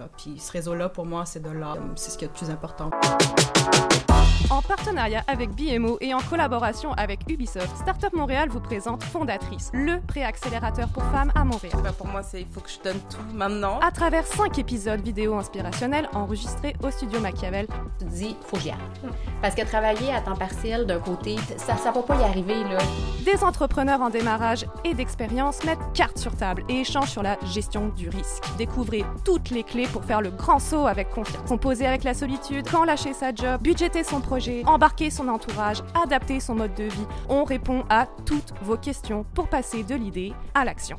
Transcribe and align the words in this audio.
réseau-là. 0.00 0.08
Puis 0.16 0.38
ce 0.38 0.52
réseau-là, 0.52 0.88
pour 0.88 1.06
moi, 1.06 1.24
c'est 1.26 1.42
de 1.42 1.50
là. 1.50 1.76
C'est 1.96 2.10
ce 2.10 2.18
qui 2.18 2.24
est 2.24 2.28
le 2.28 2.34
plus 2.34 2.50
important. 2.50 2.90
En 4.50 4.62
partenariat 4.62 5.22
avec 5.28 5.50
BMO 5.50 5.98
et 6.00 6.12
en 6.12 6.18
collaboration 6.18 6.92
avec 6.94 7.20
Ubisoft, 7.28 7.76
Startup 7.76 8.12
Montréal 8.12 8.48
vous 8.48 8.60
présente 8.60 9.04
Fondatrice, 9.04 9.70
le 9.72 10.00
préaccélérateur 10.00 10.88
pour 10.88 11.04
femmes 11.04 11.30
à 11.36 11.44
Montréal. 11.44 11.76
Ben 11.84 11.92
pour 11.92 12.08
moi, 12.08 12.24
c'est 12.24 12.40
il 12.40 12.46
faut 12.48 12.60
que 12.60 12.70
je 12.70 12.80
donne 12.82 12.98
tout 13.08 13.34
maintenant. 13.34 13.78
À 13.78 13.92
travers 13.92 14.26
cinq 14.26 14.58
épisodes 14.58 15.00
vidéo 15.00 15.34
inspirationnels 15.34 16.08
enregistrés 16.14 16.74
au 16.82 16.90
studio 16.90 17.20
Machiavel. 17.20 17.68
Tu 18.00 18.04
te 18.04 18.10
dis, 18.10 18.36
faut 18.44 18.56
que 18.56 18.62
j'y 18.62 18.70
aille. 18.70 18.78
Parce 19.40 19.54
que 19.54 19.62
travailler 19.62 20.12
à 20.12 20.20
temps 20.20 20.36
partiel 20.36 20.84
d'un 20.84 20.98
côté, 20.98 21.36
ça 21.56 21.74
ne 21.74 21.94
va 21.94 22.02
pas 22.02 22.16
y 22.16 22.24
arriver. 22.24 22.64
Là. 22.64 22.78
Des 23.24 23.44
entrepreneurs 23.44 24.00
en 24.00 24.10
démarrage 24.10 24.66
et 24.84 24.94
d'expérience 24.94 25.62
mettent 25.64 25.92
carte 25.94 26.18
sur 26.18 26.34
table 26.34 26.64
et 26.68 26.80
échangent 26.80 27.10
sur 27.10 27.22
la 27.22 27.38
gestion 27.44 27.88
du 27.90 28.08
risque. 28.08 28.42
Découvrez 28.58 29.04
toutes 29.24 29.50
les 29.50 29.62
clés 29.62 29.86
pour 29.92 30.04
faire 30.04 30.20
le 30.20 30.30
grand 30.30 30.58
saut 30.58 30.86
avec 30.86 31.10
confiance. 31.10 31.48
Composer 31.48 31.86
avec 31.86 32.04
la 32.04 32.14
solitude, 32.14 32.66
quand 32.70 32.84
lâcher 32.84 33.12
sa 33.12 33.34
job, 33.34 33.60
budgéter 33.62 34.04
son 34.04 34.20
projet 34.20 34.62
embarquer 34.66 35.10
son 35.10 35.28
entourage, 35.28 35.82
adapter 36.02 36.40
son 36.40 36.54
mode 36.54 36.74
de 36.74 36.84
vie. 36.84 37.06
On 37.28 37.44
répond 37.44 37.84
à 37.88 38.06
toutes 38.24 38.52
vos 38.62 38.76
questions 38.76 39.24
pour 39.34 39.48
passer 39.48 39.82
de 39.82 39.94
l'idée 39.94 40.32
à 40.54 40.64
l'action. 40.64 40.98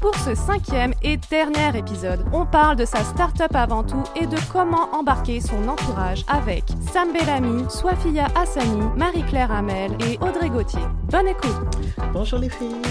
Pour 0.00 0.14
ce 0.16 0.34
cinquième 0.34 0.92
et 1.02 1.16
dernier 1.16 1.78
épisode, 1.78 2.26
on 2.32 2.44
parle 2.44 2.76
de 2.76 2.84
sa 2.84 3.02
start-up 3.02 3.54
avant 3.54 3.82
tout 3.82 4.02
et 4.14 4.26
de 4.26 4.36
comment 4.52 4.90
embarquer 4.92 5.40
son 5.40 5.66
entourage 5.66 6.26
avec 6.28 6.64
Sam 6.92 7.10
Bellamy, 7.10 7.64
Swafia 7.70 8.26
Hassani, 8.36 8.82
Marie-Claire 8.96 9.50
Hamel 9.50 9.96
et 10.06 10.18
Audrey 10.18 10.50
Gauthier. 10.50 10.82
Bonne 11.10 11.28
écoute! 11.28 11.78
Bonjour 12.12 12.38
les 12.38 12.50
filles! 12.50 12.82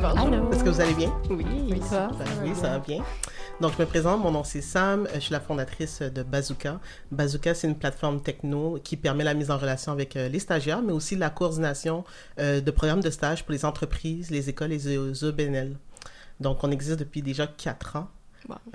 Bonjour! 0.00 0.52
Est-ce 0.52 0.64
que 0.64 0.70
vous 0.70 0.80
allez 0.80 0.94
bien? 0.94 1.12
Oui, 1.30 1.44
oui, 1.70 1.80
ça, 1.82 2.10
oui, 2.42 2.52
ça 2.54 2.70
va 2.70 2.78
bien. 2.78 3.02
Donc, 3.60 3.72
je 3.76 3.82
me 3.82 3.86
présente, 3.86 4.20
mon 4.22 4.30
nom 4.30 4.44
c'est 4.44 4.60
Sam, 4.60 5.06
je 5.14 5.20
suis 5.20 5.32
la 5.32 5.40
fondatrice 5.40 6.02
de 6.02 6.22
Bazooka. 6.22 6.80
Bazooka, 7.12 7.54
c'est 7.54 7.68
une 7.68 7.76
plateforme 7.76 8.20
techno 8.20 8.78
qui 8.82 8.96
permet 8.96 9.24
la 9.24 9.34
mise 9.34 9.50
en 9.50 9.58
relation 9.58 9.92
avec 9.92 10.16
euh, 10.16 10.28
les 10.28 10.38
stagiaires, 10.38 10.82
mais 10.82 10.92
aussi 10.92 11.16
la 11.16 11.30
coordination 11.30 12.04
euh, 12.38 12.60
de 12.60 12.70
programmes 12.70 13.02
de 13.02 13.10
stage 13.10 13.44
pour 13.44 13.52
les 13.52 13.64
entreprises, 13.64 14.30
les 14.30 14.48
écoles 14.48 14.72
et 14.72 14.78
les 14.78 15.24
OBNL. 15.24 15.76
Donc, 16.40 16.64
on 16.64 16.70
existe 16.70 16.98
depuis 16.98 17.22
déjà 17.22 17.46
quatre 17.46 17.96
ans. 17.96 18.08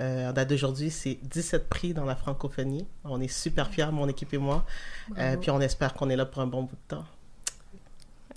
Euh, 0.00 0.30
en 0.30 0.32
date 0.32 0.48
d'aujourd'hui, 0.48 0.90
c'est 0.90 1.18
17 1.22 1.68
prix 1.68 1.94
dans 1.94 2.04
la 2.04 2.16
francophonie. 2.16 2.86
On 3.04 3.20
est 3.20 3.28
super 3.28 3.68
fiers, 3.68 3.92
mon 3.92 4.08
équipe 4.08 4.32
et 4.34 4.38
moi. 4.38 4.64
puis 5.40 5.50
on 5.50 5.60
espère 5.60 5.94
qu'on 5.94 6.08
est 6.08 6.16
là 6.16 6.26
pour 6.26 6.42
un 6.42 6.46
bon 6.46 6.62
bout 6.62 6.76
de 6.76 6.96
temps. 6.96 7.04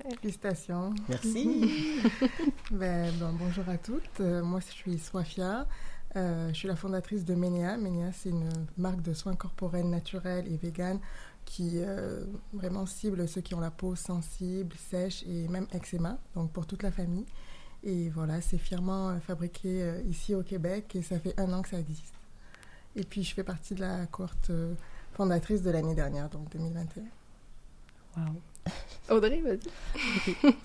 Félicitations. 0.09 0.94
Merci. 1.08 2.02
ben, 2.72 3.12
bonjour 3.40 3.68
à 3.70 3.78
toutes. 3.78 4.20
moi, 4.20 4.59
je 4.59 4.72
suis 4.72 5.00
Swafia. 5.00 5.66
Euh, 6.16 6.50
je 6.50 6.54
suis 6.54 6.68
la 6.68 6.76
fondatrice 6.76 7.26
de 7.26 7.36
Menia. 7.36 7.78
Menia, 7.78 8.12
c'est 8.12 8.30
une 8.30 8.50
marque 8.78 9.02
de 9.02 9.14
soins 9.14 9.36
corporels 9.36 9.90
naturels 9.90 10.46
et 10.52 10.58
véganes 10.58 11.00
qui 11.46 11.72
euh, 11.76 12.24
vraiment 12.54 12.86
cible 12.86 13.28
ceux 13.28 13.42
qui 13.42 13.54
ont 13.56 13.59
la 13.59 13.72
peau 13.72 13.96
sensible, 13.96 14.76
sèche 14.78 15.24
et 15.24 15.48
même 15.48 15.68
eczéma, 15.74 16.18
donc 16.36 16.52
pour 16.52 16.66
toute 16.66 16.84
la 16.84 16.92
famille. 16.92 17.26
Et 17.84 18.09
voilà, 18.09 18.42
c'est 18.42 18.58
fièrement 18.58 19.09
euh, 19.09 19.20
fabriqué 19.20 20.02
ici 20.08 20.36
au 20.36 20.44
Québec 20.44 20.96
et 20.96 21.02
ça 21.02 21.20
fait 21.20 21.38
un 21.40 21.52
an 21.54 21.62
que 21.62 21.70
ça 21.70 21.80
existe. 21.80 22.14
Et 22.96 23.04
puis 23.04 23.24
je 23.24 23.34
fais 23.34 23.44
partie 23.44 23.74
de 23.74 23.81
la 23.81 24.06
cohorte 24.06 24.52
fondatrice 25.14 25.64
de 25.64 25.72
l'année 25.72 25.96
dernière, 25.96 26.30
donc 26.30 26.50
2021. 26.52 27.04
Wow. 28.16 28.42
Audrey, 29.09 29.42
vas-y. 29.42 30.53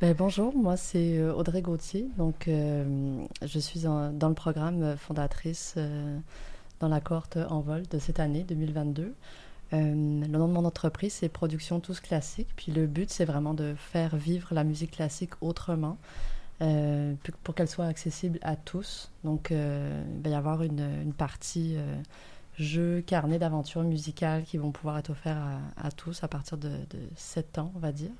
Ben, 0.00 0.12
bonjour, 0.12 0.54
moi 0.56 0.76
c'est 0.76 1.18
euh, 1.18 1.32
Audrey 1.32 1.62
Gauthier. 1.62 2.08
Donc, 2.18 2.48
euh, 2.48 3.24
je 3.42 3.58
suis 3.60 3.80
dans 3.80 4.10
le 4.10 4.34
programme 4.34 4.96
fondatrice 4.96 5.74
euh, 5.76 6.18
dans 6.80 6.88
la 6.88 7.00
cohorte 7.00 7.38
en 7.48 7.60
vol 7.60 7.84
de 7.86 7.98
cette 8.00 8.18
année 8.18 8.42
2022. 8.42 9.14
le 9.72 10.26
nom 10.26 10.48
de 10.48 10.52
mon 10.52 10.64
entreprise, 10.64 11.14
c'est 11.14 11.28
Production 11.28 11.78
Tous 11.78 12.00
Classiques. 12.00 12.50
Puis 12.56 12.72
le 12.72 12.86
but, 12.86 13.08
c'est 13.08 13.24
vraiment 13.24 13.54
de 13.54 13.74
faire 13.78 14.16
vivre 14.16 14.52
la 14.52 14.64
musique 14.64 14.90
classique 14.90 15.30
autrement 15.40 15.96
pour 17.42 17.54
qu'elle 17.54 17.68
soit 17.68 17.86
accessible 17.86 18.40
à 18.42 18.56
tous. 18.56 19.10
Donc, 19.22 19.50
il 19.50 20.22
va 20.22 20.30
y 20.30 20.34
avoir 20.34 20.64
une, 20.64 21.12
partie 21.16 21.76
jeux, 22.58 23.02
carnet 23.02 23.38
d'aventures 23.38 23.82
musicales 23.82 24.44
qui 24.44 24.58
vont 24.58 24.70
pouvoir 24.70 24.98
être 24.98 25.10
offerts 25.10 25.60
à, 25.76 25.90
tous 25.90 26.22
à 26.22 26.28
partir 26.28 26.58
de, 26.58 26.68
de 26.68 26.98
7 27.16 27.58
ans, 27.58 27.72
on 27.74 27.78
va 27.78 27.92
dire 27.92 28.12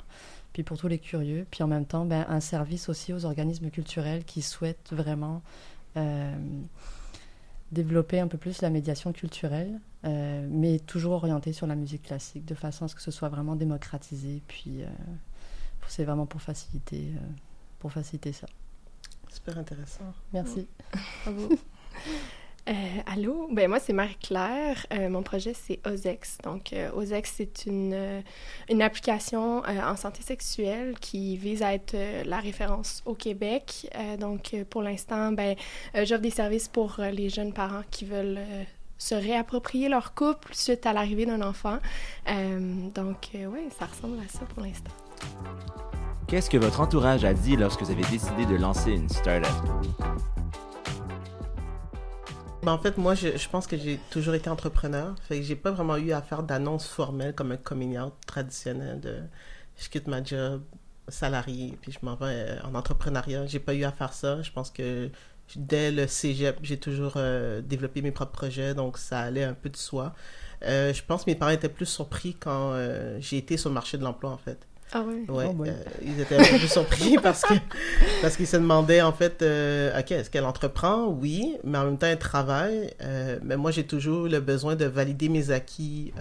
puis 0.55 0.62
pour 0.62 0.78
tous 0.78 0.87
les 0.87 0.99
curieux, 0.99 1.47
puis 1.50 1.65
en 1.65 1.67
même 1.67 1.84
temps, 1.84 2.06
ben, 2.06 2.25
un 2.28 2.39
service 2.39 2.89
aussi 2.89 3.12
aux 3.12 3.27
organismes 3.27 3.71
culturels 3.71 4.25
qui 4.25 4.41
souhaitent 4.41 4.93
vraiment 4.93 5.43
euh, 5.97 6.33
développer 7.73 8.21
un 8.21 8.28
peu 8.28 8.39
plus 8.39 8.62
la 8.62 8.71
médiation 8.71 9.12
culturelle, 9.12 9.81
euh, 10.05 10.47
mais 10.49 10.78
toujours 10.78 11.12
orienté 11.12 11.53
sur 11.53 11.67
la 11.67 11.75
musique 11.75 12.05
classique, 12.05 12.44
de 12.44 12.55
façon 12.55 12.84
à 12.84 12.89
ce 12.89 12.94
que 12.94 13.03
ce 13.03 13.11
soit 13.11 13.28
vraiment 13.28 13.56
démocratisé, 13.56 14.43
puis 14.47 14.84
euh, 14.84 14.87
c'est 15.89 16.05
vraiment 16.05 16.25
pour 16.25 16.41
faciliter, 16.41 17.11
pour 17.81 17.93
faciliter 17.93 18.33
ça. 18.33 18.47
Super 19.28 19.59
intéressant. 19.59 20.15
Merci. 20.33 20.69
Bravo. 21.25 21.49
Euh, 22.67 22.73
allô, 23.13 23.49
ben 23.53 23.69
moi 23.69 23.79
c'est 23.79 23.93
Marie-Claire. 23.93 24.87
Euh, 24.93 25.11
mon 25.11 25.23
projet 25.23 25.53
c'est 25.55 25.81
OZEX. 25.87 26.39
Donc 26.45 26.73
euh, 26.73 26.91
OZEX 26.93 27.33
c'est 27.37 27.67
une, 27.67 28.23
une 28.71 28.83
application 28.83 29.63
en 29.65 29.97
santé 29.97 30.23
sexuelle 30.23 30.95
qui 31.01 31.37
vise 31.37 31.63
à 31.63 31.75
être 31.75 31.97
la 32.25 32.39
référence 32.39 33.03
au 33.05 33.15
Québec. 33.15 33.91
donc 34.19 34.55
pour 34.71 34.83
l'instant, 34.83 35.33
ben 35.33 35.57
j'offre 35.95 36.23
des 36.23 36.31
services 36.31 36.69
pour 36.69 36.97
les 37.13 37.29
jeunes 37.29 37.53
parents 37.53 37.83
qui 37.91 38.05
veulent 38.05 38.41
se 38.99 39.15
réapproprier 39.15 39.89
leur 39.89 40.15
couple 40.15 40.55
suite 40.55 40.87
à 40.87 40.93
l'arrivée 40.93 41.27
d'un 41.27 41.43
enfant. 41.43 41.79
donc 42.27 43.31
oui, 43.35 43.61
ça 43.79 43.87
ressemble 43.87 44.19
à 44.19 44.29
ça 44.29 44.45
pour 44.47 44.63
l'instant. 44.63 44.93
Qu'est-ce 46.29 46.49
que 46.49 46.57
votre 46.57 46.81
entourage 46.81 47.25
a 47.25 47.35
dit 47.35 47.57
lorsque 47.57 47.83
vous 47.83 47.91
avez 47.91 48.05
décidé 48.05 48.47
de 48.47 48.57
lancer 48.57 48.93
une 48.93 49.09
startup? 49.09 49.53
Ben, 52.65 52.73
en 52.73 52.79
fait, 52.79 52.97
moi, 52.97 53.15
je, 53.15 53.49
pense 53.51 53.67
que 53.67 53.77
j'ai 53.77 54.01
toujours 54.11 54.35
été 54.35 54.49
entrepreneur. 54.49 55.15
Fait 55.29 55.37
que 55.39 55.43
j'ai 55.43 55.57
pas 55.57 55.71
vraiment 55.71 55.99
eu 55.99 56.13
à 56.13 56.23
faire 56.23 56.43
d'annonces 56.43 56.87
formelles 56.89 57.35
comme 57.35 57.53
un 57.53 57.59
coming 57.59 57.99
out 57.99 58.15
traditionnel 58.27 59.01
de 59.01 59.19
je 59.77 59.89
quitte 59.91 60.07
ma 60.07 60.23
job 60.25 60.63
salarié 61.09 61.77
puis 61.83 61.93
je 61.93 61.99
m'en 62.03 62.15
vais 62.15 62.27
euh, 62.27 62.63
en 62.65 62.75
entrepreneuriat. 62.75 63.45
J'ai 63.47 63.59
pas 63.59 63.75
eu 63.75 63.85
à 63.85 63.93
faire 63.93 64.15
ça. 64.15 64.41
Je 64.41 64.51
pense 64.51 64.71
que 64.71 65.11
dès 65.57 65.91
le 65.91 66.07
cégep, 66.07 66.59
j'ai 66.63 66.79
toujours 66.79 67.15
euh, 67.17 67.61
développé 67.61 68.01
mes 68.01 68.13
propres 68.13 68.33
projets, 68.33 68.75
donc 68.75 68.97
ça 68.97 69.21
allait 69.21 69.45
un 69.45 69.55
peu 69.55 69.69
de 69.69 69.77
soi. 69.77 70.15
Euh, 70.63 70.95
je 70.95 71.03
pense 71.05 71.25
que 71.25 71.31
mes 71.31 71.37
parents 71.37 71.53
étaient 71.53 71.69
plus 71.69 71.87
surpris 71.87 72.35
quand 72.35 72.75
j'ai 73.19 73.37
été 73.39 73.59
sur 73.59 73.69
le 73.69 73.75
marché 73.75 73.99
de 73.99 74.05
l'emploi, 74.05 74.31
en 74.31 74.39
fait. 74.39 74.67
Ah 74.93 75.03
oui? 75.06 75.25
Ouais, 75.28 75.47
oh, 75.49 75.65
euh, 75.65 75.72
ils 76.03 76.21
étaient 76.21 76.37
un 76.37 76.59
peu 76.59 76.67
surpris 76.67 77.17
parce 77.22 77.43
que 77.43 77.55
parce 78.22 78.37
qu'ils 78.37 78.47
se 78.47 78.56
demandaient 78.56 79.03
en 79.03 79.12
fait, 79.12 79.43
euh, 79.43 79.99
ok, 79.99 80.12
est-ce 80.12 80.31
qu'elle 80.31 80.45
entreprend? 80.45 81.06
Oui, 81.06 81.56
mais 81.65 81.78
en 81.78 81.84
même 81.84 81.99
temps 81.99 82.06
elle 82.06 82.19
travaille. 82.19 82.93
Euh, 83.00 83.39
mais 83.43 83.56
moi 83.56 83.71
j'ai 83.71 83.84
toujours 83.84 84.28
le 84.28 84.41
besoin 84.41 84.77
de 84.77 84.84
valider 84.84 85.28
mes 85.28 85.50
acquis 85.50 86.12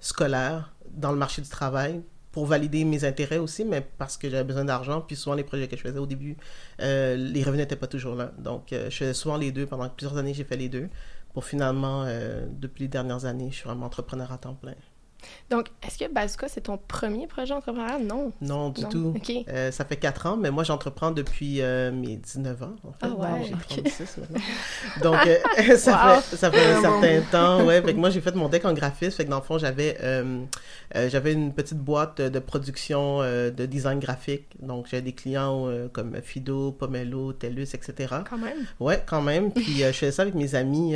scolaires 0.00 0.72
dans 0.90 1.12
le 1.12 1.18
marché 1.18 1.42
du 1.42 1.48
travail 1.48 2.00
pour 2.32 2.46
valider 2.46 2.84
mes 2.84 3.04
intérêts 3.04 3.38
aussi, 3.38 3.64
mais 3.64 3.86
parce 3.98 4.16
que 4.16 4.28
j'avais 4.28 4.44
besoin 4.44 4.64
d'argent. 4.64 5.00
Puis 5.00 5.16
souvent 5.16 5.36
les 5.36 5.44
projets 5.44 5.68
que 5.68 5.76
je 5.76 5.82
faisais 5.82 5.98
au 5.98 6.06
début, 6.06 6.36
les 6.80 7.42
revenus 7.44 7.62
n'étaient 7.62 7.76
pas 7.76 7.86
toujours 7.86 8.16
là. 8.16 8.32
Donc 8.38 8.68
je 8.70 8.90
faisais 8.90 9.14
souvent 9.14 9.36
les 9.36 9.52
deux. 9.52 9.66
Pendant 9.66 9.88
plusieurs 9.88 10.18
années 10.18 10.34
j'ai 10.34 10.44
fait 10.44 10.56
les 10.56 10.68
deux. 10.68 10.88
Pour 11.32 11.44
finalement, 11.44 12.06
depuis 12.50 12.84
les 12.84 12.88
dernières 12.88 13.24
années, 13.24 13.50
je 13.52 13.56
suis 13.56 13.68
vraiment 13.68 13.86
entrepreneur 13.86 14.32
à 14.32 14.38
temps 14.38 14.54
plein. 14.54 14.74
Donc, 15.50 15.68
est-ce 15.82 15.98
que 15.98 16.12
Bazooka, 16.12 16.48
c'est 16.48 16.62
ton 16.62 16.78
premier 16.78 17.26
projet 17.26 17.54
entrepreneurial? 17.54 18.02
Non. 18.02 18.32
Non, 18.40 18.70
du 18.70 18.84
tout. 18.84 19.14
Euh, 19.48 19.70
ça 19.70 19.84
fait 19.84 19.96
4 19.96 20.26
ans, 20.26 20.36
mais 20.36 20.50
moi, 20.50 20.62
j'entreprends 20.62 21.10
depuis 21.10 21.62
euh, 21.62 21.90
mes 21.90 22.16
19 22.16 22.62
ans, 22.62 22.76
en 22.84 22.92
fait. 22.92 23.12
Ah 23.22 23.38
j'ai 23.42 23.82
36 23.82 24.18
maintenant. 24.18 24.38
Donc, 25.02 25.26
euh, 25.26 25.76
ça, 25.76 26.20
fait, 26.20 26.36
ça 26.36 26.50
fait 26.50 26.72
un 26.72 26.80
certain 26.80 27.20
temps, 27.30 27.64
ouais. 27.64 27.80
Fait 27.82 27.94
que 27.94 27.98
moi, 27.98 28.10
j'ai 28.10 28.20
fait 28.20 28.34
mon 28.34 28.48
deck 28.48 28.64
en 28.64 28.74
graphisme. 28.74 29.16
Fait 29.16 29.24
que 29.24 29.30
dans 29.30 29.38
le 29.38 29.42
fond, 29.42 29.58
j'avais 29.58 29.96
j'avais 30.94 31.32
une 31.32 31.52
petite 31.52 31.78
boîte 31.78 32.20
de 32.20 32.38
production 32.38 33.20
de 33.20 33.66
design 33.66 33.98
graphique. 34.00 34.46
Donc, 34.60 34.86
j'avais 34.90 35.02
des 35.02 35.12
clients 35.12 35.68
comme 35.92 36.20
Fido, 36.22 36.72
Pomelo, 36.72 37.32
TELUS, 37.32 37.74
etc. 37.74 38.16
Quand 38.28 38.38
même. 38.38 38.66
Ouais, 38.80 39.02
quand 39.06 39.22
même. 39.22 39.52
Puis, 39.58 39.78
je 39.78 39.92
faisais 39.92 40.12
ça 40.12 40.22
avec 40.22 40.34
mes 40.34 40.54
amis 40.54 40.94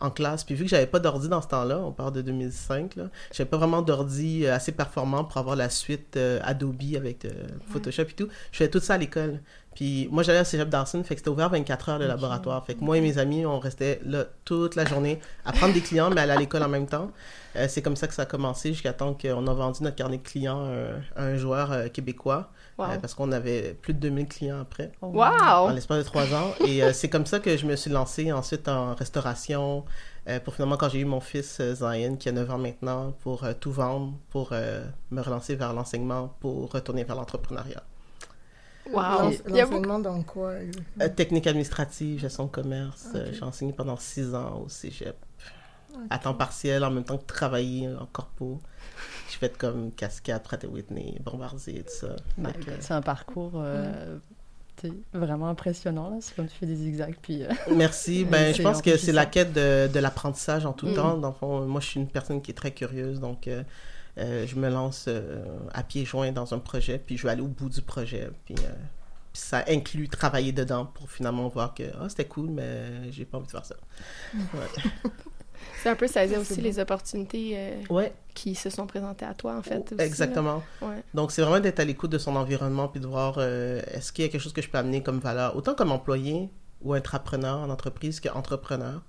en 0.00 0.10
classe. 0.10 0.42
Puis, 0.42 0.56
vu 0.56 0.64
que 0.64 0.70
j'avais 0.70 0.86
pas 0.86 0.98
d'ordi 0.98 1.28
dans 1.28 1.42
ce 1.42 1.48
temps-là, 1.48 1.78
on 1.78 1.92
parle 1.92 2.12
de 2.12 2.22
2005, 2.22 2.96
là, 2.96 3.04
j'avais 3.32 3.48
pas 3.54 3.58
vraiment 3.58 3.82
d'ordi 3.82 4.46
euh, 4.46 4.54
assez 4.54 4.72
performant 4.72 5.24
pour 5.24 5.36
avoir 5.38 5.54
la 5.54 5.70
suite 5.70 6.16
euh, 6.16 6.40
Adobe 6.42 6.96
avec 6.96 7.24
euh, 7.24 7.30
Photoshop 7.70 8.02
et 8.02 8.06
tout. 8.06 8.28
Je 8.50 8.58
faisais 8.58 8.70
tout 8.70 8.80
ça 8.80 8.94
à 8.94 8.98
l'école. 8.98 9.40
Puis 9.76 10.08
moi, 10.10 10.22
j'allais 10.22 10.38
à 10.38 10.44
Cégep 10.44 10.68
Dawson, 10.68 11.02
fait 11.04 11.14
que 11.14 11.20
c'était 11.20 11.30
ouvert 11.30 11.50
24 11.50 11.88
heures 11.88 11.98
le 11.98 12.06
laboratoire. 12.06 12.64
Fait 12.64 12.74
que 12.74 12.82
moi 12.82 12.96
et 12.98 13.00
mes 13.00 13.18
amis, 13.18 13.46
on 13.46 13.58
restait 13.58 14.00
là 14.04 14.24
toute 14.44 14.74
la 14.76 14.84
journée 14.84 15.20
à 15.44 15.52
prendre 15.52 15.74
des 15.74 15.80
clients, 15.80 16.10
mais 16.10 16.20
aller 16.20 16.32
à 16.32 16.36
l'école 16.36 16.62
en 16.62 16.68
même 16.68 16.86
temps. 16.86 17.10
c'est 17.68 17.82
comme 17.82 17.96
ça 17.96 18.06
que 18.06 18.14
ça 18.14 18.22
a 18.22 18.26
commencé 18.26 18.72
jusqu'à 18.72 18.92
temps 18.92 19.14
qu'on 19.14 19.46
a 19.48 19.54
vendu 19.54 19.82
notre 19.82 19.96
carnet 19.96 20.18
de 20.18 20.22
clients 20.22 20.70
à 21.16 21.24
un, 21.24 21.36
joueur 21.36 21.90
québécois. 21.92 22.52
Wow. 22.76 22.86
euh, 22.86 22.98
parce 22.98 23.14
qu'on 23.14 23.30
avait 23.30 23.74
plus 23.74 23.94
de 23.94 24.00
2000 24.00 24.26
clients 24.26 24.60
après, 24.60 24.90
Wow! 25.00 25.22
en 25.22 25.70
l'espace 25.70 25.98
de 25.98 26.02
trois 26.02 26.32
ans. 26.34 26.52
Et 26.66 26.82
euh, 26.82 26.92
c'est 26.92 27.08
comme 27.08 27.24
ça 27.26 27.38
que 27.38 27.56
je 27.56 27.66
me 27.66 27.76
suis 27.76 27.90
lancée 27.90 28.32
ensuite 28.32 28.66
en 28.68 28.94
restauration, 28.94 29.84
euh, 30.28 30.40
pour 30.40 30.54
finalement, 30.54 30.76
quand 30.76 30.88
j'ai 30.88 30.98
eu 31.00 31.04
mon 31.04 31.20
fils 31.20 31.58
euh, 31.60 31.74
Zion, 31.74 32.16
qui 32.16 32.28
a 32.28 32.32
9 32.32 32.50
ans 32.50 32.58
maintenant, 32.58 33.12
pour 33.22 33.44
euh, 33.44 33.52
tout 33.58 33.70
vendre, 33.70 34.14
pour 34.30 34.48
euh, 34.52 34.84
me 35.12 35.20
relancer 35.22 35.54
vers 35.54 35.72
l'enseignement, 35.72 36.34
pour 36.40 36.72
retourner 36.72 37.04
vers 37.04 37.14
l'entrepreneuriat. 37.16 37.82
Wow! 38.92 39.00
L'en- 39.02 39.30
Il 39.30 39.34
y 39.56 39.60
a 39.60 39.64
beaucoup- 39.66 39.76
L'enseignement 39.76 39.98
dans 40.00 40.22
quoi? 40.22 40.50
Euh, 41.00 41.08
technique 41.08 41.46
administrative, 41.46 42.18
gestion 42.20 42.46
de 42.46 42.50
commerce. 42.50 43.06
euh, 43.14 43.28
j'ai 43.32 43.42
enseigné 43.42 43.72
pendant 43.72 43.96
6 43.96 44.34
ans 44.34 44.62
au 44.64 44.68
cégep. 44.68 45.16
À 46.10 46.18
temps 46.18 46.34
partiel, 46.34 46.82
en 46.84 46.90
même 46.90 47.04
temps 47.04 47.18
que 47.18 47.24
travailler 47.24 47.88
en 47.88 48.06
corpo. 48.06 48.60
J'ai 49.30 49.38
fait 49.38 49.56
comme 49.56 49.90
cascade, 49.92 50.42
Pratt 50.42 50.64
Whitney, 50.64 51.18
Bombardier, 51.24 51.82
tout 51.82 51.92
ça. 52.06 52.16
Ben, 52.38 52.52
c'est 52.80 52.92
un 52.94 53.00
parcours 53.02 53.52
euh, 53.56 54.18
vraiment 55.12 55.48
impressionnant. 55.48 56.10
là. 56.10 56.16
C'est 56.20 56.36
comme 56.36 56.46
tu 56.46 56.56
fais 56.56 56.66
des 56.66 56.76
zigzags. 56.76 57.16
Puis, 57.22 57.42
euh, 57.42 57.48
Merci. 57.74 58.24
Ben, 58.30 58.54
je 58.54 58.62
pense 58.62 58.82
que 58.82 58.96
c'est 58.96 59.12
la 59.12 59.26
quête 59.26 59.52
de, 59.52 59.88
de 59.92 59.98
l'apprentissage 59.98 60.66
en 60.66 60.72
tout 60.72 60.88
Mm. 60.88 60.94
temps. 60.94 61.16
Dans 61.18 61.28
le 61.28 61.34
fond, 61.34 61.66
moi, 61.66 61.80
je 61.80 61.86
suis 61.86 62.00
une 62.00 62.08
personne 62.08 62.42
qui 62.42 62.50
est 62.50 62.54
très 62.54 62.72
curieuse, 62.72 63.18
donc 63.20 63.48
euh, 63.48 63.62
je 64.16 64.54
me 64.56 64.68
lance 64.68 65.08
à 65.72 65.82
pieds 65.82 66.04
joints 66.04 66.32
dans 66.32 66.52
un 66.54 66.58
projet, 66.58 66.98
puis 67.04 67.16
je 67.16 67.22
vais 67.24 67.30
aller 67.30 67.42
au 67.42 67.48
bout 67.48 67.68
du 67.70 67.80
projet. 67.82 68.30
Puis, 68.44 68.54
ça 69.32 69.64
inclut 69.68 70.08
travailler 70.08 70.52
dedans 70.52 70.86
pour 70.86 71.10
finalement 71.10 71.48
voir 71.48 71.74
que 71.74 71.82
ah, 72.00 72.08
c'était 72.08 72.26
cool, 72.26 72.50
mais 72.50 73.10
j'ai 73.10 73.24
pas 73.24 73.38
envie 73.38 73.46
de 73.46 73.50
faire 73.52 73.64
ça. 73.64 73.74
Ouais. 74.34 75.10
C'est 75.82 75.88
un 75.90 75.96
peu 75.96 76.06
saisir 76.06 76.40
aussi 76.40 76.60
les 76.60 76.78
opportunités 76.78 77.52
euh, 77.54 77.82
Ouais, 77.90 78.12
qui 78.34 78.54
se 78.54 78.70
sont 78.70 78.86
présentées 78.86 79.26
à 79.26 79.34
toi, 79.34 79.56
en 79.56 79.62
fait. 79.62 79.92
aussi, 79.92 80.02
exactement. 80.02 80.62
Ouais. 80.80 81.02
Donc, 81.12 81.30
c'est 81.32 81.42
vraiment 81.42 81.60
d'être 81.60 81.80
à 81.80 81.84
l'écoute 81.84 82.10
de 82.10 82.18
son 82.18 82.36
environnement 82.36 82.88
puis 82.88 83.00
de 83.00 83.06
voir 83.06 83.36
euh, 83.38 83.82
est-ce 83.92 84.12
qu'il 84.12 84.24
y 84.24 84.28
a 84.28 84.30
quelque 84.30 84.40
chose 84.40 84.52
que 84.52 84.62
je 84.62 84.68
peux 84.68 84.78
amener 84.78 85.02
comme 85.02 85.18
valeur, 85.18 85.56
autant 85.56 85.74
comme 85.74 85.92
employé 85.92 86.48
ou 86.82 86.94
entrepreneur 86.94 87.58
en 87.58 87.70
entreprise 87.70 88.20
qu'entrepreneur. 88.20 89.02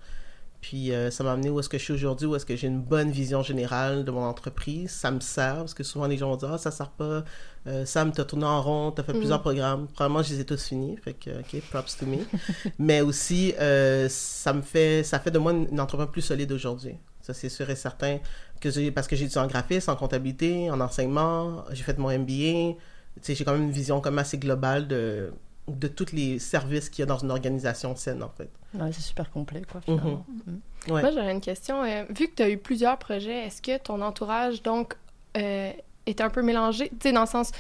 Puis, 0.67 0.91
euh, 0.91 1.11
ça 1.11 1.23
m'a 1.23 1.33
amené 1.33 1.51
où 1.51 1.59
est-ce 1.59 1.69
que 1.69 1.77
je 1.77 1.83
suis 1.83 1.93
aujourd'hui, 1.93 2.25
où 2.25 2.35
est-ce 2.35 2.45
que 2.45 2.55
j'ai 2.55 2.65
une 2.65 2.81
bonne 2.81 3.11
vision 3.11 3.43
générale 3.43 4.03
de 4.03 4.09
mon 4.09 4.23
entreprise. 4.23 4.89
Ça 4.89 5.11
me 5.11 5.19
sert, 5.19 5.57
parce 5.57 5.75
que 5.75 5.83
souvent 5.83 6.07
les 6.07 6.17
gens 6.17 6.27
vont 6.27 6.37
dire 6.37 6.53
Ah, 6.53 6.57
ça 6.57 6.71
sert 6.71 6.89
pas. 6.89 7.23
Euh, 7.67 7.85
Sam, 7.85 8.11
t'as 8.11 8.23
tourné 8.23 8.45
en 8.45 8.63
rond, 8.63 8.89
t'as 8.89 9.03
fait 9.03 9.13
Mm. 9.13 9.17
plusieurs 9.17 9.41
programmes. 9.41 9.85
Probablement, 9.93 10.23
je 10.23 10.33
les 10.33 10.39
ai 10.39 10.45
tous 10.45 10.63
finis. 10.65 10.97
Fait 10.97 11.13
que, 11.13 11.29
OK, 11.39 11.61
props 11.69 11.97
to 11.97 12.07
me. 12.07 12.17
Mais 12.79 13.01
aussi, 13.01 13.53
euh, 13.61 14.07
ça 14.09 14.53
me 14.53 14.63
fait, 14.63 15.03
ça 15.03 15.19
fait 15.19 15.29
de 15.29 15.37
moi 15.37 15.51
une, 15.51 15.67
une 15.69 15.79
entrepreneur 15.79 16.11
plus 16.11 16.23
solide 16.23 16.51
aujourd'hui. 16.51 16.95
Ça, 17.21 17.35
c'est 17.35 17.49
sûr 17.49 17.69
et 17.69 17.75
certain. 17.75 18.17
Que 18.59 18.89
parce 18.89 19.07
que 19.07 19.15
j'ai 19.15 19.25
étudié 19.25 19.41
en 19.41 19.47
graphisme, 19.47 19.91
en 19.91 19.95
comptabilité, 19.95 20.71
en 20.71 20.81
enseignement, 20.81 21.63
j'ai 21.73 21.83
fait 21.83 21.99
mon 21.99 22.09
MBA. 22.09 22.25
Tu 22.25 23.21
sais, 23.21 23.35
j'ai 23.35 23.45
quand 23.45 23.53
même 23.53 23.65
une 23.65 23.71
vision 23.71 24.01
comme 24.01 24.17
assez 24.17 24.39
globale 24.39 24.87
de, 24.87 25.31
de 25.67 25.87
tous 25.87 26.11
les 26.11 26.39
services 26.39 26.89
qu'il 26.89 27.01
y 27.01 27.03
a 27.03 27.05
dans 27.07 27.17
une 27.17 27.31
organisation 27.31 27.95
saine, 27.95 28.21
en 28.21 28.29
fait. 28.29 28.49
ouais, 28.73 28.91
c'est 28.91 29.01
super 29.01 29.31
complet, 29.31 29.63
quoi, 29.69 29.81
finalement. 29.81 30.25
Mm. 30.27 30.91
Ouais. 30.91 31.01
Moi, 31.01 31.11
j'aurais 31.11 31.31
une 31.31 31.41
question. 31.41 31.83
Euh, 31.83 32.03
vu 32.09 32.27
que 32.27 32.35
tu 32.35 32.43
as 32.43 32.49
eu 32.49 32.57
plusieurs 32.57 32.97
projets, 32.97 33.45
est-ce 33.45 33.61
que 33.61 33.77
ton 33.77 34.01
entourage, 34.01 34.61
donc, 34.61 34.95
euh, 35.37 35.71
était 36.05 36.23
un 36.23 36.29
peu 36.29 36.43
mélangé? 36.43 36.89
Tu 36.89 36.95
sais, 37.01 37.11
dans 37.11 37.21
le 37.21 37.27
sens, 37.27 37.51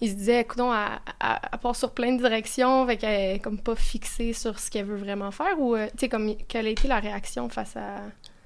il 0.00 0.10
se 0.10 0.14
disait, 0.14 0.40
écoute, 0.40 0.58
elle, 0.60 1.00
elle, 1.20 1.38
elle 1.52 1.58
part 1.58 1.76
sur 1.76 1.90
plein 1.90 2.12
de 2.12 2.18
directions, 2.18 2.86
fait 2.86 2.96
qu'elle 2.96 3.36
est 3.36 3.38
comme 3.40 3.58
pas 3.58 3.74
fixée 3.76 4.32
sur 4.32 4.58
ce 4.58 4.70
qu'elle 4.70 4.86
veut 4.86 4.96
vraiment 4.96 5.30
faire, 5.30 5.60
ou, 5.60 5.74
euh, 5.74 5.86
tu 5.92 5.98
sais, 6.00 6.08
comme, 6.08 6.34
quelle 6.48 6.66
a 6.66 6.70
été 6.70 6.88
la 6.88 7.00
réaction 7.00 7.48
face 7.50 7.76
à... 7.76 7.96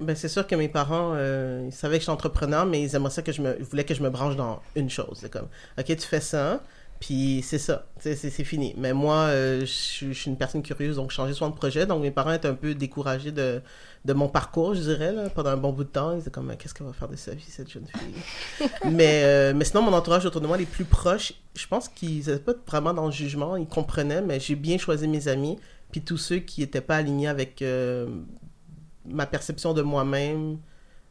Ben, 0.00 0.16
c'est 0.16 0.28
sûr 0.28 0.44
que 0.46 0.56
mes 0.56 0.68
parents, 0.68 1.12
euh, 1.14 1.66
ils 1.66 1.72
savaient 1.72 1.96
que 1.96 2.00
je 2.00 2.04
suis 2.04 2.12
entrepreneur, 2.12 2.66
mais 2.66 2.82
ils 2.82 2.96
aimeraient 2.96 3.10
ça 3.10 3.22
que 3.22 3.30
je 3.30 3.40
me, 3.40 3.56
ils 3.58 3.64
voulaient 3.64 3.84
que 3.84 3.94
je 3.94 4.02
me 4.02 4.10
branche 4.10 4.34
dans 4.34 4.60
une 4.74 4.90
chose. 4.90 5.18
C'est 5.20 5.30
comme, 5.30 5.46
OK, 5.78 5.84
tu 5.86 5.96
fais 5.98 6.20
ça, 6.20 6.60
puis 7.06 7.42
c'est 7.42 7.58
ça, 7.58 7.86
c'est 8.00 8.16
c'est 8.16 8.44
fini. 8.44 8.74
Mais 8.78 8.92
moi, 8.94 9.16
euh, 9.28 9.60
je, 9.60 9.64
suis- 9.66 10.14
je 10.14 10.18
suis 10.20 10.30
une 10.30 10.38
personne 10.38 10.62
curieuse, 10.62 10.96
donc 10.96 11.10
je 11.10 11.16
changeais 11.16 11.34
souvent 11.34 11.50
de 11.50 11.54
projet. 11.56 11.84
Donc 11.86 12.00
mes 12.02 12.10
parents 12.10 12.32
étaient 12.32 12.48
un 12.48 12.54
peu 12.54 12.74
découragés 12.74 13.30
de, 13.32 13.60
de 14.06 14.12
mon 14.14 14.28
parcours, 14.28 14.74
je 14.74 14.80
dirais, 14.80 15.12
là, 15.12 15.28
pendant 15.28 15.50
un 15.50 15.56
bon 15.58 15.72
bout 15.72 15.84
de 15.84 15.88
temps. 15.90 16.12
Ils 16.14 16.20
étaient 16.20 16.30
comme, 16.30 16.54
qu'est-ce 16.56 16.72
qu'elle 16.72 16.86
va 16.86 16.92
faire 16.94 17.08
de 17.08 17.16
sa 17.16 17.34
vie, 17.34 17.44
cette 17.46 17.70
jeune 17.70 17.86
fille? 17.86 18.68
mais, 18.90 19.22
euh, 19.24 19.52
mais 19.54 19.64
sinon, 19.66 19.82
mon 19.82 19.92
entourage 19.92 20.24
autour 20.24 20.40
de 20.40 20.46
moi, 20.46 20.56
les 20.56 20.66
plus 20.66 20.84
proches, 20.86 21.34
je 21.54 21.66
pense 21.66 21.88
qu'ils 21.88 22.18
n'étaient 22.20 22.38
pas 22.38 22.54
vraiment 22.66 22.94
dans 22.94 23.06
le 23.06 23.12
jugement, 23.12 23.56
ils 23.56 23.66
comprenaient, 23.66 24.22
mais 24.22 24.40
j'ai 24.40 24.54
bien 24.56 24.78
choisi 24.78 25.06
mes 25.08 25.28
amis. 25.28 25.58
Puis 25.92 26.00
tous 26.02 26.16
ceux 26.18 26.38
qui 26.38 26.62
n'étaient 26.62 26.80
pas 26.80 26.96
alignés 26.96 27.28
avec 27.28 27.62
euh, 27.62 28.08
ma 29.06 29.26
perception 29.26 29.74
de 29.74 29.82
moi-même, 29.82 30.58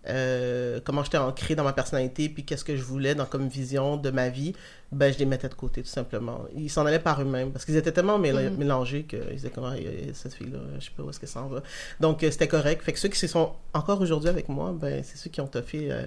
euh, 0.07 0.79
comment 0.83 1.03
j'étais 1.03 1.17
ancré 1.17 1.55
dans 1.55 1.63
ma 1.63 1.73
personnalité, 1.73 2.27
puis 2.29 2.43
qu'est-ce 2.43 2.65
que 2.65 2.75
je 2.75 2.83
voulais 2.83 3.15
dans 3.15 3.25
comme 3.25 3.47
vision 3.47 3.97
de 3.97 4.09
ma 4.11 4.29
vie, 4.29 4.53
ben 4.91 5.11
je 5.13 5.17
les 5.19 5.25
mettais 5.25 5.49
de 5.49 5.53
côté 5.53 5.81
tout 5.81 5.87
simplement. 5.89 6.41
Ils 6.55 6.69
s'en 6.69 6.85
allaient 6.85 6.99
par 6.99 7.21
eux-mêmes 7.21 7.51
parce 7.51 7.65
qu'ils 7.65 7.77
étaient 7.77 7.91
tellement 7.91 8.19
méla- 8.19 8.49
Mhm. 8.49 8.57
mélangés 8.57 9.03
qu'ils 9.03 9.23
disaient 9.31 9.49
comment 9.53 9.73
cette 10.13 10.33
fille-là, 10.33 10.59
je 10.79 10.85
sais 10.85 10.91
pas 10.95 11.03
où 11.03 11.09
est-ce 11.09 11.19
qu'elle 11.19 11.29
s'en 11.29 11.47
va. 11.47 11.61
Donc 11.99 12.23
euh, 12.23 12.31
c'était 12.31 12.47
correct. 12.49 12.81
Fait 12.83 12.93
que 12.93 12.99
ceux 12.99 13.09
qui 13.09 13.17
se 13.19 13.27
sont 13.27 13.53
encore 13.73 14.01
aujourd'hui 14.01 14.29
avec 14.29 14.49
moi, 14.49 14.73
ben 14.73 15.01
c'est 15.03 15.17
ceux 15.17 15.29
qui 15.29 15.39
ont 15.41 15.47
toffé 15.47 15.87
euh, 15.91 16.03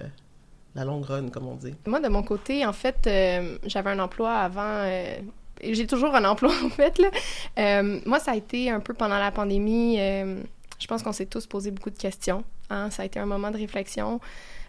la 0.75 0.85
longue 0.85 1.03
run 1.05 1.29
comme 1.29 1.47
on 1.47 1.55
dit. 1.55 1.73
Moi, 1.87 1.99
de 1.99 2.07
mon 2.07 2.21
côté, 2.21 2.65
en 2.65 2.73
fait, 2.73 2.97
euh, 3.07 3.57
j'avais 3.65 3.89
un 3.89 3.99
emploi 3.99 4.31
avant. 4.31 4.61
euh, 4.85 5.17
j'ai 5.63 5.87
toujours 5.87 6.13
un 6.13 6.23
emploi, 6.23 6.51
en 6.63 6.69
fait. 6.69 6.99
Là. 6.99 7.09
Euh, 7.57 7.99
moi, 8.05 8.19
ça 8.19 8.33
a 8.33 8.35
été 8.35 8.69
un 8.69 8.79
peu 8.79 8.93
pendant 8.93 9.17
la 9.17 9.31
pandémie. 9.31 9.95
euh, 9.99 10.39
je 10.79 10.87
pense 10.87 11.03
qu'on 11.03 11.11
s'est 11.11 11.25
tous 11.25 11.47
posé 11.47 11.71
beaucoup 11.71 11.89
de 11.89 11.97
questions. 11.97 12.43
hein. 12.69 12.89
Ça 12.91 13.03
a 13.03 13.05
été 13.05 13.19
un 13.19 13.25
moment 13.25 13.51
de 13.51 13.57
réflexion. 13.57 14.19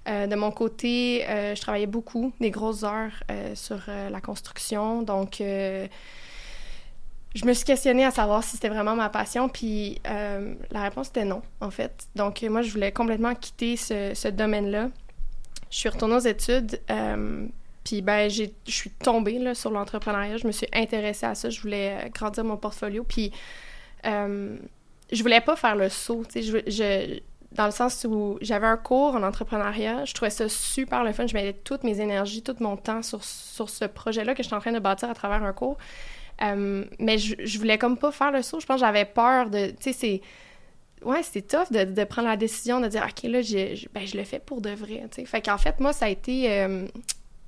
Euh, 0.08 0.26
de 0.26 0.36
mon 0.36 0.50
côté, 0.50 1.26
euh, 1.28 1.54
je 1.54 1.60
travaillais 1.60 1.86
beaucoup, 1.86 2.32
des 2.40 2.50
grosses 2.50 2.82
heures 2.82 3.12
euh, 3.30 3.54
sur 3.54 3.78
la 3.88 4.20
construction. 4.20 5.02
Donc, 5.02 5.36
je 7.34 7.44
me 7.44 7.52
suis 7.52 7.64
questionnée 7.64 8.04
à 8.04 8.10
savoir 8.10 8.42
si 8.42 8.52
c'était 8.52 8.70
vraiment 8.70 8.96
ma 8.96 9.10
passion. 9.10 9.48
Puis, 9.48 10.00
la 10.04 10.82
réponse 10.82 11.08
était 11.08 11.24
non, 11.24 11.42
en 11.60 11.70
fait. 11.70 12.08
Donc, 12.14 12.42
moi, 12.42 12.62
je 12.62 12.72
voulais 12.72 12.92
complètement 12.92 13.34
quitter 13.34 13.76
ce, 13.76 14.28
domaine-là. 14.28 14.88
Je 15.70 15.76
suis 15.76 15.88
retournée 15.90 16.14
aux 16.14 16.20
études. 16.20 16.80
puis 17.84 18.00
ben, 18.02 18.30
je 18.30 18.44
suis 18.66 18.90
tombée 18.90 19.54
sur 19.54 19.70
l'entrepreneuriat. 19.70 20.38
Je 20.38 20.46
me 20.46 20.52
suis 20.52 20.68
intéressée 20.72 21.26
à 21.26 21.34
ça. 21.34 21.50
Je 21.50 21.60
voulais 21.60 22.10
grandir 22.14 22.44
mon 22.44 22.56
portfolio. 22.56 23.04
Puis 23.04 23.30
je 25.12 25.22
voulais 25.22 25.40
pas 25.40 25.56
faire 25.56 25.76
le 25.76 25.88
saut. 25.88 26.24
Je, 26.34 26.40
je- 26.66 27.20
dans 27.52 27.64
le 27.64 27.70
sens 27.72 28.04
où 28.08 28.38
j'avais 28.42 28.66
un 28.66 28.76
cours 28.76 29.14
en 29.14 29.22
entrepreneuriat. 29.22 30.04
Je 30.04 30.12
trouvais 30.12 30.30
ça 30.30 30.48
super 30.50 31.02
le 31.02 31.12
fun. 31.12 31.26
Je 31.26 31.34
mettais 31.34 31.54
toutes 31.64 31.82
mes 31.82 31.98
énergies, 32.00 32.42
tout 32.42 32.54
mon 32.60 32.76
temps 32.76 33.02
sur, 33.02 33.24
sur 33.24 33.70
ce 33.70 33.86
projet-là 33.86 34.34
que 34.34 34.42
je 34.42 34.48
suis 34.48 34.54
en 34.56 34.60
train 34.60 34.72
de 34.72 34.78
bâtir 34.78 35.08
à 35.08 35.14
travers 35.14 35.42
un 35.42 35.52
cours. 35.54 35.78
Euh, 36.42 36.84
mais 36.98 37.18
je, 37.18 37.34
je 37.38 37.58
voulais 37.58 37.78
comme 37.78 37.96
pas 37.96 38.12
faire 38.12 38.32
le 38.32 38.42
saut. 38.42 38.60
Je 38.60 38.66
pense 38.66 38.76
que 38.80 38.86
j'avais 38.86 39.06
peur 39.06 39.48
de... 39.50 39.68
Tu 39.68 39.76
sais, 39.80 39.92
c'est... 39.92 40.20
Ouais, 41.04 41.22
c'est 41.22 41.46
tough 41.46 41.70
de, 41.70 41.84
de 41.84 42.04
prendre 42.04 42.28
la 42.28 42.36
décision 42.36 42.80
de 42.80 42.88
dire, 42.88 43.04
OK, 43.08 43.22
là, 43.30 43.40
je, 43.40 43.86
ben, 43.94 44.06
je 44.06 44.16
le 44.16 44.24
fais 44.24 44.40
pour 44.40 44.60
de 44.60 44.70
vrai, 44.70 45.04
tu 45.10 45.20
sais. 45.22 45.24
Fait 45.24 45.40
qu'en 45.40 45.56
fait, 45.58 45.78
moi, 45.80 45.92
ça 45.92 46.06
a 46.06 46.08
été... 46.08 46.52
euh, 46.52 46.86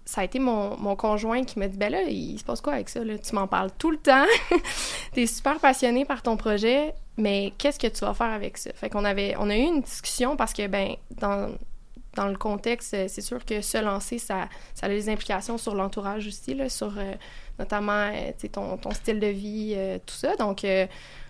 ça 0.04 0.22
a 0.22 0.24
été 0.24 0.38
mon, 0.38 0.76
mon 0.76 0.96
conjoint 0.96 1.44
qui 1.44 1.58
m'a 1.58 1.68
dit, 1.68 1.76
ben 1.78 1.90
là, 1.92 2.02
il 2.02 2.38
se 2.38 2.44
passe 2.44 2.60
quoi 2.60 2.72
avec 2.74 2.88
ça, 2.88 3.04
là? 3.04 3.18
Tu 3.18 3.34
m'en 3.34 3.46
parles 3.46 3.70
tout 3.78 3.90
le 3.90 3.96
temps. 3.98 4.24
T'es 5.12 5.26
super 5.26 5.58
passionné 5.60 6.04
par 6.04 6.22
ton 6.22 6.36
projet, 6.36 6.94
mais 7.20 7.52
qu'est-ce 7.58 7.78
que 7.78 7.86
tu 7.86 8.00
vas 8.00 8.14
faire 8.14 8.30
avec 8.30 8.58
ça? 8.58 8.70
Fait 8.74 8.90
qu'on 8.90 9.04
avait... 9.04 9.34
On 9.38 9.48
a 9.50 9.56
eu 9.56 9.62
une 9.62 9.82
discussion 9.82 10.36
parce 10.36 10.52
que, 10.52 10.66
ben, 10.66 10.96
dans... 11.10 11.54
Dans 12.16 12.26
le 12.26 12.36
contexte, 12.36 12.92
euh, 12.94 13.04
c'est 13.06 13.20
sûr 13.20 13.44
que 13.44 13.60
se 13.60 13.78
lancer, 13.78 14.18
ça, 14.18 14.48
ça 14.74 14.86
a 14.86 14.88
des 14.88 15.08
implications 15.08 15.58
sur 15.58 15.76
l'entourage 15.76 16.26
aussi, 16.26 16.54
là, 16.54 16.68
sur 16.68 16.98
euh, 16.98 17.12
notamment 17.56 18.10
euh, 18.12 18.32
ton, 18.50 18.76
ton 18.78 18.90
style 18.90 19.20
de 19.20 19.28
vie, 19.28 19.76
tout 20.04 20.16
ça. 20.16 20.34
Donc, 20.34 20.66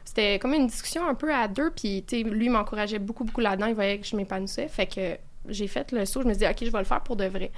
c'était 0.06 0.38
comme 0.38 0.54
une 0.54 0.68
discussion 0.68 1.06
un 1.06 1.14
peu 1.14 1.34
à 1.34 1.48
deux, 1.48 1.70
puis 1.70 2.02
lui 2.24 2.48
m'encourageait 2.48 2.98
beaucoup, 2.98 3.24
beaucoup 3.24 3.42
là-dedans. 3.42 3.66
Il 3.66 3.74
voyait 3.74 3.98
que 3.98 4.06
je 4.06 4.16
m'épanouissais. 4.16 4.68
Fait 4.68 4.86
que 4.86 5.18
j'ai 5.48 5.66
fait 5.66 5.92
le 5.92 6.06
saut. 6.06 6.22
Je 6.22 6.28
me 6.28 6.32
suis 6.32 6.46
dit, 6.46 6.50
OK, 6.50 6.64
je 6.64 6.70
vais 6.72 6.78
le 6.78 6.84
faire 6.84 7.02
pour 7.02 7.16
de 7.16 7.26
vrai. 7.26 7.50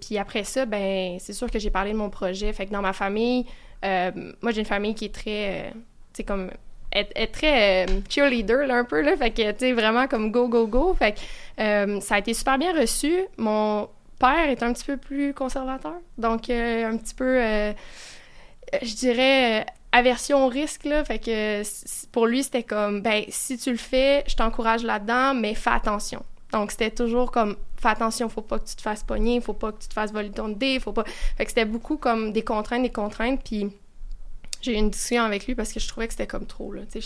Puis 0.00 0.16
après 0.16 0.44
ça, 0.44 0.64
ben 0.64 1.18
c'est 1.20 1.34
sûr 1.34 1.50
que 1.50 1.58
j'ai 1.58 1.70
parlé 1.70 1.92
de 1.92 1.98
mon 1.98 2.08
projet. 2.08 2.50
Fait 2.54 2.64
que 2.64 2.72
dans 2.72 2.80
ma 2.80 2.94
famille, 2.94 3.44
moi, 3.82 4.50
j'ai 4.50 4.60
une 4.60 4.64
famille 4.64 4.94
qui 4.94 5.04
est 5.04 5.14
très, 5.14 5.72
tu 5.74 5.78
sais, 6.14 6.24
comme 6.24 6.50
est, 6.94 7.10
est 7.14 7.26
très 7.26 7.86
euh, 7.86 8.00
cheerleader 8.08 8.66
là, 8.66 8.76
un 8.76 8.84
peu 8.84 9.00
là. 9.00 9.16
Fait 9.16 9.30
que 9.30 9.50
tu 9.52 9.58
sais 9.58 9.72
vraiment 9.72 10.06
comme 10.06 10.30
go 10.30 10.48
go 10.48 10.66
go. 10.66 10.94
Fait 10.94 11.12
que 11.12 11.18
euh, 11.60 12.00
ça 12.00 12.16
a 12.16 12.18
été 12.18 12.32
super 12.34 12.58
bien 12.58 12.78
reçu. 12.78 13.12
Mon 13.36 13.88
père 14.18 14.48
est 14.48 14.62
un 14.62 14.72
petit 14.72 14.84
peu 14.84 14.96
plus 14.96 15.34
conservateur. 15.34 15.96
Donc 16.18 16.48
euh, 16.48 16.88
un 16.88 16.96
petit 16.96 17.14
peu 17.14 17.42
euh, 17.42 17.72
je 18.80 18.94
dirais 18.94 19.66
aversion 19.92 20.46
au 20.46 20.48
risque 20.48 20.84
là. 20.84 21.04
Fait 21.04 21.18
que 21.18 21.62
pour 22.12 22.26
lui 22.26 22.42
c'était 22.42 22.62
comme 22.62 23.02
ben 23.02 23.24
si 23.28 23.58
tu 23.58 23.70
le 23.70 23.76
fais 23.76 24.24
je 24.26 24.36
t'encourage 24.36 24.84
là-dedans 24.84 25.34
mais 25.34 25.54
fais 25.54 25.70
attention. 25.70 26.22
Donc 26.52 26.70
c'était 26.70 26.90
toujours 26.90 27.32
comme 27.32 27.56
fais 27.76 27.88
attention 27.88 28.28
faut 28.28 28.40
pas 28.40 28.60
que 28.60 28.68
tu 28.68 28.76
te 28.76 28.82
fasses 28.82 29.02
pogner 29.02 29.40
faut 29.40 29.52
pas 29.52 29.72
que 29.72 29.82
tu 29.82 29.88
te 29.88 29.94
fasses 29.94 30.12
voler 30.12 30.30
ton 30.30 30.48
dé 30.48 30.78
faut 30.78 30.92
pas. 30.92 31.04
Fait 31.36 31.44
que 31.44 31.50
c'était 31.50 31.64
beaucoup 31.64 31.96
comme 31.96 32.32
des 32.32 32.42
contraintes 32.42 32.82
des 32.82 32.90
contraintes. 32.90 33.40
Puis 33.44 33.70
j'ai 34.64 34.72
eu 34.72 34.76
une 34.76 34.90
discussion 34.90 35.22
avec 35.22 35.46
lui 35.46 35.54
parce 35.54 35.72
que 35.72 35.80
je 35.80 35.86
trouvais 35.88 36.06
que 36.06 36.12
c'était 36.14 36.26
comme 36.26 36.46
trop 36.46 36.72
là 36.72 36.82
tu 36.90 37.00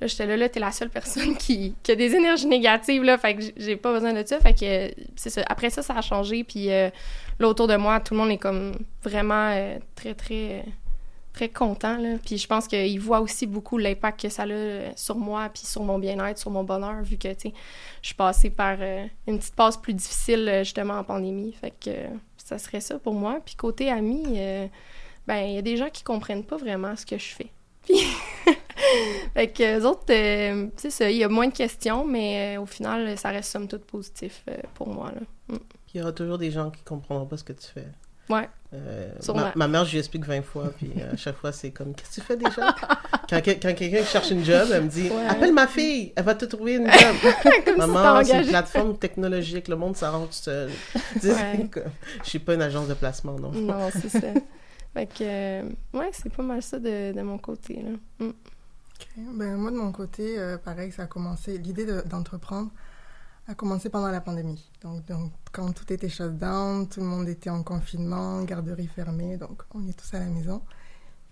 Là, 0.00 0.06
j'étais 0.06 0.24
là, 0.24 0.36
là, 0.36 0.48
t'es 0.48 0.60
la 0.60 0.72
seule 0.72 0.88
personne 0.88 1.36
qui, 1.36 1.74
qui, 1.82 1.92
a 1.92 1.94
des 1.94 2.14
énergies 2.14 2.46
négatives, 2.46 3.02
là, 3.02 3.18
fait 3.18 3.36
que 3.36 3.42
j'ai 3.56 3.76
pas 3.76 3.92
besoin 3.92 4.14
de 4.14 4.26
ça. 4.26 4.40
Fait 4.40 4.54
que, 4.54 4.94
c'est 5.14 5.28
ça. 5.28 5.42
Après 5.46 5.68
ça, 5.68 5.82
ça 5.82 5.94
a 5.94 6.00
changé, 6.00 6.42
puis 6.42 6.72
euh, 6.72 6.88
là, 7.38 7.48
autour 7.48 7.66
de 7.66 7.76
moi, 7.76 8.00
tout 8.00 8.14
le 8.14 8.20
monde 8.20 8.30
est 8.30 8.38
comme 8.38 8.72
vraiment 9.02 9.50
euh, 9.50 9.78
très, 9.94 10.14
très, 10.14 10.64
très 11.34 11.50
content, 11.50 11.98
là. 11.98 12.16
Puis 12.24 12.38
je 12.38 12.46
pense 12.46 12.66
qu'il 12.66 12.98
voit 12.98 13.20
aussi 13.20 13.46
beaucoup 13.46 13.76
l'impact 13.76 14.22
que 14.22 14.28
ça 14.30 14.44
a 14.44 14.96
sur 14.96 15.16
moi, 15.16 15.50
puis 15.52 15.66
sur 15.66 15.82
mon 15.82 15.98
bien-être, 15.98 16.38
sur 16.38 16.50
mon 16.50 16.64
bonheur, 16.64 17.02
vu 17.02 17.18
que, 17.18 17.28
tu 17.34 17.50
sais, 17.50 17.54
je 18.00 18.06
suis 18.06 18.16
passée 18.16 18.48
par 18.48 18.78
euh, 18.80 19.04
une 19.26 19.38
petite 19.38 19.54
passe 19.54 19.76
plus 19.76 19.92
difficile, 19.92 20.60
justement, 20.60 20.94
en 20.94 21.04
pandémie. 21.04 21.52
Fait 21.52 21.74
que 21.78 21.90
ça 22.38 22.56
serait 22.56 22.80
ça 22.80 22.98
pour 22.98 23.12
moi. 23.12 23.40
Puis 23.44 23.54
côté 23.54 23.90
amis, 23.90 24.38
ben, 25.30 25.46
il 25.46 25.54
y 25.54 25.58
a 25.58 25.62
des 25.62 25.76
gens 25.76 25.90
qui 25.90 26.02
comprennent 26.02 26.42
pas 26.42 26.56
vraiment 26.56 26.96
ce 26.96 27.06
que 27.06 27.16
je 27.16 27.32
fais. 27.36 27.52
Puis, 27.84 27.94
fait 29.34 29.46
que 29.46 29.62
les 29.62 29.84
autres, 29.84 30.02
euh, 30.10 30.66
c'est 30.74 30.90
ça, 30.90 31.08
il 31.08 31.18
y 31.18 31.22
a 31.22 31.28
moins 31.28 31.46
de 31.46 31.52
questions, 31.52 32.04
mais 32.04 32.56
euh, 32.56 32.62
au 32.62 32.66
final, 32.66 33.16
ça 33.16 33.28
reste 33.28 33.52
somme 33.52 33.68
toute 33.68 33.84
positif 33.84 34.42
euh, 34.50 34.56
pour 34.74 34.88
moi. 34.88 35.12
Là. 35.14 35.20
Mm. 35.54 35.58
Il 35.94 35.98
y 35.98 36.02
aura 36.02 36.10
toujours 36.10 36.36
des 36.36 36.50
gens 36.50 36.72
qui 36.72 36.82
comprendront 36.82 37.26
pas 37.26 37.36
ce 37.36 37.44
que 37.44 37.52
tu 37.52 37.68
fais. 37.68 37.86
Ouais. 38.28 38.48
Ma, 38.72 39.52
ma, 39.54 39.68
mère, 39.68 39.84
je 39.84 39.92
lui 39.92 39.98
explique 39.98 40.24
20 40.24 40.42
fois, 40.42 40.72
puis 40.76 40.90
à 41.00 41.16
chaque 41.16 41.36
fois, 41.36 41.52
c'est 41.52 41.70
comme 41.70 41.94
Qu'est-ce 41.94 42.16
que 42.16 42.20
tu 42.20 42.26
fais 42.26 42.36
déjà 42.36 42.74
Quand, 43.28 43.40
quand 43.44 43.74
quelqu'un 43.74 44.04
cherche 44.04 44.32
une 44.32 44.44
job, 44.44 44.68
elle 44.72 44.84
me 44.84 44.88
dit 44.88 45.10
Appelle 45.28 45.52
ma 45.52 45.68
fille, 45.68 46.12
elle 46.16 46.24
va 46.24 46.34
te 46.34 46.44
trouver 46.44 46.74
une 46.74 46.90
job. 46.90 47.76
Maman, 47.76 48.24
c'est 48.24 48.42
une 48.42 48.48
plateforme 48.48 48.98
technologique, 48.98 49.68
le 49.68 49.76
monde 49.76 49.96
s'arrange 49.96 50.30
seul. 50.32 50.70
Ouais. 51.22 51.68
je 52.24 52.28
suis 52.28 52.38
pas 52.40 52.54
une 52.54 52.62
agence 52.62 52.88
de 52.88 52.94
placement, 52.94 53.36
non. 53.38 53.50
Non, 53.50 53.90
c'est 53.92 54.08
ça. 54.08 54.28
Fait 54.94 55.06
que, 55.06 55.62
ouais, 55.96 56.10
c'est 56.12 56.34
pas 56.34 56.42
mal 56.42 56.62
ça 56.62 56.78
de, 56.78 57.12
de 57.12 57.22
mon 57.22 57.38
côté, 57.38 57.82
là. 57.82 58.26
Mm. 58.26 58.32
Ben, 59.34 59.56
moi, 59.56 59.70
de 59.70 59.76
mon 59.76 59.92
côté, 59.92 60.38
euh, 60.38 60.58
pareil, 60.58 60.92
ça 60.92 61.04
a 61.04 61.06
commencé, 61.06 61.58
l'idée 61.58 61.86
d'entreprendre 62.04 62.70
a 63.48 63.54
commencé 63.54 63.88
pendant 63.88 64.10
la 64.10 64.20
pandémie. 64.20 64.70
Donc, 64.82 65.04
donc, 65.06 65.32
quand 65.52 65.72
tout 65.72 65.92
était 65.92 66.08
shut 66.08 66.36
down, 66.36 66.88
tout 66.88 67.00
le 67.00 67.06
monde 67.06 67.28
était 67.28 67.50
en 67.50 67.62
confinement, 67.62 68.42
garderie 68.44 68.86
fermée, 68.86 69.36
donc 69.36 69.62
on 69.74 69.86
est 69.88 69.98
tous 69.98 70.14
à 70.14 70.20
la 70.20 70.26
maison. 70.26 70.62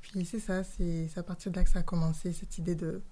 Puis 0.01 0.25
c'est 0.25 0.41
ça, 0.41 0.65
c'est 0.65 1.09
à 1.17 1.23
partir 1.23 1.53
de 1.53 1.57
là 1.57 1.65
que 1.65 1.71
ça 1.71 1.81
a 1.81 1.83
commencé, 1.83 2.33
cette 2.33 2.59
idée 2.59 2.75
de, 2.75 3.03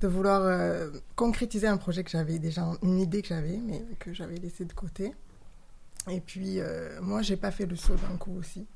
de 0.00 0.08
vouloir 0.08 0.42
euh, 0.42 0.90
concrétiser 1.14 1.66
un 1.66 1.76
projet 1.76 2.04
que 2.04 2.10
j'avais 2.10 2.38
déjà, 2.38 2.64
une 2.82 3.00
idée 3.00 3.22
que 3.22 3.28
j'avais, 3.28 3.58
mais 3.58 3.82
que 3.98 4.14
j'avais 4.14 4.36
laissé 4.36 4.64
de 4.64 4.72
côté. 4.72 5.12
Et 6.10 6.20
puis, 6.20 6.60
euh, 6.60 7.00
moi, 7.02 7.22
j'ai 7.22 7.36
pas 7.36 7.50
fait 7.50 7.66
le 7.66 7.76
saut 7.76 7.96
d'un 7.96 8.16
coup 8.16 8.36
aussi 8.38 8.66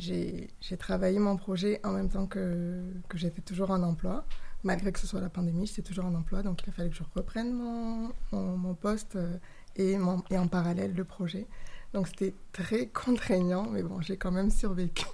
j'ai 0.00 0.76
travaillé 0.78 1.18
mon 1.18 1.36
projet 1.36 1.80
en 1.84 1.92
même 1.92 2.08
temps 2.08 2.26
que, 2.26 2.82
que 3.08 3.18
j'étais 3.18 3.42
toujours 3.42 3.70
en 3.70 3.82
emploi. 3.82 4.24
Malgré 4.62 4.92
que 4.92 4.98
ce 4.98 5.06
soit 5.06 5.20
la 5.20 5.30
pandémie, 5.30 5.66
j'étais 5.66 5.82
toujours 5.82 6.04
en 6.04 6.14
emploi. 6.14 6.42
Donc, 6.42 6.62
il 6.62 6.70
a 6.70 6.72
fallu 6.72 6.90
que 6.90 6.96
je 6.96 7.02
reprenne 7.14 7.52
mon, 7.52 8.12
mon, 8.32 8.74
poste 8.74 9.16
euh, 9.16 9.36
et, 9.76 9.96
mon, 9.96 10.22
et 10.30 10.38
en 10.38 10.48
parallèle 10.48 10.94
le 10.94 11.04
projet. 11.04 11.46
Donc, 11.94 12.08
c'était 12.08 12.34
très 12.52 12.86
contraignant, 13.04 13.66
mais 13.70 13.82
bon, 13.82 14.00
j'ai 14.00 14.16
quand 14.16 14.30
même 14.30 14.50
survécu. 14.50 15.06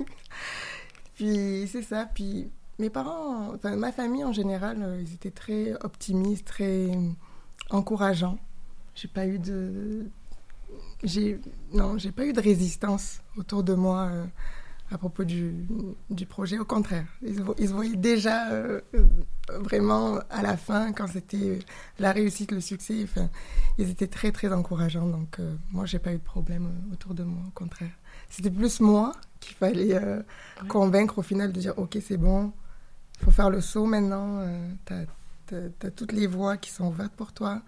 Puis, 1.15 1.69
c'est 1.71 1.83
ça. 1.83 2.09
Puis, 2.13 2.51
mes 2.79 2.91
parents, 2.91 3.55
enfin, 3.55 3.77
ma 3.77 3.93
famille 3.93 4.25
en 4.25 4.33
général, 4.33 4.83
euh, 4.83 5.01
ils 5.01 5.15
étaient 5.15 5.31
très 5.31 5.75
optimistes, 5.85 6.47
très 6.47 6.91
encourageants. 7.71 8.39
J'ai 8.95 9.09
pas 9.09 9.27
eu 9.27 9.39
de. 9.39 10.07
J'ai. 11.05 11.41
Non, 11.73 11.99
j'ai 11.99 12.13
pas 12.13 12.27
eu 12.27 12.33
de 12.33 12.41
résistance 12.41 13.21
autour 13.37 13.63
de 13.63 13.75
moi. 13.75 14.11
Euh, 14.91 14.95
à 14.95 14.99
propos 14.99 15.25
du, 15.25 15.67
du 16.11 16.27
projet. 16.27 16.59
Au 16.59 16.65
contraire, 16.65 17.07
ils, 17.23 17.43
ils 17.59 17.69
se 17.69 17.73
voyaient 17.73 17.97
déjà 17.97 18.51
euh, 18.51 18.81
vraiment 19.49 20.19
à 20.31 20.43
la 20.43 20.57
fin, 20.57 20.93
quand 20.93 21.07
c'était 21.07 21.59
la 21.99 22.13
réussite, 22.13 22.53
le 22.53 22.61
succès. 22.61 23.03
Enfin, 23.05 23.29
ils 23.79 23.91
étaient 23.91 24.07
très, 24.07 24.33
très 24.33 24.53
encourageants. 24.53 25.07
Donc, 25.07 25.39
euh, 25.39 25.55
moi, 25.73 25.87
j'ai 25.87 25.99
pas 25.99 26.13
eu 26.13 26.19
de 26.19 26.23
problème 26.23 26.67
euh, 26.67 26.93
autour 26.95 27.15
de 27.15 27.25
moi, 27.25 27.43
au 27.47 27.51
contraire. 27.51 27.91
C'était 28.29 28.51
plus 28.51 28.81
moi 28.81 29.13
qu'il 29.41 29.55
fallait 29.55 30.01
convaincre 30.69 31.19
au 31.19 31.23
final 31.23 31.53
de 31.53 31.61
dire 31.61 31.75
Ok, 31.77 31.97
c'est 32.05 32.17
bon, 32.17 32.53
il 33.21 33.25
faut 33.25 33.31
faire 33.31 33.51
le 33.51 33.61
saut 33.61 33.85
maintenant. 33.85 34.43
tu 34.85 35.55
as, 35.55 35.91
toutes 35.91 36.11
les 36.11 36.27
voies 36.27 36.57
qui 36.57 36.71
sont 36.71 36.87
ouvertes 36.87 37.13
pour 37.13 37.33
toi. 37.33 37.63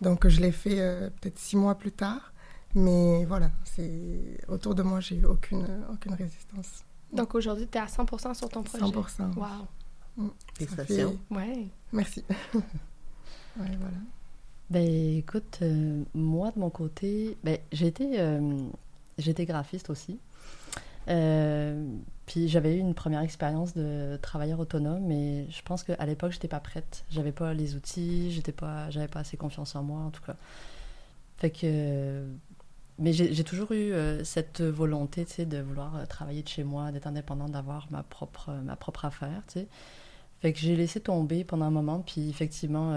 Donc, 0.00 0.26
je 0.26 0.40
l'ai 0.40 0.50
fait 0.50 1.10
peut-être 1.20 1.38
six 1.38 1.56
mois 1.56 1.76
plus 1.76 1.92
tard. 1.92 2.31
Mais 2.74 3.24
voilà, 3.26 3.50
c'est 3.64 4.38
autour 4.48 4.74
de 4.74 4.82
moi, 4.82 5.00
j'ai 5.00 5.16
eu 5.16 5.24
aucune, 5.24 5.84
aucune 5.92 6.14
résistance. 6.14 6.84
Donc 7.12 7.34
aujourd'hui, 7.34 7.68
tu 7.70 7.76
es 7.76 7.80
à 7.80 7.86
100% 7.86 8.34
sur 8.34 8.48
ton 8.48 8.62
projet. 8.62 8.84
100%. 8.84 9.34
Wow. 9.34 9.46
Mm. 10.16 10.28
Félicitations. 10.54 11.18
Ouais. 11.30 11.68
Merci. 11.92 12.24
ouais, 12.54 12.62
voilà. 13.56 13.98
Ben 14.70 15.18
écoute, 15.18 15.58
euh, 15.60 16.02
moi 16.14 16.50
de 16.52 16.58
mon 16.58 16.70
côté, 16.70 17.36
ben, 17.44 17.58
euh, 18.00 18.58
j'étais 19.18 19.44
graphiste 19.44 19.90
aussi. 19.90 20.18
Euh, 21.08 21.94
puis 22.24 22.48
j'avais 22.48 22.76
eu 22.76 22.78
une 22.78 22.94
première 22.94 23.20
expérience 23.20 23.74
de 23.74 24.18
travailleur 24.22 24.60
autonome, 24.60 25.04
mais 25.04 25.46
je 25.50 25.60
pense 25.62 25.82
qu'à 25.82 26.06
l'époque, 26.06 26.32
j'étais 26.32 26.48
pas 26.48 26.60
prête. 26.60 27.04
J'avais 27.10 27.32
pas 27.32 27.52
les 27.52 27.74
outils, 27.74 28.30
j'étais 28.30 28.52
pas, 28.52 28.88
j'avais 28.88 29.08
pas 29.08 29.20
assez 29.20 29.36
confiance 29.36 29.76
en 29.76 29.82
moi 29.82 30.00
en 30.00 30.10
tout 30.10 30.22
cas. 30.22 30.36
Fait 31.36 31.50
que 31.50 32.24
mais 33.02 33.12
j'ai 33.12 33.42
toujours 33.42 33.72
eu 33.72 33.92
euh, 33.92 34.22
cette 34.22 34.62
volonté, 34.62 35.24
tu 35.24 35.32
sais, 35.32 35.44
de 35.44 35.58
vouloir 35.60 35.96
euh, 35.96 36.06
travailler 36.06 36.44
de 36.44 36.48
chez 36.48 36.62
moi, 36.62 36.92
d'être 36.92 37.08
indépendante, 37.08 37.50
d'avoir 37.50 37.88
ma 37.90 38.04
propre, 38.04 38.50
euh, 38.50 38.60
ma 38.62 38.76
propre 38.76 39.04
affaire, 39.04 39.42
tu 39.48 39.60
sais. 39.60 39.68
Fait 40.40 40.52
que 40.52 40.60
j'ai 40.60 40.76
laissé 40.76 41.00
tomber 41.00 41.42
pendant 41.42 41.66
un 41.66 41.70
moment, 41.70 42.00
puis 42.00 42.28
effectivement, 42.28 42.96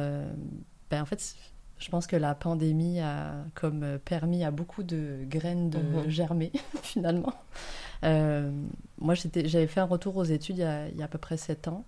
ben 0.90 1.04
en 1.04 1.06
fait, 1.06 1.36
je 1.78 1.90
pense 1.90 2.08
que 2.08 2.16
la 2.16 2.34
pandémie 2.34 3.00
a 3.02 3.36
comme 3.54 4.00
permis 4.04 4.44
à 4.44 4.50
beaucoup 4.50 4.82
de 4.82 5.20
graines 5.30 5.70
de 5.70 5.78
mhm. 5.78 6.10
germer, 6.10 6.52
finalement. 6.82 7.34
moi, 8.02 9.14
j'avais 9.14 9.68
fait 9.68 9.80
un 9.80 9.86
retour 9.86 10.18
aux 10.18 10.24
études 10.24 10.58
il 10.58 10.62
y, 10.62 10.64
a, 10.64 10.88
il 10.88 10.98
y, 10.98 11.04
a, 11.04 11.06
à 11.06 11.08
peu 11.08 11.20
près 11.20 11.38
sept 11.38 11.68
ans, 11.68 11.86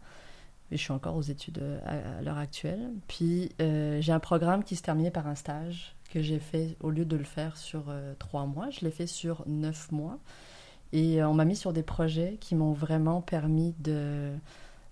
et 0.69 0.77
je 0.77 0.81
suis 0.83 0.91
encore 0.91 1.15
aux 1.15 1.23
études 1.23 1.63
à, 1.87 2.19
à 2.19 2.21
l'heure 2.21 2.37
actuelle. 2.37 2.91
Puis 3.07 3.49
j'ai 3.57 4.11
un 4.11 4.19
programme 4.19 4.63
qui 4.63 4.75
se 4.75 4.83
terminait 4.83 5.09
par 5.09 5.25
un 5.25 5.35
stage 5.35 5.96
que 6.17 6.23
j'ai 6.23 6.39
fait, 6.39 6.75
au 6.79 6.89
lieu 6.89 7.05
de 7.05 7.15
le 7.15 7.23
faire 7.23 7.57
sur 7.57 7.85
euh, 7.89 8.13
trois 8.17 8.47
mois, 8.47 8.71
je 8.71 8.81
l'ai 8.81 8.89
fait 8.89 9.05
sur 9.05 9.43
neuf 9.45 9.91
mois. 9.91 10.17
Et 10.91 11.21
euh, 11.21 11.29
on 11.29 11.35
m'a 11.35 11.45
mis 11.45 11.55
sur 11.55 11.73
des 11.73 11.83
projets 11.83 12.37
qui 12.39 12.55
m'ont 12.55 12.73
vraiment 12.73 13.21
permis 13.21 13.75
de 13.79 14.31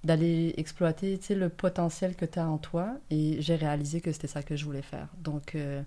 d'aller 0.03 0.53
exploiter 0.58 1.20
le 1.32 1.50
potentiel 1.50 2.15
que 2.15 2.25
tu 2.25 2.38
as 2.38 2.48
en 2.48 2.60
toi. 2.60 2.96
Et 3.10 3.41
j'ai 3.41 3.55
réalisé 3.55 4.01
que 4.01 4.12
c'était 4.12 4.27
ça 4.27 4.44
que 4.44 4.55
je 4.55 4.63
voulais 4.63 4.84
faire. 4.84 5.08
Donc, 5.17 5.55
euh, 5.55 5.82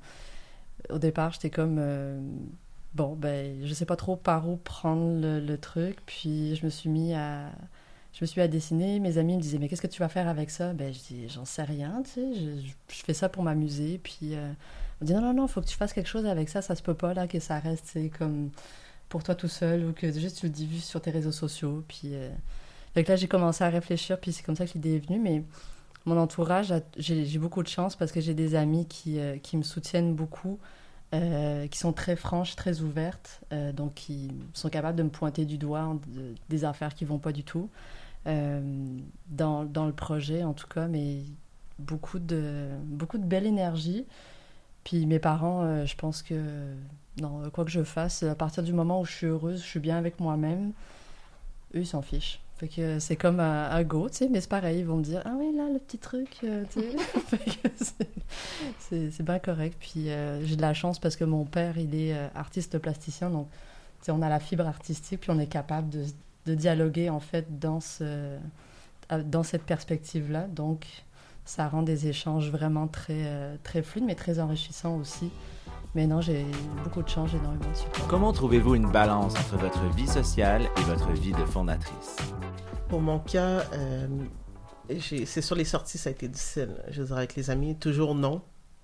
au 0.91 0.99
départ, 0.99 1.33
j'étais 1.33 1.51
comme... 1.51 1.81
bon, 2.97 3.15
ben, 3.15 3.65
je 3.65 3.73
sais 3.73 3.85
pas 3.87 3.95
trop 3.95 4.17
par 4.17 4.49
où 4.49 4.57
prendre 4.57 5.21
le, 5.23 5.57
truc. 5.57 5.99
Puis, 6.05 6.57
je 6.57 6.65
me 6.65 6.71
suis 6.71 6.91
mis 6.91 7.15
à... 7.15 7.53
Je 8.13 8.25
me 8.25 8.27
suis 8.27 8.41
à 8.41 8.49
dessiner. 8.49 8.99
Mes 8.99 9.19
amis 9.19 9.37
me 9.37 9.41
disaient, 9.41 9.59
mais 9.59 9.69
qu'est-ce 9.69 9.83
que 9.83 9.87
tu 9.87 10.01
vas 10.01 10.09
faire 10.09 10.27
avec 10.27 10.51
ça? 10.51 10.73
Ben, 10.73 10.93
je 10.93 10.99
dis, 10.99 11.29
j'en 11.29 11.45
sais 11.45 11.63
rien, 11.63 12.03
tu 12.03 12.11
sais. 12.11 12.33
Je, 12.89 13.05
fais 13.05 13.15
ça 13.15 13.29
pour 13.29 13.45
m'amuser. 13.45 14.01
Puis 14.03 14.35
on 15.01 15.05
dit 15.05 15.15
non, 15.15 15.21
non, 15.21 15.35
non, 15.35 15.47
faut 15.49 15.61
que 15.61 15.67
tu 15.67 15.77
fasses 15.77 15.93
quelque 15.93 16.09
chose 16.09 16.27
avec 16.27 16.49
ça, 16.49 16.63
ça 16.63 16.75
se 16.75 16.83
peut 16.83 16.95
pas 16.95 17.15
là, 17.15 17.27
que 17.27 17.39
ça 17.39 17.59
reste 17.59 17.99
comme 18.19 18.51
pour 19.09 19.23
toi 19.23 19.35
tout 19.35 19.49
seul 19.49 19.85
ou 19.85 19.93
que 19.93 20.11
juste 20.13 20.39
tu 20.39 20.47
le 20.47 20.53
diffuses 20.53 20.85
sur 20.85 21.01
tes 21.01 21.11
réseaux 21.11 21.33
sociaux. 21.33 21.85
Puis 21.89 22.15
euh... 22.15 22.31
là, 22.95 23.17
j'ai 23.17 23.29
commencé 23.29 23.65
à 23.65 23.69
réfléchir, 23.69 24.19
puis 24.21 24.33
c'est 24.33 24.43
comme 24.43 24.57
ça 24.57 24.67
que 24.67 24.73
l'idée 24.73 24.97
est 24.97 25.07
venue. 25.07 25.19
Mais 25.19 25.43
mon 26.05 26.19
entourage, 26.19 26.73
j'ai 26.97 27.39
beaucoup 27.39 27.63
de 27.63 27.69
chance 27.69 27.97
parce 27.97 28.13
que 28.13 28.21
j'ai 28.21 28.35
des 28.35 28.55
amis 28.55 28.87
qui, 28.87 29.19
euh, 29.19 29.39
qui 29.39 29.57
me 29.57 29.63
soutiennent 29.63 30.15
beaucoup. 30.15 30.59
Euh, 31.15 31.67
qui 31.69 31.79
sont 31.79 31.95
très 31.95 32.17
franches, 32.17 32.55
très 32.55 32.83
ouvertes, 32.83 33.41
euh, 33.51 33.73
donc 33.73 33.95
qui 33.95 34.31
sont 34.53 34.69
capables 34.69 34.99
de 34.99 35.03
me 35.03 35.09
pointer 35.09 35.47
du 35.47 35.57
doigt 35.57 35.97
des 36.51 36.67
affaires 36.67 36.95
qui 36.95 37.07
vont 37.07 37.19
pas 37.19 37.33
du 37.33 37.45
tout 37.45 37.71
dans, 38.27 39.65
dans, 39.65 39.87
le 39.87 39.93
projet 39.95 40.45
en 40.45 40.53
tout 40.53 40.67
cas, 40.67 40.87
mais 40.87 41.23
beaucoup 41.79 42.19
de, 42.19 42.69
beaucoup 42.85 43.17
de 43.17 43.25
belle 43.25 43.47
énergie. 43.47 44.05
Puis 44.89 45.05
mes 45.05 45.19
parents, 45.19 45.65
euh, 45.65 45.85
je 45.85 45.95
pense 45.97 46.23
que, 46.23 46.35
non, 47.21 47.51
quoi 47.53 47.67
que 47.67 47.71
je 47.71 47.85
fasse, 47.85 48.23
à 48.23 48.35
partir 48.35 48.63
du 48.63 48.73
moment 48.73 49.03
où 49.03 49.05
je 49.05 49.13
suis 49.13 49.27
heureuse, 49.27 49.61
je 49.61 49.67
suis 49.67 49.81
bien 49.81 49.99
avec 49.99 50.19
moi-même, 50.19 50.73
eux, 51.75 51.81
ils 51.81 51.87
s'en 51.87 52.01
fichent. 52.01 52.41
Fait 52.57 52.69
que 52.69 52.99
c'est 52.99 53.17
comme 53.17 53.39
à, 53.39 53.85
go, 53.85 54.09
tu 54.09 54.17
sais, 54.17 54.29
mais 54.31 54.41
c'est 54.41 54.49
pareil, 54.49 54.79
ils 54.79 54.87
vont 54.87 54.97
me 54.97 55.03
dire 55.03 55.21
Ah 55.27 55.35
oui, 55.37 55.55
là, 55.55 55.69
le 55.71 55.79
petit 55.79 55.99
truc, 55.99 56.39
euh, 56.43 56.65
tu 56.73 56.81
sais. 56.81 57.99
c'est 59.11 59.23
bien 59.23 59.39
correct. 59.39 59.77
Puis 59.79 60.09
euh, 60.09 60.43
j'ai 60.47 60.57
de 60.57 60.63
la 60.63 60.73
chance 60.73 60.99
parce 60.99 61.17
que 61.17 61.25
mon 61.25 61.45
père, 61.45 61.77
il 61.77 61.95
est 61.95 62.17
artiste 62.35 62.79
plasticien, 62.79 63.29
donc 63.29 63.49
on 64.09 64.23
a 64.23 64.31
la 64.31 64.41
fibre 64.41 64.67
artistique, 64.67 65.21
puis 65.21 65.31
on 65.31 65.39
est 65.39 65.49
capable 65.49 65.91
de, 65.91 66.07
de 66.47 66.55
dialoguer, 66.55 67.11
en 67.11 67.21
fait, 67.21 67.59
dans, 67.59 67.81
ce, 67.81 68.39
dans 69.11 69.43
cette 69.43 69.65
perspective-là. 69.65 70.47
Donc, 70.47 70.87
ça 71.49 71.67
rend 71.67 71.83
des 71.83 72.09
échanges 72.09 72.51
vraiment 72.51 72.89
très, 72.89 73.23
euh, 73.25 73.57
très 73.63 73.83
fluides, 73.83 74.05
mais 74.05 74.15
très 74.15 74.39
enrichissants 74.39 74.97
aussi. 74.99 75.31
Mais 75.95 76.07
non, 76.07 76.21
j'ai 76.21 76.45
beaucoup 76.85 77.03
de 77.03 77.09
chance, 77.09 77.31
j'ai 77.31 77.39
énormément 77.39 77.71
de 77.71 77.75
support. 77.75 78.07
Comment 78.07 78.33
trouvez-vous 78.35 78.75
une 78.75 78.93
balance 78.93 79.33
entre 79.35 79.57
votre 79.57 79.83
vie 79.97 80.07
sociale 80.07 80.69
et 80.77 80.83
votre 80.83 81.11
vie 81.13 81.33
de 81.33 81.45
fondatrice? 81.47 82.17
Pour 82.91 83.01
mon 83.01 83.19
cas, 83.19 83.65
euh, 83.73 84.07
j'ai- 84.91 85.25
c'est 85.25 85.41
sur 85.41 85.57
les 85.57 85.65
sorties, 85.65 85.97
ça 85.97 86.11
a 86.11 86.13
été 86.13 86.29
difficile. 86.29 86.69
Je 86.91 87.01
veux 87.01 87.07
dire, 87.07 87.17
avec 87.17 87.35
les 87.35 87.49
amis, 87.49 87.75
toujours 87.77 88.15
non. 88.15 88.43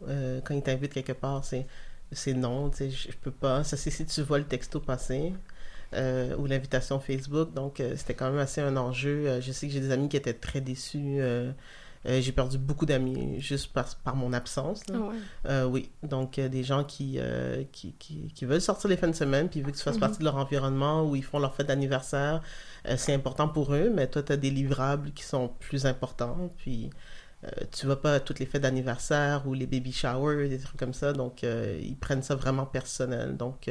Euh, 0.09 0.41
quand 0.43 0.55
ils 0.55 0.63
t'invitent 0.63 0.95
quelque 0.95 1.13
part, 1.13 1.45
c'est, 1.45 1.67
c'est 2.13 2.33
non, 2.33 2.71
tu 2.71 2.79
sais, 2.79 2.91
je, 2.91 3.13
je 3.13 3.17
peux 3.19 3.31
pas. 3.31 3.63
Ça, 3.65 3.77
c'est 3.77 3.91
si 3.91 4.07
tu 4.07 4.23
vois 4.23 4.39
le 4.39 4.45
texto 4.45 4.81
passer 4.81 5.35
euh, 5.93 6.35
ou 6.39 6.47
l'invitation 6.47 6.99
Facebook. 6.99 7.53
Donc, 7.53 7.81
euh, 7.81 7.93
c'était 7.97 8.15
quand 8.15 8.31
même 8.31 8.41
assez 8.41 8.63
un 8.63 8.79
enjeu. 8.79 9.29
Euh, 9.29 9.41
je 9.43 9.53
sais 9.53 9.67
que 9.67 9.73
j'ai 9.75 9.81
des 9.81 9.91
amis 9.91 10.09
qui 10.09 10.17
étaient 10.17 10.33
très 10.33 10.63
déçus. 10.63 11.19
Euh, 12.07 12.21
j'ai 12.21 12.33
perdu 12.33 12.59
beaucoup 12.59 12.87
d'amis 12.87 13.41
juste 13.41 13.73
par, 13.73 13.95
par 13.97 14.17
mon 14.17 14.33
absence. 14.33 14.87
là. 14.89 14.97
Ah 14.99 15.07
ouais. 15.09 15.15
Euh, 15.47 15.65
oui, 15.65 15.91
donc 16.03 16.39
euh, 16.39 16.49
des 16.49 16.63
gens 16.65 16.85
qui, 16.85 17.19
qui, 17.73 17.93
qui, 17.99 18.29
qui 18.35 18.45
veulent 18.45 18.61
sortir 18.61 18.91
les 18.91 18.97
fins 18.97 19.09
de 19.09 19.15
semaine, 19.15 19.49
puis 19.49 19.61
vu 19.63 19.73
que 19.73 19.77
tu 19.77 19.83
fasses 19.83 19.95
Mhm. 19.95 20.01
partie 20.01 20.19
de 20.19 20.25
leur 20.25 20.37
environnement 20.37 21.09
où 21.09 21.17
ils 21.17 21.25
font 21.25 21.39
leur 21.39 21.55
fête 21.55 21.67
d'anniversaire, 21.69 22.43
c'est 22.97 23.15
important 23.15 23.49
pour 23.49 23.75
eux, 23.75 23.91
mais 23.95 24.07
toi, 24.09 24.23
tu 24.23 24.33
as 24.33 24.37
des 24.37 24.51
livrables 24.51 25.13
qui 25.13 25.25
sont 25.25 25.49
plus 25.61 25.87
importants, 25.87 26.51
puis 26.59 26.91
tu 27.73 27.87
vas 27.87 27.97
pas 27.97 28.15
à 28.15 28.21
toutes 28.21 28.39
les 28.39 28.47
fêtes 28.47 28.63
d'anniversaire 28.63 29.47
ou 29.47 29.53
les 29.53 29.67
baby 29.67 29.93
showers, 29.93 30.49
des 30.49 30.59
trucs 30.59 30.79
comme 30.79 30.95
ça, 30.95 31.13
donc 31.13 31.43
ils 31.43 31.97
prennent 31.97 32.23
ça 32.23 32.35
vraiment 32.35 32.65
personnel. 32.67 33.37
Donc, 33.37 33.71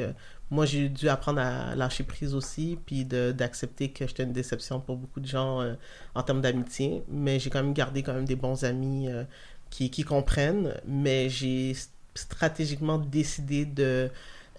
moi, 0.50 0.66
j'ai 0.66 0.88
dû 0.88 1.08
apprendre 1.08 1.40
à 1.40 1.74
lâcher 1.74 2.04
prise 2.04 2.34
aussi, 2.34 2.78
puis 2.86 3.04
d'accepter 3.04 3.90
que 3.90 4.06
j'étais 4.06 4.24
une 4.24 4.32
déception 4.32 4.80
pour 4.80 4.96
beaucoup 4.96 5.20
de 5.20 5.26
gens 5.26 5.60
euh, 5.60 5.74
en 6.14 6.22
termes 6.22 6.40
d'amitié, 6.40 7.02
mais 7.08 7.38
j'ai 7.40 7.50
quand 7.50 7.62
même 7.62 7.72
gardé 7.74 8.02
quand 8.02 8.14
même 8.14 8.26
des 8.26 8.36
bons 8.36 8.64
amis 8.64 9.08
euh, 9.08 9.24
qui, 9.70 9.90
qui 9.90 10.04
comprennent, 10.04 10.74
mais 10.86 11.28
j'ai 11.30 11.74
stratégiquement 12.14 12.98
décidé 12.98 13.64
de, 13.64 14.10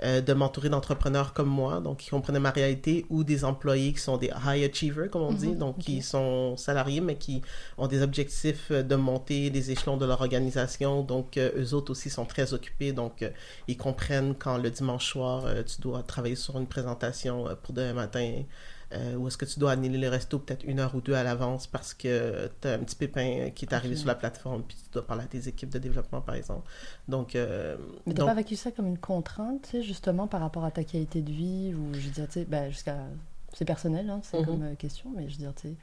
euh, 0.04 0.22
de 0.22 0.34
m'entourer 0.34 0.70
d'entrepreneurs 0.70 1.34
comme 1.34 1.48
moi, 1.50 1.80
donc 1.80 1.98
qui 2.00 2.10
comprenaient 2.10 2.40
ma 2.40 2.52
réalité, 2.52 3.06
ou 3.10 3.24
des 3.24 3.46
employés 3.46 3.94
qui 3.94 4.00
sont 4.00 4.18
des 4.18 4.28
high 4.46 4.64
achievers, 4.70 5.10
comme 5.10 5.22
on 5.24 5.34
dit, 5.34 5.54
Mhm, 5.54 5.58
donc 5.58 5.78
ok. 5.78 5.80
qui 5.80 6.02
sont 6.02 6.58
salariés, 6.58 7.02
mais 7.02 7.16
qui 7.18 7.42
ont 7.78 7.88
des 7.88 8.02
objectifs 8.02 8.72
euh, 8.72 8.84
de 8.84 8.96
monter 8.96 9.50
les 9.50 9.72
échelons 9.72 9.98
de 9.98 10.06
leur 10.06 10.22
organisation, 10.22 11.02
donc 11.04 11.38
euh, 11.38 11.52
eux 11.58 11.74
autres 11.74 11.92
aussi 11.92 12.10
sont 12.10 12.26
très 12.26 12.54
occupés, 12.54 12.92
donc 12.94 13.22
euh, 13.24 13.30
ils 13.68 13.78
comprennent 13.78 14.36
quand 14.36 14.58
le 14.58 14.70
dimanche 14.72 15.06
soir, 15.12 15.46
tu 15.66 15.82
dois 15.82 16.04
travailler 16.04 16.36
sur 16.36 16.58
une 16.60 16.68
présentation 16.68 17.46
pour 17.64 17.74
demain 17.74 17.94
matin, 17.94 18.44
euh, 18.94 19.16
ou 19.16 19.28
est-ce 19.28 19.38
que 19.38 19.46
tu 19.46 19.60
dois 19.60 19.72
annuler 19.72 19.98
le 19.98 20.10
resto 20.10 20.38
peut-être 20.40 20.64
une 20.64 20.80
heure 20.80 20.94
ou 20.96 21.02
deux 21.02 21.14
à 21.14 21.24
l'avance 21.24 21.68
parce 21.68 21.94
que 21.94 22.50
tu 22.62 22.68
as 22.68 22.74
un 22.74 22.80
petit 22.80 22.96
pépin 22.96 23.50
qui 23.56 23.66
est 23.66 23.74
arrivé 23.74 23.96
sur 23.96 24.08
la 24.08 24.16
plateforme, 24.16 24.64
puis 24.64 24.78
tu 24.78 24.90
dois 24.92 25.06
parler 25.06 25.24
à 25.24 25.28
tes 25.28 25.48
équipes 25.48 25.70
de 25.70 25.80
développement, 25.80 26.22
par 26.22 26.36
exemple. 26.36 26.68
Donc, 27.08 27.36
euh, 27.36 27.78
Mais 28.06 28.14
t'as 28.14 28.20
donc- 28.22 28.30
pas 28.30 28.36
vécu 28.36 28.56
ça 28.56 28.72
comme 28.72 28.88
une 28.88 28.98
contrainte, 29.00 29.64
tu 29.64 29.70
sais, 29.72 29.82
justement, 29.84 30.28
par 30.28 30.42
rapport 30.42 30.64
à 30.66 30.72
ta 30.72 30.84
qualité 30.84 31.22
de 31.22 31.32
vie, 31.32 31.74
ou 31.74 31.94
je 31.94 32.00
veux 32.00 32.12
dire, 32.12 32.26
tu 32.28 32.34
sais, 32.34 32.46
ben, 32.46 32.70
jusqu'à... 32.70 32.98
C'est 33.54 33.66
personnel, 33.66 34.10
hein, 34.10 34.20
c'est 34.24 34.40
Mhm. 34.40 34.46
comme 34.46 34.64
euh, 34.64 34.76
question, 34.76 35.10
mais 35.16 35.24
je 35.30 35.34
veux 35.38 35.40
dire, 35.44 35.54
tu 35.56 35.70
sais... 35.70 35.74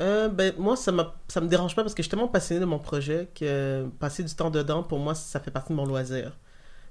Euh, 0.00 0.28
ben, 0.28 0.52
moi, 0.58 0.76
ça, 0.76 0.92
ça 1.26 1.40
me 1.40 1.48
dérange 1.48 1.74
pas 1.74 1.82
parce 1.82 1.92
que 1.92 2.02
je 2.02 2.06
suis 2.06 2.10
tellement 2.10 2.28
passionné 2.28 2.60
de 2.60 2.64
mon 2.66 2.78
projet 2.78 3.28
que 3.34 3.88
passer 3.98 4.22
du 4.22 4.32
temps 4.32 4.50
dedans, 4.50 4.84
pour 4.84 5.00
moi, 5.00 5.16
ça 5.16 5.40
fait 5.40 5.50
partie 5.50 5.72
de 5.72 5.76
mon 5.76 5.84
loisir. 5.86 6.38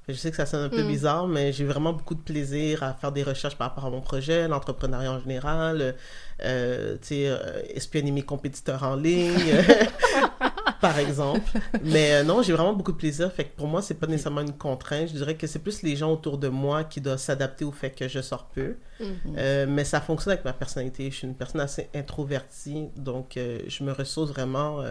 Je 0.08 0.14
sais 0.14 0.30
que 0.32 0.38
ça 0.38 0.46
sonne 0.46 0.64
un 0.64 0.70
peu 0.70 0.84
Mm. 0.84 0.88
bizarre, 0.88 1.28
mais 1.28 1.52
j'ai 1.52 1.66
vraiment 1.66 1.92
beaucoup 1.92 2.16
de 2.16 2.22
plaisir 2.22 2.82
à 2.84 2.94
faire 2.94 3.12
des 3.12 3.24
recherches 3.24 3.58
par 3.58 3.70
rapport 3.70 3.86
à 3.86 3.90
mon 3.90 4.00
projet, 4.02 4.48
l'entrepreneuriat 4.48 5.12
en 5.12 5.20
général, 5.20 5.96
euh, 6.44 6.94
tu 7.02 7.08
sais, 7.08 7.28
euh, 7.28 7.38
espionner 7.74 8.12
mes 8.12 8.22
compétiteurs 8.22 8.84
en 8.84 8.96
ligne, 8.96 9.34
par 10.82 10.98
exemple. 10.98 11.42
Mais 11.84 12.14
euh, 12.14 12.24
non, 12.24 12.42
j'ai 12.42 12.54
vraiment 12.54 12.74
beaucoup 12.74 12.94
de 12.94 12.98
plaisir. 12.98 13.32
Fait 13.34 13.46
que 13.46 13.56
pour 13.58 13.68
moi, 13.68 13.82
c'est 13.82 13.96
pas 13.96 14.08
nécessairement 14.08 14.42
une 14.42 14.54
contrainte. 14.58 15.10
Je 15.10 15.14
dirais 15.14 15.36
que 15.36 15.46
c'est 15.48 15.60
plus 15.60 15.82
les 15.82 15.96
gens 15.96 16.12
autour 16.14 16.38
de 16.38 16.48
moi 16.48 16.84
qui 16.86 17.02
doivent 17.02 17.18
s'adapter 17.20 17.66
au 17.66 17.72
fait 17.72 17.92
que 17.92 18.08
je 18.08 18.22
sors 18.22 18.46
peu. 18.46 18.76
Mhm. 19.00 19.08
Euh, 19.38 19.66
mais 19.68 19.84
ça 19.84 20.00
fonctionne 20.00 20.34
avec 20.34 20.46
ma 20.46 20.54
personnalité. 20.54 21.10
Je 21.12 21.16
suis 21.18 21.28
une 21.28 21.36
personne 21.36 21.62
assez 21.62 21.90
introvertie, 21.94 22.88
donc 22.96 23.38
je 23.38 23.84
me 23.84 23.92
ressource 23.92 24.30
vraiment 24.32 24.82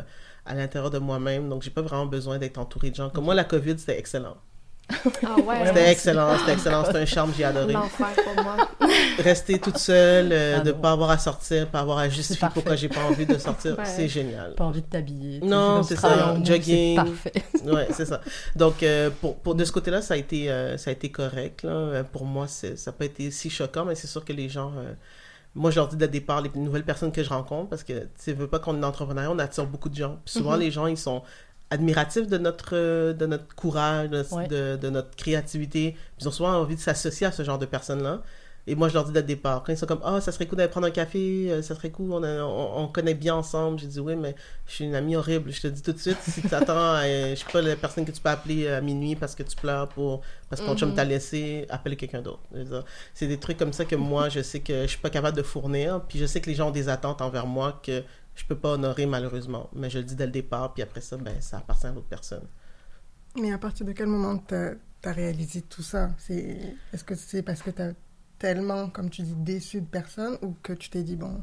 à 0.45 0.55
l'intérieur 0.55 0.91
de 0.91 0.99
moi-même. 0.99 1.49
Donc, 1.49 1.63
j'ai 1.63 1.71
pas 1.71 1.83
vraiment 1.83 2.07
besoin 2.07 2.39
d'être 2.39 2.59
entouré 2.59 2.91
de 2.91 2.97
gens. 2.97 3.11
Comme 3.11 3.25
moi, 3.25 3.35
la 3.35 3.45
COVID, 3.45 3.79
c'était 3.79 3.99
excellent. 3.99 4.37
Ah 5.25 5.35
ouais. 5.41 5.67
C'était 5.67 5.91
excellent, 5.91 6.39
c'était 6.39 6.53
excellent. 6.53 6.85
C'était 6.85 6.99
un 6.99 7.07
charme, 7.07 7.33
j'ai 7.37 7.45
adoré. 7.45 7.73
L'enfer 7.73 8.07
pour 8.25 8.45
moi. 8.45 8.57
Rester 9.19 9.59
toute 9.59 9.79
seule, 9.79 10.29
euh, 10.33 10.61
de 10.61 10.71
non. 10.73 10.79
pas 10.79 10.93
avoir 10.93 11.11
à 11.11 11.19
sortir, 11.19 11.69
pas 11.69 11.81
avoir 11.81 11.99
à 11.99 12.09
justifier 12.09 12.49
pourquoi 12.55 12.77
j'ai 12.77 12.89
pas 12.89 13.03
envie 13.03 13.27
de 13.27 13.37
sortir, 13.39 13.77
Ouais. 13.79 13.85
c'est 13.85 14.09
génial. 14.09 14.55
Pas 14.55 14.65
envie 14.65 14.83
de 14.83 14.87
t'habiller. 14.87 15.41
Non, 15.41 15.83
c'est 15.83 15.97
ça, 15.97 16.33
en 16.35 16.45
jogging. 16.45 16.97
C'est 16.99 17.05
parfait. 17.05 17.33
ouais, 17.65 17.89
c'est 17.93 18.07
ça. 18.07 18.21
Donc, 18.55 18.83
euh, 18.83 19.11
pour, 19.21 19.37
pour, 19.39 19.55
de 19.55 19.65
ce 19.65 19.73
côté-là, 19.73 20.03
ça 20.03 20.15
a 20.15 20.17
été, 20.17 20.51
euh, 20.51 20.77
ça 20.77 20.91
a 20.91 20.93
été 20.93 21.11
correct. 21.11 21.63
Là. 21.65 22.05
Pour 22.05 22.25
moi, 22.25 22.47
ça 22.47 22.69
n'a 22.69 22.93
pas 22.93 23.05
été 23.07 23.31
si 23.31 23.51
choquant, 23.51 23.85
mais 23.85 23.95
c'est 23.97 24.07
sûr 24.07 24.25
que 24.25 24.33
les 24.33 24.49
gens... 24.49 24.73
euh, 24.77 24.93
moi, 25.55 25.71
je 25.71 25.77
leur 25.77 25.89
dis 25.89 25.97
dès 25.97 26.05
le 26.05 26.13
départ, 26.13 26.43
les 26.43 26.51
nouvelles 26.55 26.85
personnes 26.85 27.11
que 27.13 27.23
je 27.25 27.31
rencontre, 27.31 27.71
parce 27.71 27.83
que 27.83 27.95
tu 28.01 28.09
sais, 28.19 28.33
veux 28.35 28.47
pas 28.47 28.59
qu'on 28.59 28.81
est 28.81 28.85
entrepreneur, 28.85 29.33
on 29.33 29.39
attire 29.39 29.65
beaucoup 29.67 29.89
de 29.89 29.95
gens. 29.97 30.19
Puis 30.25 30.35
souvent, 30.35 30.53
Mhm. 30.53 30.61
les 30.61 30.71
gens, 30.71 30.87
ils 30.87 30.99
sont 30.99 31.23
admiratifs 31.71 32.27
de 32.29 32.39
notre, 32.39 32.71
euh, 32.77 33.13
de 33.13 33.27
notre 33.27 33.55
courage, 33.55 34.11
de, 34.11 34.25
Ouais. 34.33 34.47
de, 34.49 34.77
de 34.77 34.91
notre 34.91 35.15
créativité. 35.17 35.97
Ils 36.21 36.29
ont 36.29 36.31
souvent 36.33 36.55
envie 36.55 36.77
de 36.77 36.81
s'associer 36.81 37.27
à 37.27 37.33
ce 37.33 37.43
genre 37.43 37.59
de 37.59 37.67
personnes-là. 37.67 38.23
Et 38.69 38.75
moi, 38.75 38.89
je 38.89 38.95
leur 38.95 39.05
dis 39.05 39.13
dès 39.13 39.21
le 39.21 39.27
départ, 39.27 39.63
quand 39.63 39.73
ils 39.73 39.79
sont 39.79 39.87
comme, 39.87 40.01
ah, 40.05 40.21
ça 40.21 40.33
serait 40.33 40.47
cool 40.47 40.59
d'aller 40.59 40.69
prendre 40.71 40.89
un 40.89 40.91
café, 40.91 41.47
euh, 41.53 41.63
ça 41.63 41.77
serait 41.77 41.91
cool, 41.91 42.11
on, 42.13 42.23
a- 42.25 42.43
on, 42.43 42.83
on 42.83 42.89
connaît 42.89 43.15
bien 43.15 43.37
ensemble. 43.37 43.79
J'ai 43.79 43.87
dit, 43.87 44.01
oui, 44.01 44.17
mais 44.17 44.35
je 44.67 44.73
suis 44.75 44.85
une 44.85 44.97
amie 44.97 45.15
horrible. 45.15 45.53
Je 45.53 45.61
te 45.61 45.69
dis 45.69 45.83
tout 45.83 45.93
de 45.93 45.99
suite, 45.99 46.19
si 46.21 46.43
tu 46.43 46.53
attends, 46.53 47.01
je 47.01 47.35
suis 47.37 47.53
pas 47.53 47.63
la 47.63 47.77
personne 47.77 48.05
que 48.05 48.11
tu 48.11 48.21
peux 48.21 48.29
appeler 48.29 48.67
à 48.69 48.81
minuit 48.81 49.15
parce 49.15 49.37
que 49.37 49.45
tu 49.45 49.55
pleures 49.55 49.89
pour, 49.89 50.23
parce 50.51 50.61
que 50.61 50.67
ton 50.67 50.77
chum 50.77 50.89
Mhm. 50.91 50.95
t'a 50.97 51.05
laissé, 51.05 51.65
appelle 51.69 51.97
quelqu'un 51.97 52.23
d'autre. 52.23 52.41
C'est 53.15 53.29
des 53.29 53.39
trucs 53.39 53.57
comme 53.57 53.73
ça 53.73 53.85
que 53.85 53.95
moi, 53.95 54.29
je 54.31 54.41
sais 54.43 54.59
que 54.59 54.83
je 54.83 54.89
suis 54.89 54.99
pas 54.99 55.11
capable 55.11 55.37
de 55.37 55.43
fournir. 55.45 56.01
Puis 56.09 56.19
je 56.19 56.27
sais 56.27 56.41
que 56.41 56.51
les 56.51 56.57
gens 56.57 56.69
ont 56.69 56.73
des 56.73 56.89
attentes 56.89 57.23
envers 57.23 57.47
moi 57.47 57.81
que 57.85 58.03
je 58.37 58.45
peux 58.45 58.55
pas 58.55 58.73
honorer 58.73 59.07
malheureusement. 59.07 59.69
Mais 59.75 59.91
je 59.91 59.99
le 59.99 60.05
dis 60.05 60.15
dès 60.15 60.27
le 60.27 60.33
départ, 60.33 60.75
puis 60.75 60.83
après 60.83 61.01
ça, 61.01 61.17
ben, 61.17 61.41
ça 61.41 61.59
appartient 61.59 61.87
à 61.87 61.93
l'autre 61.93 62.07
personne. 62.07 62.47
Mais 63.41 63.53
à 63.53 63.59
partir 63.59 63.85
de 63.85 63.93
quel 63.93 64.07
moment 64.07 64.39
t'as 64.39 64.73
as 65.05 65.13
réalisé 65.13 65.63
tout 65.63 65.83
ça? 65.83 66.11
Est-ce 66.29 67.05
que 67.05 67.15
c'est 67.15 67.43
parce 67.43 67.63
que 67.63 67.71
t'as 67.71 67.93
tellement, 68.39 68.89
comme 68.89 69.11
tu 69.11 69.23
dis, 69.23 69.35
déçu 69.35 69.81
de 69.81 69.87
personnes 69.87 70.37
ou 70.43 70.55
que 70.63 70.73
tu 70.73 70.91
t'es 70.91 71.03
dit, 71.03 71.17
bon, 71.17 71.43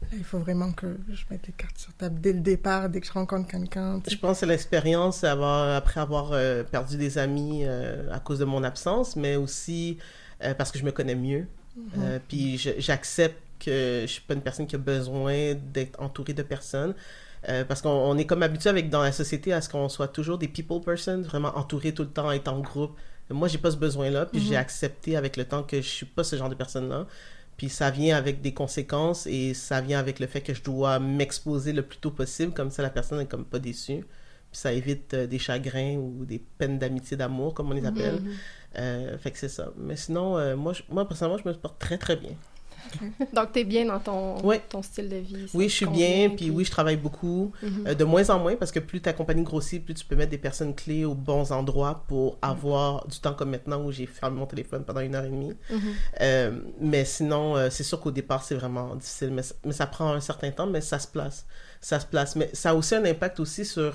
là, 0.00 0.08
il 0.12 0.24
faut 0.24 0.38
vraiment 0.38 0.72
que 0.72 0.98
je 1.10 1.24
mette 1.30 1.46
les 1.46 1.52
cartes 1.52 1.78
sur 1.78 1.92
table 1.92 2.20
dès 2.20 2.32
le 2.32 2.40
départ, 2.40 2.88
dès 2.88 3.00
que 3.00 3.06
je 3.06 3.12
rencontre 3.12 3.48
quelqu'un 3.48 4.00
tu 4.00 4.10
Je 4.10 4.18
pense 4.18 4.32
que 4.32 4.40
c'est 4.40 4.46
l'expérience 4.46 5.24
avoir, 5.24 5.76
après 5.76 6.00
avoir 6.00 6.32
euh, 6.32 6.64
perdu 6.64 6.96
des 6.96 7.18
amis 7.18 7.64
euh, 7.64 8.10
à 8.10 8.18
cause 8.18 8.38
de 8.38 8.44
mon 8.44 8.64
absence, 8.64 9.14
mais 9.14 9.36
aussi 9.36 9.98
euh, 10.42 10.54
parce 10.54 10.72
que 10.72 10.78
je 10.78 10.84
me 10.84 10.90
connais 10.92 11.14
mieux. 11.14 11.46
Euh, 11.98 12.18
puis 12.28 12.58
j'accepte 12.58 13.40
que 13.64 14.02
je 14.02 14.06
suis 14.10 14.22
pas 14.22 14.34
une 14.34 14.40
personne 14.42 14.66
qui 14.66 14.74
a 14.74 14.78
besoin 14.78 15.54
d'être 15.54 16.00
entourée 16.00 16.32
de 16.34 16.42
personnes. 16.42 16.94
Euh, 17.48 17.64
parce 17.64 17.82
qu'on 17.82 17.90
on 17.90 18.16
est 18.18 18.24
comme 18.26 18.42
habitué 18.44 18.70
avec 18.70 18.88
dans 18.88 19.02
la 19.02 19.10
société 19.12 19.52
à 19.52 19.60
ce 19.60 19.68
qu'on 19.68 19.88
soit 19.88 20.08
toujours 20.08 20.38
des 20.38 20.46
people 20.48 20.80
person, 20.80 21.22
vraiment 21.22 21.56
entouré 21.58 21.92
tout 21.92 22.02
le 22.02 22.08
temps, 22.10 22.30
être 22.30 22.48
en 22.48 22.60
groupe. 22.60 22.96
Moi, 23.30 23.48
j'ai 23.48 23.58
pas 23.58 23.70
ce 23.70 23.76
besoin-là, 23.76 24.26
puis 24.26 24.40
j'ai 24.40 24.56
accepté 24.56 25.16
avec 25.16 25.36
le 25.36 25.44
temps 25.44 25.62
que 25.62 25.76
je 25.78 25.88
suis 25.88 26.06
pas 26.06 26.22
ce 26.22 26.36
genre 26.36 26.48
de 26.50 26.54
personne-là. 26.54 27.06
Puis 27.56 27.68
ça 27.68 27.90
vient 27.90 28.16
avec 28.16 28.42
des 28.42 28.52
conséquences 28.54 29.26
et 29.26 29.54
ça 29.54 29.80
vient 29.80 29.98
avec 29.98 30.20
le 30.20 30.26
fait 30.26 30.40
que 30.40 30.54
je 30.54 30.62
dois 30.62 30.98
m'exposer 30.98 31.72
le 31.72 31.82
plus 31.82 31.98
tôt 31.98 32.10
possible, 32.10 32.52
comme 32.52 32.70
ça 32.70 32.82
la 32.82 32.90
personne 32.90 33.20
est 33.20 33.26
comme 33.26 33.44
pas 33.44 33.58
déçue. 33.58 34.04
Puis 34.50 34.60
ça 34.60 34.72
évite 34.72 35.14
euh, 35.14 35.26
des 35.26 35.38
chagrins 35.38 35.96
ou 35.96 36.24
des 36.24 36.38
peines 36.58 36.78
d'amitié, 36.78 37.16
d'amour, 37.16 37.54
comme 37.54 37.70
on 37.70 37.74
les 37.74 37.86
appelle. 37.86 38.20
Mhm. 38.20 38.32
Euh, 38.78 39.18
fait 39.18 39.30
que 39.32 39.38
c'est 39.38 39.48
ça. 39.48 39.70
Mais 39.76 39.96
sinon, 39.96 40.36
euh, 40.38 40.56
moi, 40.56 40.72
je- 40.74 40.82
moi, 40.90 41.06
personnellement, 41.08 41.40
je 41.42 41.48
me 41.48 41.54
porte 41.54 41.78
très, 41.78 41.98
très 41.98 42.16
bien. 42.16 42.32
Donc, 43.34 43.52
t'es 43.52 43.64
bien 43.64 43.86
dans 43.86 43.98
ton, 44.00 44.36
ton 44.68 44.82
style 44.82 45.08
de 45.08 45.16
vie. 45.16 45.46
Oui, 45.54 45.68
je 45.68 45.74
suis 45.74 45.86
bien, 45.86 46.30
puis 46.30 46.50
oui, 46.50 46.64
je 46.64 46.70
travaille 46.70 46.96
beaucoup. 46.96 47.52
Mhm. 47.62 47.86
Euh, 47.86 47.94
de 47.94 48.04
moins 48.04 48.28
en 48.30 48.38
moins, 48.38 48.56
parce 48.56 48.72
que 48.72 48.80
plus 48.80 49.00
ta 49.00 49.12
compagnie 49.12 49.42
grossit, 49.42 49.84
plus 49.84 49.94
tu 49.94 50.04
peux 50.04 50.16
mettre 50.16 50.30
des 50.30 50.38
personnes 50.38 50.74
clés 50.74 51.04
aux 51.04 51.14
bons 51.14 51.52
endroits 51.52 52.04
pour 52.08 52.38
avoir 52.42 53.06
du 53.06 53.18
temps 53.20 53.34
comme 53.34 53.50
maintenant 53.50 53.82
où 53.82 53.92
j'ai 53.92 54.06
fermé 54.06 54.38
mon 54.38 54.46
téléphone 54.46 54.84
pendant 54.84 55.00
une 55.00 55.14
heure 55.14 55.24
et 55.24 55.30
demie. 55.30 55.54
Mhm. 55.70 55.80
Euh, 56.20 56.60
mais 56.80 57.04
sinon, 57.04 57.56
euh, 57.56 57.68
c'est 57.70 57.84
sûr 57.84 58.00
qu'au 58.00 58.10
départ, 58.10 58.42
c'est 58.42 58.54
vraiment 58.56 58.94
difficile. 58.96 59.30
Mais, 59.32 59.42
ça- 59.42 59.54
mais 59.64 59.72
ça 59.72 59.86
prend 59.86 60.12
un 60.12 60.20
certain 60.20 60.50
temps, 60.50 60.66
mais 60.66 60.80
ça 60.80 60.98
se 60.98 61.06
place. 61.08 61.46
Ça 61.80 61.98
se 62.00 62.06
place. 62.06 62.36
Mais 62.36 62.50
ça 62.52 62.70
a 62.70 62.74
aussi 62.74 62.94
un 62.94 63.04
impact 63.04 63.40
aussi 63.40 63.64
sur... 63.64 63.94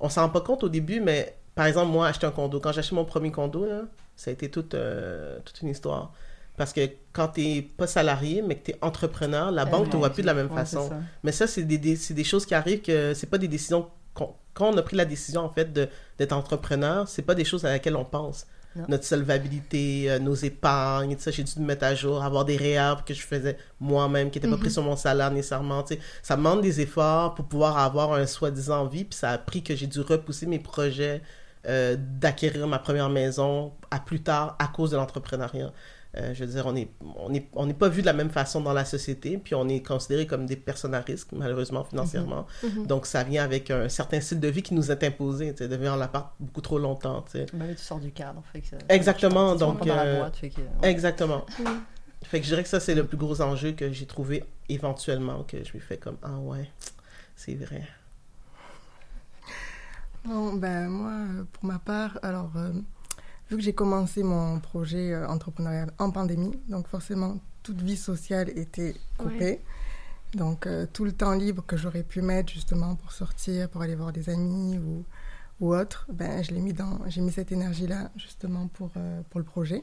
on 0.00 0.08
s'en 0.08 0.22
rend 0.22 0.28
pas 0.28 0.40
compte 0.42 0.64
au 0.64 0.68
début, 0.68 1.00
mais 1.00 1.34
par 1.54 1.66
exemple, 1.66 1.90
moi, 1.90 2.06
acheter 2.06 2.26
un 2.26 2.30
condo. 2.30 2.60
Quand 2.60 2.72
j'ai 2.72 2.80
acheté 2.80 2.94
mon 2.94 3.04
premier 3.04 3.30
condo, 3.32 3.64
là, 3.66 3.82
ça 4.16 4.30
a 4.30 4.32
été 4.32 4.50
toute, 4.50 4.76
toute 5.44 5.62
une 5.62 5.68
histoire. 5.70 6.12
Parce 6.58 6.72
que 6.74 6.80
quand 7.12 7.28
tu 7.28 7.40
n'es 7.40 7.62
pas 7.62 7.86
salarié, 7.86 8.42
mais 8.42 8.56
que 8.56 8.64
tu 8.66 8.70
es 8.72 8.78
entrepreneur, 8.82 9.50
la 9.50 9.64
banque 9.64 9.86
ne 9.86 9.92
te 9.92 9.96
voit 9.96 10.10
plus 10.10 10.22
de 10.22 10.26
la 10.26 10.34
même 10.34 10.50
Ouais, 10.50 10.56
façon. 10.56 10.88
ça. 10.90 10.96
Mais 11.22 11.32
ça, 11.32 11.46
c'est 11.46 11.62
des, 11.62 11.78
des- 11.78 11.96
c'est 11.96 12.14
des 12.14 12.24
choses 12.24 12.44
qui 12.44 12.54
arrivent 12.54 12.82
que 12.82 13.14
c'est 13.14 13.28
pas 13.30 13.38
des 13.38 13.48
décisions. 13.48 13.88
Quand 14.14 14.70
on 14.72 14.76
a 14.76 14.82
pris 14.82 14.96
la 14.96 15.04
décision, 15.04 15.42
en 15.42 15.50
fait, 15.50 15.72
d'être 16.18 16.32
entrepreneur, 16.32 17.06
c'est 17.08 17.22
pas 17.22 17.36
des 17.36 17.44
choses 17.44 17.64
à 17.64 17.70
laquelle 17.70 17.94
on 17.94 18.04
pense. 18.04 18.44
Non. 18.76 18.84
Notre 18.88 19.04
solvabilité, 19.04 20.10
euh, 20.10 20.18
nos 20.18 20.34
épargnes, 20.34 21.16
ça, 21.18 21.30
j'ai 21.30 21.42
dû 21.44 21.52
me 21.60 21.64
mettre 21.64 21.84
à 21.84 21.94
jour, 21.94 22.22
avoir 22.22 22.44
des 22.44 22.56
réhab 22.56 23.04
que 23.04 23.14
je 23.14 23.22
faisais 23.22 23.56
moi-même, 23.80 24.30
qui 24.30 24.38
n'étaient 24.38 24.50
pas 24.50 24.56
pris 24.58 24.70
sur 24.70 24.82
mon 24.82 24.96
salaire 24.96 25.30
nécessairement. 25.30 25.84
Ça 26.22 26.36
demande 26.36 26.60
des 26.60 26.80
efforts 26.80 27.34
pour 27.34 27.44
pouvoir 27.46 27.78
avoir 27.78 28.12
un 28.14 28.26
soi-disant 28.26 28.86
vie, 28.86 29.04
puis 29.04 29.16
ça 29.16 29.30
a 29.30 29.38
pris 29.38 29.62
que 29.62 29.74
j'ai 29.76 29.86
dû 29.86 30.00
repousser 30.00 30.46
mes 30.46 30.58
projets 30.58 31.22
euh, 31.66 31.96
d'acquérir 31.98 32.66
ma 32.66 32.78
première 32.78 33.08
maison 33.10 33.72
à 33.90 33.98
plus 34.00 34.22
tard 34.22 34.56
à 34.58 34.66
cause 34.68 34.90
de 34.90 34.96
l'entrepreneuriat. 34.96 35.72
Euh, 36.18 36.34
je 36.34 36.44
veux 36.44 36.50
dire, 36.50 36.66
on 36.66 36.72
n'est 36.72 36.88
on 37.16 37.32
est, 37.32 37.46
on 37.52 37.68
est 37.68 37.74
pas 37.74 37.88
vu 37.88 38.00
de 38.00 38.06
la 38.06 38.12
même 38.12 38.30
façon 38.30 38.60
dans 38.60 38.72
la 38.72 38.84
société, 38.84 39.38
puis 39.38 39.54
on 39.54 39.68
est 39.68 39.86
considéré 39.86 40.26
comme 40.26 40.46
des 40.46 40.56
personnes 40.56 40.94
à 40.94 41.00
risque, 41.00 41.28
malheureusement, 41.32 41.84
financièrement. 41.84 42.46
Mhm. 42.62 42.86
Donc, 42.86 43.06
ça 43.06 43.22
vient 43.22 43.44
avec 43.44 43.70
un 43.70 43.88
certain 43.88 44.20
style 44.20 44.40
de 44.40 44.48
vie 44.48 44.62
qui 44.62 44.74
nous 44.74 44.90
est 44.90 45.04
imposé, 45.04 45.52
tu 45.52 45.58
sais, 45.58 45.68
de 45.68 45.76
vivre 45.76 45.92
en 45.94 46.00
appart 46.00 46.32
beaucoup 46.40 46.60
trop 46.60 46.78
longtemps, 46.78 47.22
tu 47.30 47.38
sais. 47.38 47.46
Bah 47.52 47.66
tu 47.68 47.76
sors 47.82 48.00
du 48.00 48.10
cadre. 48.10 48.42
Fait 48.52 48.60
que 48.60 48.66
ça- 48.66 48.76
Exactement, 48.88 49.56
tu 49.56 49.62
rentres 49.64 49.76
donc, 49.76 49.78
pas 49.80 49.84
dans 49.84 49.96
la 49.96 50.02
euh, 50.04 50.18
boîte, 50.20 50.36
fait 50.36 50.50
que, 50.50 50.60
ouais. 50.60 50.90
Exactement. 50.90 51.44
Fait 52.24 52.40
que 52.40 52.44
je 52.44 52.50
dirais 52.50 52.64
que 52.64 52.68
ça, 52.68 52.80
c'est 52.80 52.96
le 52.96 53.06
plus 53.06 53.16
gros 53.16 53.40
enjeu 53.40 53.72
que 53.72 53.92
j'ai 53.92 54.04
trouvé 54.04 54.42
éventuellement, 54.68 55.44
que 55.44 55.62
je 55.64 55.72
me 55.72 55.80
fais 55.80 55.96
comme, 55.98 56.16
ah 56.24 56.36
ouais, 56.40 56.68
c'est 57.36 57.54
vrai. 57.54 57.86
Bon, 60.24 60.52
ben, 60.54 60.88
moi, 60.88 61.44
pour 61.52 61.64
ma 61.64 61.78
part, 61.78 62.18
alors, 62.22 62.50
euh, 62.56 62.72
vu 63.50 63.56
que 63.56 63.62
j'ai 63.62 63.72
commencé 63.72 64.22
mon 64.22 64.60
projet 64.60 65.12
euh, 65.12 65.28
entrepreneurial 65.28 65.90
en 65.98 66.10
pandémie, 66.10 66.58
donc 66.68 66.86
forcément, 66.88 67.38
toute 67.62 67.80
vie 67.80 67.96
sociale 67.96 68.50
était 68.56 68.94
coupée. 69.16 69.38
Ouais. 69.38 69.62
Donc, 70.34 70.66
euh, 70.66 70.86
tout 70.92 71.04
le 71.04 71.12
temps 71.12 71.32
libre 71.32 71.64
que 71.66 71.76
j'aurais 71.76 72.02
pu 72.02 72.20
mettre 72.20 72.52
justement 72.52 72.94
pour 72.96 73.12
sortir, 73.12 73.68
pour 73.70 73.80
aller 73.80 73.94
voir 73.94 74.12
des 74.12 74.28
amis 74.28 74.78
ou, 74.78 75.04
ou 75.60 75.74
autre, 75.74 76.06
ben, 76.12 76.42
je 76.44 76.52
l'ai 76.52 76.60
mis 76.60 76.74
dans, 76.74 76.98
j'ai 77.06 77.22
mis 77.22 77.32
cette 77.32 77.50
énergie-là 77.50 78.10
justement 78.16 78.68
pour, 78.68 78.90
euh, 78.96 79.22
pour 79.30 79.40
le 79.40 79.46
projet. 79.46 79.82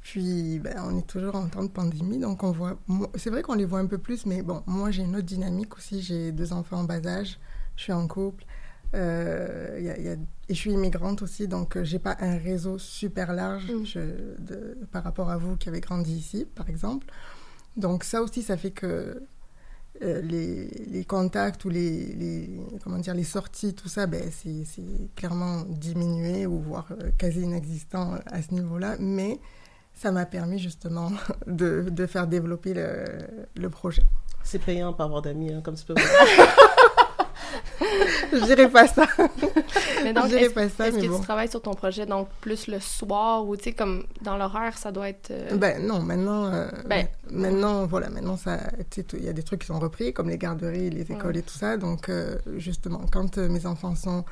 Puis, 0.00 0.58
ben, 0.60 0.76
on 0.84 0.98
est 0.98 1.06
toujours 1.06 1.34
en 1.34 1.48
temps 1.48 1.62
de 1.62 1.68
pandémie, 1.68 2.18
donc 2.18 2.42
on 2.42 2.50
voit, 2.50 2.76
c'est 3.16 3.30
vrai 3.30 3.42
qu'on 3.42 3.54
les 3.54 3.64
voit 3.64 3.78
un 3.78 3.86
peu 3.86 3.98
plus, 3.98 4.26
mais 4.26 4.42
bon, 4.42 4.62
moi 4.66 4.90
j'ai 4.90 5.04
une 5.04 5.14
autre 5.14 5.26
dynamique 5.26 5.76
aussi, 5.76 6.02
j'ai 6.02 6.32
deux 6.32 6.52
enfants 6.52 6.78
en 6.78 6.84
bas 6.84 7.04
âge, 7.06 7.38
je 7.76 7.84
suis 7.84 7.92
en 7.92 8.08
couple, 8.08 8.44
euh, 8.94 9.78
y 9.80 9.88
a- 9.88 9.98
y 9.98 10.08
a- 10.08 10.12
et 10.48 10.54
je 10.54 10.54
suis 10.54 10.72
immigrante 10.72 11.22
aussi, 11.22 11.48
donc 11.48 11.76
euh, 11.76 11.84
j'ai 11.84 11.98
pas 11.98 12.16
un 12.20 12.36
réseau 12.38 12.78
super 12.78 13.32
large 13.32 13.70
Mm. 13.70 13.84
je- 13.86 13.98
de- 14.38 14.78
par 14.90 15.02
rapport 15.04 15.30
à 15.30 15.36
vous 15.36 15.56
qui 15.56 15.68
avez 15.68 15.80
grandi 15.80 16.12
ici, 16.14 16.46
par 16.54 16.68
exemple. 16.68 17.06
Donc 17.76 18.04
ça 18.04 18.20
aussi, 18.22 18.42
ça 18.42 18.56
fait 18.56 18.70
que 18.70 19.22
euh, 20.02 20.20
les, 20.22 20.66
les 20.90 21.04
contacts 21.04 21.64
ou 21.64 21.68
les, 21.68 22.12
les- 22.14 22.60
comment 22.82 22.98
dire 22.98 23.14
les 23.14 23.24
sorties, 23.24 23.74
tout 23.74 23.88
ça, 23.88 24.06
ben, 24.06 24.22
c'est 24.30 24.64
c'est 24.64 24.82
clairement 25.14 25.62
diminué 25.68 26.46
ou 26.46 26.58
voire 26.60 26.88
euh, 26.92 27.10
quasi 27.18 27.42
inexistant 27.42 28.14
à 28.26 28.42
ce 28.42 28.52
niveau-là, 28.52 28.96
mais 28.98 29.38
ça 29.94 30.10
m'a 30.10 30.26
permis 30.26 30.58
justement 30.58 31.10
de, 31.46 31.86
de 31.90 32.06
faire 32.06 32.26
développer 32.26 32.74
le, 32.74 33.04
le 33.54 33.70
projet. 33.70 34.02
C'est 34.44 34.58
payant 34.58 34.92
pas 34.92 35.04
avoir 35.04 35.22
d'amis, 35.22 35.52
hein, 35.52 35.60
comme 35.62 35.76
tu 35.76 35.84
peux 35.84 35.94
voir. 35.94 36.06
Je 38.32 38.44
dirais 38.44 38.68
pas 38.68 38.86
ça. 38.86 39.06
Mais 40.04 40.12
donc, 40.12 40.24
Je 40.24 40.28
dirais 40.30 40.42
est-ce 40.46 40.54
pas 40.54 40.68
ça, 40.68 40.88
est-ce 40.88 40.96
mais 40.96 41.02
que 41.02 41.08
bon. 41.08 41.18
tu 41.18 41.22
travailles 41.24 41.48
sur 41.50 41.60
ton 41.62 41.74
projet 41.74 42.06
donc 42.06 42.28
plus 42.40 42.66
le 42.66 42.80
soir 42.80 43.46
ou 43.46 43.56
tu 43.56 43.64
sais 43.64 43.72
comme 43.72 44.04
dans 44.22 44.36
l'horaire 44.36 44.76
ça 44.78 44.90
doit 44.92 45.08
être 45.08 45.30
euh, 45.30 45.56
Ben 45.56 45.86
non, 45.86 46.00
maintenant, 46.00 46.46
euh, 46.46 46.66
Ben, 46.86 47.06
maintenant, 47.30 47.86
voilà, 47.86 48.08
maintenant 48.10 48.36
ça, 48.36 48.58
tu 48.90 48.96
sais, 48.96 49.02
tout- 49.02 49.16
il 49.16 49.24
y 49.24 49.28
a 49.28 49.32
des 49.32 49.42
trucs 49.42 49.60
qui 49.60 49.66
sont 49.66 49.78
repris, 49.78 50.12
comme 50.12 50.28
les 50.30 50.38
garderies, 50.38 50.90
les 50.90 51.10
écoles 51.12 51.32
Ouais. 51.34 51.38
et 51.38 51.42
tout 51.42 51.54
ça. 51.54 51.76
Donc, 51.76 52.08
euh, 52.08 52.36
justement, 52.56 53.02
quand 53.10 53.38
euh, 53.38 53.48
mes 53.48 53.66
enfants 53.66 53.94
sont 53.94 54.24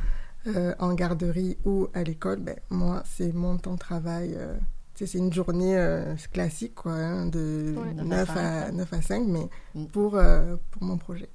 euh, 0.46 0.74
en 0.78 0.94
garderie 0.94 1.58
ou 1.66 1.88
à 1.92 2.02
l'école, 2.02 2.38
ben 2.40 2.56
moi, 2.70 3.02
c'est 3.04 3.32
mon 3.34 3.58
temps 3.58 3.74
de 3.74 3.78
travail. 3.78 4.34
euh, 4.38 4.54
tu 4.94 5.06
sais, 5.06 5.12
c'est 5.12 5.18
une 5.18 5.32
journée 5.32 5.76
euh, 5.76 6.14
classique, 6.32 6.74
quoi, 6.74 6.92
hein, 6.92 7.26
de 7.26 7.74
Ouais. 7.76 8.02
9 8.04 8.30
à, 8.30 8.34
cinq. 8.66 8.72
9 8.72 8.92
à 8.92 9.02
5, 9.02 9.22
mais 9.26 9.48
Mm. 9.74 9.86
pour, 9.86 10.16
euh, 10.16 10.56
pour 10.70 10.82
mon 10.82 10.96
projet. 10.98 11.28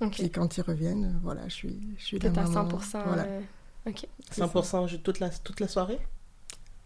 Ok 0.00 0.12
Puis 0.12 0.30
quand 0.30 0.56
ils 0.56 0.62
reviennent, 0.62 1.18
voilà, 1.22 1.48
je 1.48 1.54
suis, 1.54 1.94
je 1.98 2.04
suis 2.04 2.18
t'es 2.18 2.28
à 2.28 2.30
maman. 2.30 2.68
100% 2.68 3.02
Voilà. 3.04 3.24
euh, 3.24 3.40
ok 3.86 4.06
100% 4.32 4.86
ju- 4.88 5.00
toute 5.02 5.20
la, 5.20 5.30
toute 5.30 5.60
la 5.60 5.68
soirée? 5.68 5.98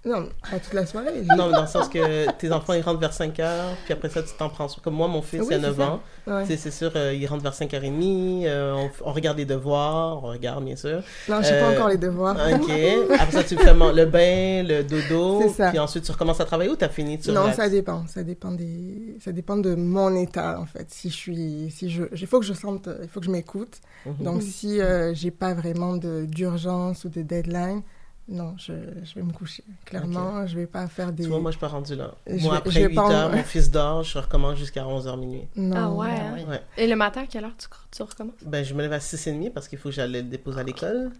Non, 0.06 0.28
pas 0.50 0.58
toute 0.58 0.74
la 0.74 0.84
soirée. 0.84 1.22
Non, 1.36 1.46
mais 1.46 1.52
dans 1.52 1.62
le 1.62 1.66
sens 1.66 1.88
que 1.88 2.30
tes 2.32 2.52
enfants, 2.52 2.74
ils 2.74 2.82
rentrent 2.82 3.00
vers 3.00 3.12
5 3.12 3.40
heures, 3.40 3.74
puis 3.84 3.94
après 3.94 4.10
ça, 4.10 4.22
tu 4.22 4.30
t'en 4.38 4.50
prends. 4.50 4.66
Comme 4.82 4.94
moi, 4.94 5.08
mon 5.08 5.22
fils, 5.22 5.40
Oui, 5.40 5.46
il 5.50 5.54
a 5.54 5.56
c'est 5.60 5.66
9 5.68 5.76
ça. 5.76 5.88
ans. 5.90 6.00
Ouais. 6.26 6.46
Tu 6.46 6.56
C'est 6.58 6.70
sûr, 6.70 6.92
euh, 6.96 7.14
il 7.14 7.26
rentre 7.26 7.42
vers 7.42 7.54
5h30, 7.54 8.44
euh, 8.46 8.72
on, 8.74 8.90
on 9.08 9.12
regarde 9.12 9.38
les 9.38 9.44
devoirs, 9.46 10.22
on 10.22 10.28
regarde, 10.28 10.64
bien 10.64 10.76
sûr. 10.76 11.02
Non, 11.28 11.38
je 11.40 11.46
sais 11.46 11.58
pas 11.60 11.70
Euh, 11.70 11.74
encore 11.74 11.88
les 11.88 11.96
devoirs. 11.98 12.36
OK. 12.36 12.70
Après 13.18 13.32
ça, 13.32 13.44
tu 13.44 13.56
fais 13.56 13.72
le 13.72 14.04
bain, 14.04 14.62
le 14.62 14.82
dodo, 14.82 15.48
ça. 15.48 15.70
puis 15.70 15.78
ensuite, 15.78 16.04
tu 16.04 16.12
recommences 16.12 16.40
à 16.40 16.44
travailler 16.44 16.70
ou 16.70 16.76
t'as 16.76 16.88
fini? 16.90 17.18
Tu 17.18 17.30
Non, 17.32 17.50
ça 17.52 17.68
dépend. 17.70 18.06
Ça 18.06 18.22
dépend 18.22 18.52
des, 18.52 19.16
ça 19.24 19.32
dépend 19.32 19.56
de 19.56 19.74
mon 19.74 20.14
état 20.16 20.58
en 20.60 20.66
fait. 20.66 20.86
Si 20.90 21.08
je 21.10 21.14
suis, 21.16 21.70
si 21.74 21.88
je, 21.90 22.04
il 22.12 22.26
faut 22.26 22.40
que 22.40 22.46
je 22.46 22.52
sente, 22.54 22.88
il 23.02 23.08
faut 23.08 23.20
que 23.20 23.26
je 23.26 23.30
m'écoute. 23.30 23.78
Mhm. 24.06 24.14
Donc 24.24 24.42
si 24.42 24.80
euh, 24.80 25.14
j'ai 25.14 25.30
pas 25.30 25.54
vraiment 25.54 25.96
d'urgence 25.96 27.04
ou 27.04 27.08
de 27.08 27.22
deadline, 27.22 27.82
non, 28.26 28.54
je, 28.56 28.72
je 29.04 29.14
vais 29.16 29.22
me 29.22 29.32
coucher. 29.32 29.62
Clairement, 29.84 30.46
je 30.46 30.56
vais 30.56 30.66
pas 30.66 30.87
faire 30.88 31.12
des. 31.12 31.24
Tu 31.24 31.28
vois, 31.28 31.40
moi, 31.40 31.50
je 31.50 31.56
suis 31.56 31.60
pas 31.60 31.68
rendu 31.68 31.94
là. 31.94 32.14
Je 32.26 32.42
moi, 32.42 32.52
vais- 32.52 32.58
après 32.58 32.70
je 32.70 32.80
vais 32.80 32.87
8 32.88 32.94
pas 32.94 33.02
en- 33.02 33.10
heures, 33.10 33.30
mon 33.32 33.42
fils 33.42 33.70
dort, 33.70 34.02
je 34.02 34.18
recommence 34.18 34.56
jusqu'à 34.58 34.84
11h 34.84 35.16
minuit. 35.18 35.46
non. 35.56 35.76
ah 35.76 35.90
ouais, 35.90 36.08
Ah 36.10 36.24
hein? 36.28 36.34
oui. 36.37 36.44
Ouais. 36.44 36.62
et 36.78 36.87
le 36.87 36.96
matin 36.96 37.22
à 37.22 37.26
quelle 37.26 37.44
heure 37.44 37.56
tu, 37.58 37.66
tu 37.90 38.02
recommences? 38.02 38.34
Ben, 38.44 38.64
je 38.64 38.72
me 38.74 38.80
lève 38.82 38.92
à 38.94 38.98
6h30 38.98 39.50
parce 39.52 39.68
qu'il 39.68 39.78
faut 39.78 39.90
que 39.90 39.94
j'aille 39.94 40.10
le 40.12 40.22
déposer 40.22 40.60
à 40.60 40.62
l'école. 40.62 41.10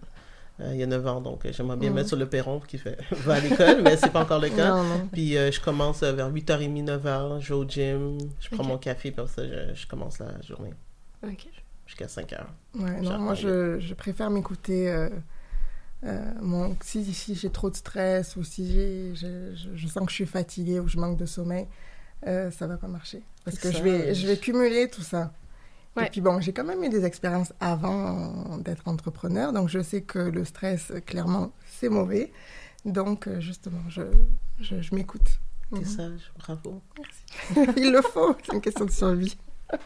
Euh, 0.61 0.71
il 0.73 0.79
y 0.79 0.83
a 0.85 0.87
9 0.87 1.05
ans, 1.09 1.21
donc 1.21 1.45
euh, 1.45 1.53
j'aimerais 1.53 1.77
bien 1.77 1.90
mettre 1.90 2.09
sur 2.09 2.17
le 2.17 2.27
perron 2.27 2.61
qui 2.61 2.79
fait 2.79 2.97
va 3.11 3.35
à 3.35 3.40
l'école, 3.40 3.83
mais 3.83 3.97
c'est 3.97 4.11
pas 4.12 4.23
encore 4.23 4.40
le 4.40 4.49
cas. 4.57 4.71
Non, 4.71 4.85
non. 4.85 5.09
Puis 5.12 5.37
euh, 5.37 5.51
je 5.51 5.61
commence 5.61 6.03
euh, 6.05 6.12
vers 6.12 6.31
8h30, 6.33 6.85
9h, 6.85 7.40
je 7.40 7.49
vais 7.49 7.55
au 7.61 7.69
gym, 7.69 8.19
je 8.40 8.49
prends 8.51 8.62
Ok. 8.62 8.69
mon 8.69 8.79
café, 8.79 9.11
puis 9.11 9.25
ça, 9.27 9.43
je, 9.47 9.75
je 9.75 9.87
commence 9.88 10.21
la 10.21 10.40
journée 10.43 10.73
ok 11.27 11.49
jusqu'à 11.87 12.07
5h. 12.07 12.38
Ouais, 12.79 13.01
non, 13.01 13.19
moi 13.19 13.35
je, 13.35 13.79
je 13.81 13.95
préfère 13.95 14.31
m'écouter. 14.31 14.90
euh, 14.90 15.11
euh, 16.05 16.33
mon, 16.40 16.77
si 16.83 17.12
si 17.14 17.35
j'ai 17.35 17.51
trop 17.51 17.71
de 17.71 17.77
stress 17.77 18.37
ou 18.37 18.45
si 18.45 19.14
je, 19.14 19.55
je, 19.75 19.87
sens 19.88 20.05
que 20.05 20.11
je 20.11 20.14
suis 20.17 20.27
fatiguée 20.27 20.81
ou 20.81 20.88
je 20.88 20.99
manque 20.99 21.17
de 21.17 21.27
sommeil, 21.27 21.67
euh, 22.27 22.51
ça 22.51 22.67
va 22.67 22.77
pas 22.77 22.88
marcher. 22.88 23.23
Parce 23.45 23.59
que 23.59 23.71
Ça, 23.71 23.79
je 23.79 23.83
vais, 23.83 24.14
je 24.14 24.27
vais 24.27 24.37
cumuler 24.37 24.88
tout 24.90 25.03
ça. 25.03 25.33
Ouais. 25.97 26.07
Et 26.07 26.11
puis 26.11 26.21
bon, 26.21 26.40
j'ai 26.40 26.53
quand 26.53 26.64
même 26.64 26.83
eu 26.83 26.88
des 26.88 27.05
expériences 27.05 27.53
avant 27.61 28.59
d'être 28.59 28.88
entrepreneur, 28.88 29.53
donc 29.53 29.69
je 29.69 29.81
sais 29.83 30.03
que 30.03 30.19
le 30.19 30.45
stress, 30.45 30.93
clairement, 31.07 31.53
c'est 31.67 31.88
mauvais. 31.88 32.33
Donc 32.85 33.29
euh, 33.29 33.40
justement, 33.40 33.81
je, 33.88 34.03
je, 34.61 34.81
je 34.83 34.95
m'écoute. 34.95 35.38
T'es 35.73 35.81
Mhm. 35.81 35.85
sage, 35.87 36.33
bravo. 36.38 36.83
Il 37.77 37.93
le 37.93 38.03
faut, 38.03 38.37
c'est 38.45 38.53
une 38.55 38.61
question 38.61 38.85
de 38.85 38.90
survie. 38.90 39.37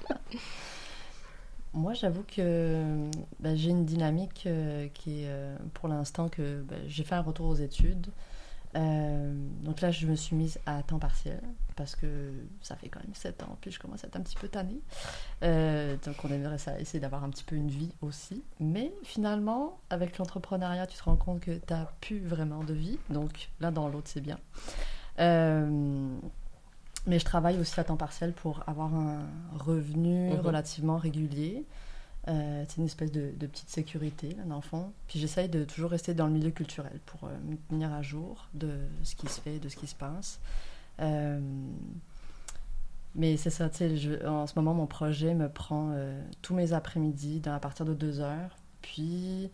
Moi, 1.79 1.95
j'avoue 1.95 2.25
que 2.25 3.09
ben, 3.39 3.57
j'ai 3.57 3.71
une 3.71 3.85
dynamique 3.85 4.43
euh, 4.47 4.89
qui 4.95 5.23
est, 5.23 5.29
euh, 5.29 5.57
pour 5.75 5.89
l'instant, 5.89 6.29
que 6.29 6.63
ben, 6.63 6.81
j'ai 6.89 7.05
fait 7.05 7.15
un 7.15 7.21
retour 7.21 7.47
aux 7.47 7.55
études. 7.55 8.09
Euh, 8.75 9.33
donc 9.63 9.81
là, 9.81 9.93
je 9.93 10.09
me 10.09 10.17
suis 10.17 10.35
mise 10.35 10.59
à 10.67 10.83
temps 10.83 10.99
partiel 10.99 11.41
parce 11.77 11.95
que 11.95 12.33
ça 12.63 12.75
fait 12.75 12.89
quand 12.89 12.99
même 12.99 13.15
7 13.15 13.45
ans, 13.45 13.57
puis 13.61 13.71
je 13.71 13.79
commence 13.79 14.03
à 14.03 14.09
être 14.09 14.17
un 14.17 14.23
petit 14.23 14.35
peu 14.35 14.49
tannée. 14.49 14.81
Donc 15.41 16.17
on 16.25 16.33
aimerait 16.33 16.57
essayer 16.81 16.99
d'avoir 16.99 17.23
un 17.23 17.31
petit 17.31 17.45
peu 17.45 17.55
une 17.55 17.71
vie 17.71 17.93
aussi. 18.03 18.43
Mais 18.59 18.93
finalement, 19.05 19.79
avec 19.89 20.19
l'entrepreneuriat, 20.19 20.89
tu 20.89 20.99
te 20.99 21.05
rends 21.05 21.17
compte 21.17 21.41
que 21.41 21.53
tu 21.53 21.73
n'as 21.73 21.87
plus 22.01 22.19
vraiment 22.19 22.65
de 22.65 22.75
vie. 22.75 22.99
Donc 23.09 23.51
l'un 23.61 23.71
dans 23.71 23.89
l'autre, 23.89 24.11
c'est 24.13 24.21
bien. 24.21 24.39
Mais 27.07 27.19
je 27.19 27.25
travaille 27.25 27.59
aussi 27.59 27.79
à 27.81 27.85
temps 27.85 27.97
partiel 27.97 28.33
pour 28.33 28.63
avoir 28.67 28.95
un 28.95 29.21
revenu 29.59 30.31
Mhm. 30.31 30.41
relativement 30.41 30.97
régulier. 30.99 31.65
Euh, 32.27 32.65
c'est 32.69 32.77
une 32.77 32.85
espèce 32.87 33.11
de, 33.13 33.33
de 33.35 33.47
petite 33.47 33.71
sécurité, 33.71 34.35
là, 34.35 34.43
dans 34.45 34.57
le 34.57 34.61
fond. 34.63 34.93
Puis 35.07 35.19
j'essaye 35.19 35.49
de 35.49 35.65
toujours 35.65 35.91
rester 35.91 36.13
dans 36.13 36.27
le 36.27 36.33
milieu 36.33 36.51
culturel 36.51 37.01
pour 37.07 37.25
euh, 37.25 37.35
me 37.47 37.57
tenir 37.57 37.93
à 37.95 38.03
jour 38.03 38.49
de 38.53 38.71
ce 39.03 39.15
qui 39.15 39.29
se 39.29 39.41
fait, 39.41 39.59
de 39.59 39.69
ce 39.71 39.77
qui 39.77 39.87
se 39.87 39.95
passe. 39.95 40.39
Euh, 41.01 41.41
mais 43.15 43.37
c'est 43.39 43.51
ça, 43.51 43.71
tu 43.71 43.97
sais, 43.99 44.27
en 44.27 44.47
ce 44.47 44.53
moment, 44.57 44.75
mon 44.75 44.87
projet 44.87 45.33
me 45.35 45.49
prend 45.49 45.95
tous 46.43 46.55
mes 46.55 46.73
après-midi 46.75 47.41
à 47.47 47.59
partir 47.59 47.87
de 47.87 47.95
deux 47.95 48.21
heures. 48.21 48.57
Puis 48.83 49.51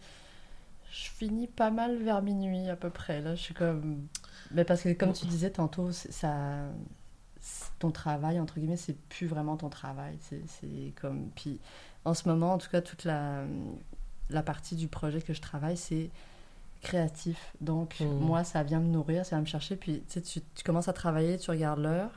je 0.91 1.09
finis 1.11 1.47
pas 1.47 1.71
mal 1.71 1.97
vers 2.03 2.21
minuit 2.23 2.69
à 2.69 2.77
peu 2.77 2.91
près. 2.91 3.21
Là, 3.21 3.37
je 3.37 3.41
suis 3.43 3.55
comme. 3.55 4.07
Mais 4.51 4.65
parce 4.65 4.83
que, 4.83 4.93
comme 4.93 5.13
tu 5.13 5.27
disais 5.27 5.51
tantôt, 5.51 5.93
ça. 5.93 6.65
Ton 7.79 7.91
travail, 7.91 8.41
entre 8.41 8.55
guillemets, 8.59 8.77
c'est 8.77 8.97
plus 9.09 9.27
vraiment 9.27 9.57
ton 9.57 9.69
travail. 9.69 10.17
C'est 10.21 10.93
comme. 11.01 11.29
Puis 11.35 11.59
en 12.05 12.15
ce 12.15 12.29
moment, 12.29 12.55
en 12.55 12.59
tout 12.59 12.71
cas, 12.71 12.81
toute 12.81 13.05
la, 13.05 13.45
la 14.31 14.43
partie 14.43 14.77
du 14.77 14.89
projet 14.89 15.21
que 15.23 15.33
je 15.35 15.41
travaille, 15.41 15.77
c'est 15.77 16.11
créatif. 16.83 17.53
Donc, 17.61 17.97
Mhm. 18.01 18.19
moi, 18.21 18.45
ça 18.45 18.63
vient 18.63 18.81
me 18.81 18.89
nourrir, 18.89 19.25
ça 19.25 19.37
vient 19.37 19.41
me 19.43 19.47
chercher. 19.47 19.77
Puis, 19.77 20.03
tu 20.09 20.21
sais, 20.23 20.41
tu, 20.55 20.65
commences 20.65 20.89
à 20.89 20.93
travailler, 20.93 21.39
tu 21.39 21.51
regardes 21.51 21.81
l'heure. 21.81 22.11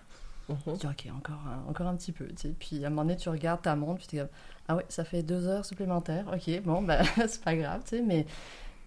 Mhm. 0.50 0.58
Tu 0.66 0.72
dis, 0.80 0.88
OK, 0.88 1.08
encore 1.16 1.42
un, 1.48 1.70
encore 1.70 1.88
un 1.88 1.96
petit 1.96 2.12
peu. 2.12 2.28
Puis, 2.60 2.84
à 2.84 2.88
un 2.88 2.90
moment 2.90 3.04
donné, 3.04 3.18
tu 3.18 3.30
regardes 3.30 3.62
ta 3.62 3.76
montre, 3.76 4.00
puis 4.00 4.08
tu 4.08 4.18
comme, 4.18 4.28
ah 4.68 4.76
oui, 4.76 4.84
ça 4.90 5.04
fait 5.06 5.24
deux 5.24 5.48
heures 5.48 5.66
supplémentaires. 5.66 6.26
OK, 6.34 6.62
bon, 6.64 6.82
ben, 6.82 7.02
c'est 7.28 7.42
pas 7.42 7.56
grave, 7.56 7.82
tu 7.84 7.98
sais. 7.98 8.02
Mais 8.02 8.26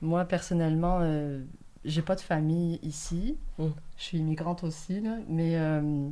moi, 0.03 0.25
personnellement, 0.27 0.99
euh, 1.01 1.43
j'ai 1.85 2.03
pas 2.03 2.15
de 2.15 2.21
famille 2.21 2.79
ici. 2.83 3.37
Mm. 3.59 3.65
Je 3.97 4.03
suis 4.03 4.19
immigrante 4.19 4.65
aussi, 4.65 5.01
là. 5.01 5.17
Mais 5.29 5.57
euh, 5.57 6.09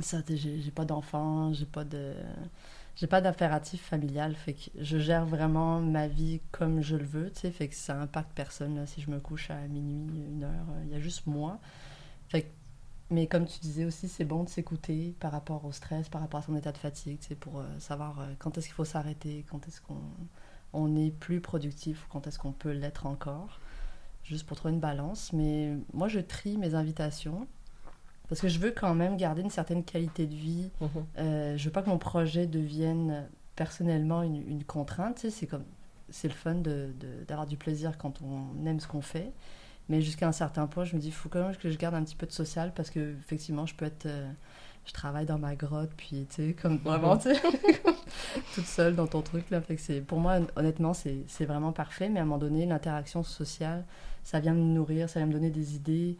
ça, 0.00 0.18
j'ai 0.28 0.70
pas 0.70 0.84
d'enfants, 0.84 1.52
j'ai 1.52 1.66
pas 1.66 1.84
de. 1.84 2.14
J'ai 2.94 3.06
pas 3.06 3.22
d'impératif 3.22 3.82
familial, 3.82 4.34
fait 4.34 4.52
que 4.52 4.70
je 4.78 4.98
gère 4.98 5.24
vraiment 5.24 5.80
ma 5.80 6.08
vie 6.08 6.42
comme 6.50 6.82
je 6.82 6.94
le 6.96 7.04
veux, 7.04 7.30
tu 7.32 7.40
sais, 7.40 7.50
fait 7.50 7.68
que 7.68 7.74
ça 7.74 7.98
impacte 7.98 8.30
personne, 8.34 8.76
là, 8.76 8.86
si 8.86 9.00
je 9.00 9.10
me 9.10 9.18
couche 9.18 9.50
à 9.50 9.56
minuit, 9.66 10.20
une 10.28 10.44
heure, 10.44 10.66
il 10.84 10.90
y 10.92 10.94
a 10.94 11.00
juste 11.00 11.26
moi. 11.26 11.58
Fait 12.28 12.52
Mais 13.10 13.26
comme 13.26 13.46
tu 13.46 13.60
disais 13.60 13.86
aussi, 13.86 14.08
c'est 14.08 14.26
bon 14.26 14.44
de 14.44 14.50
s'écouter 14.50 15.14
par 15.20 15.32
rapport 15.32 15.64
au 15.64 15.72
stress, 15.72 16.08
par 16.10 16.20
rapport 16.20 16.40
à 16.40 16.42
son 16.42 16.56
état 16.56 16.72
de 16.72 16.78
fatigue, 16.78 17.18
tu 17.20 17.28
sais, 17.28 17.34
pour 17.34 17.60
euh, 17.60 17.64
savoir 17.78 18.20
euh, 18.20 18.34
quand 18.38 18.58
est-ce 18.58 18.66
qu'il 18.66 18.74
faut 18.74 18.84
s'arrêter, 18.84 19.44
quand 19.50 19.66
est-ce 19.68 19.80
qu'on 19.80 20.00
on 20.74 20.96
est 20.96 21.10
plus 21.10 21.40
productif, 21.40 22.06
quand 22.10 22.26
est-ce 22.26 22.38
qu'on 22.38 22.52
peut 22.52 22.72
l'être 22.72 23.06
encore, 23.06 23.60
juste 24.24 24.46
pour 24.46 24.56
trouver 24.56 24.74
une 24.74 24.80
balance. 24.80 25.32
Mais 25.32 25.76
moi, 25.92 26.08
je 26.08 26.20
trie 26.20 26.56
mes 26.58 26.74
invitations 26.74 27.46
parce 28.28 28.40
que 28.40 28.48
je 28.48 28.58
veux 28.58 28.70
quand 28.70 28.94
même 28.94 29.16
garder 29.16 29.42
une 29.42 29.50
certaine 29.50 29.84
qualité 29.84 30.26
de 30.26 30.34
vie. 30.34 30.70
Mhm. 30.80 30.88
Euh, 31.18 31.56
je 31.56 31.64
veux 31.64 31.70
pas 31.72 31.82
que 31.82 31.90
mon 31.90 31.98
projet 31.98 32.46
devienne 32.46 33.28
personnellement 33.56 34.22
une, 34.22 34.36
une 34.48 34.64
contrainte. 34.64 35.16
Tu 35.16 35.20
sais, 35.22 35.30
c'est 35.30 35.46
comme 35.46 35.64
c'est 36.08 36.28
le 36.28 36.34
fun 36.34 36.54
de- 36.56 36.92
de- 37.00 37.24
d'avoir 37.26 37.46
du 37.46 37.56
plaisir 37.56 37.96
quand 37.98 38.20
on 38.22 38.66
aime 38.66 38.80
ce 38.80 38.86
qu'on 38.88 39.00
fait. 39.02 39.32
Mais 39.88 40.00
jusqu'à 40.00 40.28
un 40.28 40.32
certain 40.32 40.66
point, 40.66 40.84
je 40.84 40.94
me 40.96 41.00
dis, 41.00 41.08
il 41.08 41.12
faut 41.12 41.28
quand 41.28 41.42
même 41.42 41.56
que 41.56 41.70
je 41.70 41.76
garde 41.76 41.94
un 41.94 42.02
petit 42.04 42.16
peu 42.16 42.26
de 42.26 42.32
social 42.32 42.72
parce 42.74 42.88
que 42.90 43.14
effectivement, 43.18 43.66
je 43.66 43.74
peux 43.74 43.84
être. 43.86 44.06
euh, 44.06 44.30
je 44.84 44.92
travaille 44.92 45.26
dans 45.26 45.38
ma 45.38 45.54
grotte, 45.54 45.90
puis 45.96 46.26
tu 46.28 46.34
sais, 46.48 46.52
comme 46.60 46.78
vraiment, 46.78 47.16
tu 47.16 47.32
sais, 47.32 47.40
toute 48.54 48.64
seule 48.66 48.94
dans 48.96 49.06
ton 49.06 49.22
truc 49.22 49.48
là. 49.50 49.60
Fait 49.60 49.76
que 49.76 50.00
pour 50.00 50.18
moi, 50.18 50.38
honnêtement, 50.56 50.92
c'est 50.94 51.44
vraiment 51.44 51.72
parfait. 51.72 52.08
Mais 52.08 52.18
à 52.18 52.22
un 52.22 52.26
moment 52.26 52.38
donné, 52.38 52.66
l'interaction 52.66 53.22
sociale, 53.22 53.84
ça 54.24 54.40
vient 54.40 54.54
me 54.54 54.60
nourrir, 54.60 55.08
ça 55.08 55.20
vient 55.20 55.26
me 55.26 55.32
donner 55.32 55.50
des 55.50 55.76
idées. 55.76 56.16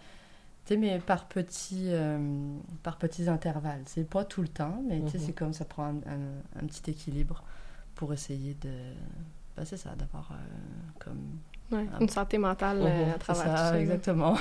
Tu 0.65 0.75
sais, 0.75 0.77
mais 0.77 0.99
par 1.01 1.27
petits, 1.27 1.87
euh, 1.89 2.19
par 2.85 2.97
petits 2.97 3.29
intervalles. 3.29 3.83
C'est 3.87 4.09
pas 4.09 4.25
tout 4.25 4.43
le 4.43 4.49
temps, 4.49 4.83
mais 4.89 5.01
tu 5.03 5.11
sais, 5.13 5.19
Mhm. 5.19 5.25
c'est 5.27 5.33
comme 5.33 5.53
ça 5.53 5.65
prend 5.65 5.87
un, 5.87 5.97
un- 5.97 6.63
un 6.63 6.67
petit 6.67 6.91
équilibre 6.91 7.43
pour 7.97 8.13
essayer 8.13 8.55
de. 8.63 8.71
Ben, 9.57 9.65
c'est 9.65 9.77
ça, 9.77 9.91
d'avoir 9.97 10.31
euh, 10.33 10.35
comme. 11.01 11.21
Ouais, 11.73 11.87
une 12.01 12.09
santé 12.09 12.39
mentale 12.39 12.79
euh, 12.81 13.05
Mhm, 13.07 13.11
à 13.11 13.13
C'est 13.15 13.19
travers 13.19 13.43
ça, 13.45 13.51
tout 13.51 13.57
ça. 13.57 13.73
là. 13.73 13.81
exactement. 13.81 14.35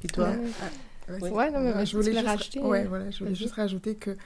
Puis 0.00 0.08
toi? 0.12 0.28
Ouais. 0.30 0.38
Ah. 0.62 1.12
Ouais, 1.30 1.50
non, 1.50 1.60
mais 1.60 1.86
je 1.86 1.96
voulais 1.96 2.12
juste, 2.12 2.26
rajouter, 2.26 2.60
ouais, 2.60 2.84
euh, 2.84 2.88
voilà, 2.88 3.10
je 3.10 3.18
voulais 3.20 3.34
juste 3.34 3.54
rajouter 3.54 3.94
que 3.94 4.16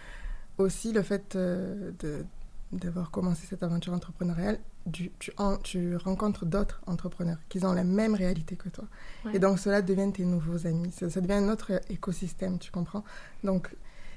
aussi 0.58 0.92
le 0.92 1.02
fait 1.02 1.36
euh, 1.36 1.90
de 2.00 2.24
d'avoir 2.72 3.11
commencé 3.11 3.46
cette 3.46 3.62
aventure 3.62 3.92
entrepreneuriale, 3.92 4.59
tu, 4.92 5.11
en- 5.38 5.56
tu 5.56 5.96
rencontres 5.96 6.46
d'autres 6.46 6.80
entrepreneurs 6.87 7.38
qui 7.48 7.64
ont 7.64 7.72
la 7.72 7.85
même 7.85 8.14
réalité 8.14 8.56
que 8.56 8.68
toi. 8.68 8.85
Ouais. 9.24 9.33
Et 9.35 9.38
donc, 9.38 9.59
cela 9.59 9.83
devient 9.83 10.11
tes 10.12 10.24
nouveaux 10.24 10.66
amis. 10.66 10.92
Ça, 10.92 11.11
ça 11.11 11.20
devient 11.20 11.35
un 11.35 11.48
autre 11.48 11.80
écosystème, 11.90 12.59
tu 12.59 12.70
comprends? 12.70 13.04
Donc, 13.44 13.74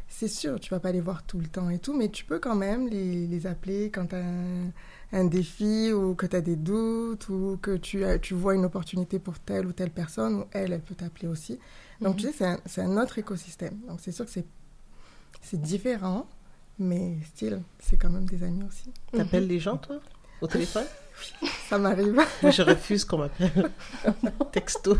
c'est 0.08 0.28
sûr, 0.28 0.60
tu 0.60 0.70
vas 0.70 0.80
pas 0.80 0.92
les 0.92 1.02
voir 1.02 1.24
tout 1.24 1.40
le 1.40 1.48
temps 1.48 1.70
et 1.72 1.80
tout, 1.80 1.94
mais 1.98 2.10
tu 2.10 2.26
peux 2.26 2.38
quand 2.40 2.56
même 2.56 2.88
les, 2.88 3.26
les 3.26 3.48
appeler 3.48 3.90
quand 3.90 4.08
tu 4.08 4.16
as 4.16 4.24
un, 4.24 4.70
un 5.14 5.24
défi 5.26 5.92
ou 5.92 6.14
que 6.14 6.28
tu 6.28 6.36
as 6.36 6.42
des 6.42 6.56
doutes 6.56 7.30
ou 7.30 7.58
que 7.60 7.76
tu, 7.78 8.04
as- 8.06 8.20
tu 8.20 8.36
vois 8.36 8.54
une 8.54 8.66
opportunité 8.66 9.18
pour 9.18 9.40
telle 9.40 9.66
ou 9.66 9.74
telle 9.74 9.90
personne 9.90 10.36
ou 10.36 10.46
elle, 10.52 10.74
elle 10.74 10.82
peut 10.82 10.94
t'appeler 10.96 11.28
aussi. 11.28 11.58
Donc, 12.02 12.16
Mhm. 12.16 12.22
tu 12.22 12.32
sais, 12.34 12.58
c'est 12.68 12.82
un, 12.82 12.98
autre 12.98 13.18
écosystème. 13.18 13.80
Donc, 13.88 14.00
c'est 14.02 14.12
sûr 14.12 14.26
que 14.26 14.32
c'est 15.42 15.62
différent, 15.62 16.28
mais 16.80 17.18
style, 17.26 17.62
c'est 17.80 17.98
quand 17.98 18.10
même 18.10 18.26
des 18.26 18.44
amis 18.44 18.64
aussi. 18.64 18.92
T'appelles 19.12 19.48
les 19.48 19.60
gens, 19.60 19.78
toi? 19.78 20.00
Au 20.42 20.48
téléphone? 20.48 20.86
Ça 21.70 21.78
m'arrive. 21.78 22.12
Moi, 22.42 22.52
je 22.52 22.62
refuse 22.62 23.06
qu'on 23.06 23.18
m'appelle. 23.20 23.70
Texto. 24.52 24.98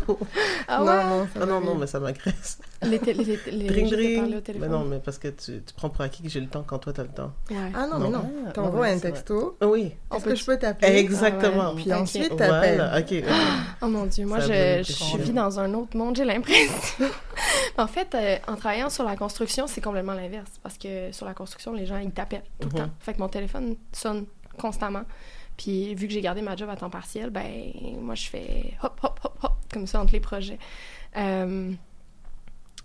Ah 0.68 0.78
non, 0.78 0.86
ouais? 0.86 1.04
non, 1.04 1.24
ça 1.34 1.40
Ah 1.42 1.46
non, 1.46 1.60
non, 1.60 1.74
mais 1.74 1.86
ça 1.86 2.00
m'agresse. 2.00 2.58
Les, 2.82 2.98
les, 2.98 3.14
les, 3.14 3.66
Dring, 3.66 3.90
dring. 3.90 4.36
au 4.36 4.40
téléphone. 4.40 4.68
Mais 4.68 4.68
non, 4.76 4.84
mais 4.84 4.98
parce 4.98 5.18
que 5.18 5.28
tu, 5.28 5.62
tu 5.62 5.74
prends 5.74 5.88
pour 5.90 6.02
acquis 6.02 6.22
que 6.22 6.28
j'ai 6.28 6.40
le 6.40 6.48
temps 6.48 6.64
quand 6.66 6.78
toi, 6.78 6.92
t'as 6.92 7.02
le 7.02 7.08
temps. 7.08 7.32
Ouais. 7.50 7.56
Ah 7.74 7.86
non, 7.86 7.98
mais 7.98 8.04
Non. 8.10 8.18
non. 8.18 8.30
Ah, 8.48 8.52
T'envoies 8.52 8.80
ouais, 8.80 8.90
un 8.92 8.96
vrai. 8.96 9.10
texto. 9.12 9.56
Ah 9.60 9.66
oui. 9.66 9.92
On 10.10 10.16
Est-ce 10.16 10.24
peut- 10.24 10.30
que 10.30 10.36
je 10.36 10.44
peux 10.44 10.58
t'appeler? 10.58 10.96
Exactement. 10.98 11.62
Ah 11.62 11.74
ouais. 11.74 11.82
Puis 11.82 11.92
ensuite, 11.94 12.36
t'appelles. 12.36 12.76
Voilà, 12.76 12.98
ok. 12.98 13.12
ok. 13.12 13.24
Oh 13.82 13.86
mon 13.88 14.06
Dieu, 14.06 14.26
moi, 14.26 14.40
je, 14.40 14.82
je 14.82 15.18
vis 15.18 15.32
dans 15.32 15.58
un 15.60 15.72
autre 15.74 15.96
monde, 15.96 16.16
j'ai 16.16 16.24
l'impression. 16.24 17.06
en 17.78 17.86
fait, 17.86 18.14
euh, 18.14 18.36
en 18.48 18.56
travaillant 18.56 18.90
sur 18.90 19.04
la 19.04 19.16
construction, 19.16 19.66
c'est 19.66 19.80
complètement 19.80 20.14
l'inverse. 20.14 20.50
Parce 20.62 20.76
que 20.78 21.10
sur 21.12 21.26
la 21.26 21.34
construction, 21.34 21.72
les 21.72 21.86
gens, 21.86 21.96
ils 21.98 22.10
t'appellent 22.10 22.42
tout 22.60 22.68
le 22.68 22.74
Mhm. 22.80 22.86
temps. 22.86 22.92
Fait 23.00 23.14
que 23.14 23.18
mon 23.18 23.28
téléphone 23.28 23.76
sonne 23.92 24.26
constamment. 24.58 25.02
Puis 25.56 25.94
vu 25.94 26.06
que 26.08 26.12
j'ai 26.12 26.20
gardé 26.20 26.42
ma 26.42 26.56
job 26.56 26.68
à 26.68 26.76
temps 26.76 26.90
partiel, 26.90 27.30
ben 27.30 27.72
moi, 28.00 28.14
je 28.14 28.26
fais 28.26 28.74
hop, 28.82 28.98
hop, 29.02 29.20
hop, 29.24 29.38
hop, 29.42 29.52
comme 29.72 29.86
ça 29.86 30.00
entre 30.00 30.12
les 30.12 30.20
projets. 30.20 30.58
Euh, 31.16 31.72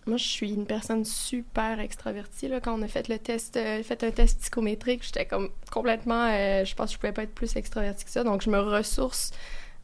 moi, 0.05 0.17
je 0.17 0.23
suis 0.23 0.53
une 0.53 0.65
personne 0.65 1.05
super 1.05 1.79
extravertie. 1.79 2.47
Là. 2.47 2.59
Quand 2.59 2.77
on 2.77 2.81
a 2.81 2.87
fait 2.87 3.07
le 3.09 3.19
test, 3.19 3.57
euh, 3.57 3.83
fait 3.83 4.03
un 4.03 4.11
test 4.11 4.39
psychométrique, 4.39 5.03
j'étais 5.03 5.25
comme 5.25 5.49
complètement. 5.71 6.27
euh, 6.31 6.65
je 6.65 6.73
pense 6.75 6.89
que 6.89 6.93
je 6.93 6.99
pouvais 6.99 7.11
pas 7.13 7.23
être 7.23 7.33
plus 7.33 7.55
extravertie 7.55 8.05
que 8.05 8.11
ça. 8.11 8.23
Donc, 8.23 8.41
je 8.41 8.49
me 8.49 8.59
ressource 8.59 9.31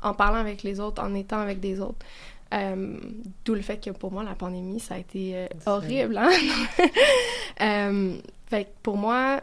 en 0.02 0.13
parlant 0.13 0.39
avec 0.39 0.63
les 0.63 0.80
autres, 0.80 1.02
en 1.04 1.13
étant 1.13 1.39
avec 1.39 1.60
des 1.60 1.80
autres. 1.80 2.06
Euh, 2.54 2.98
D'où 3.43 3.56
le 3.56 3.62
fait 3.62 3.84
que 3.84 3.89
pour 3.89 4.12
moi, 4.12 4.24
la 4.24 4.36
pandémie, 4.36 4.80
ça 4.80 4.95
a 4.95 4.98
été 5.00 5.48
horrible. 5.65 6.17
Hein? 6.17 6.30
Fait 8.48 8.65
que 8.65 8.69
pour 8.84 8.98
moi, 8.98 9.41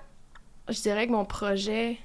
je 0.68 0.80
dirais 0.80 1.06
que 1.08 1.12
mon 1.12 1.24
projet, 1.24 1.98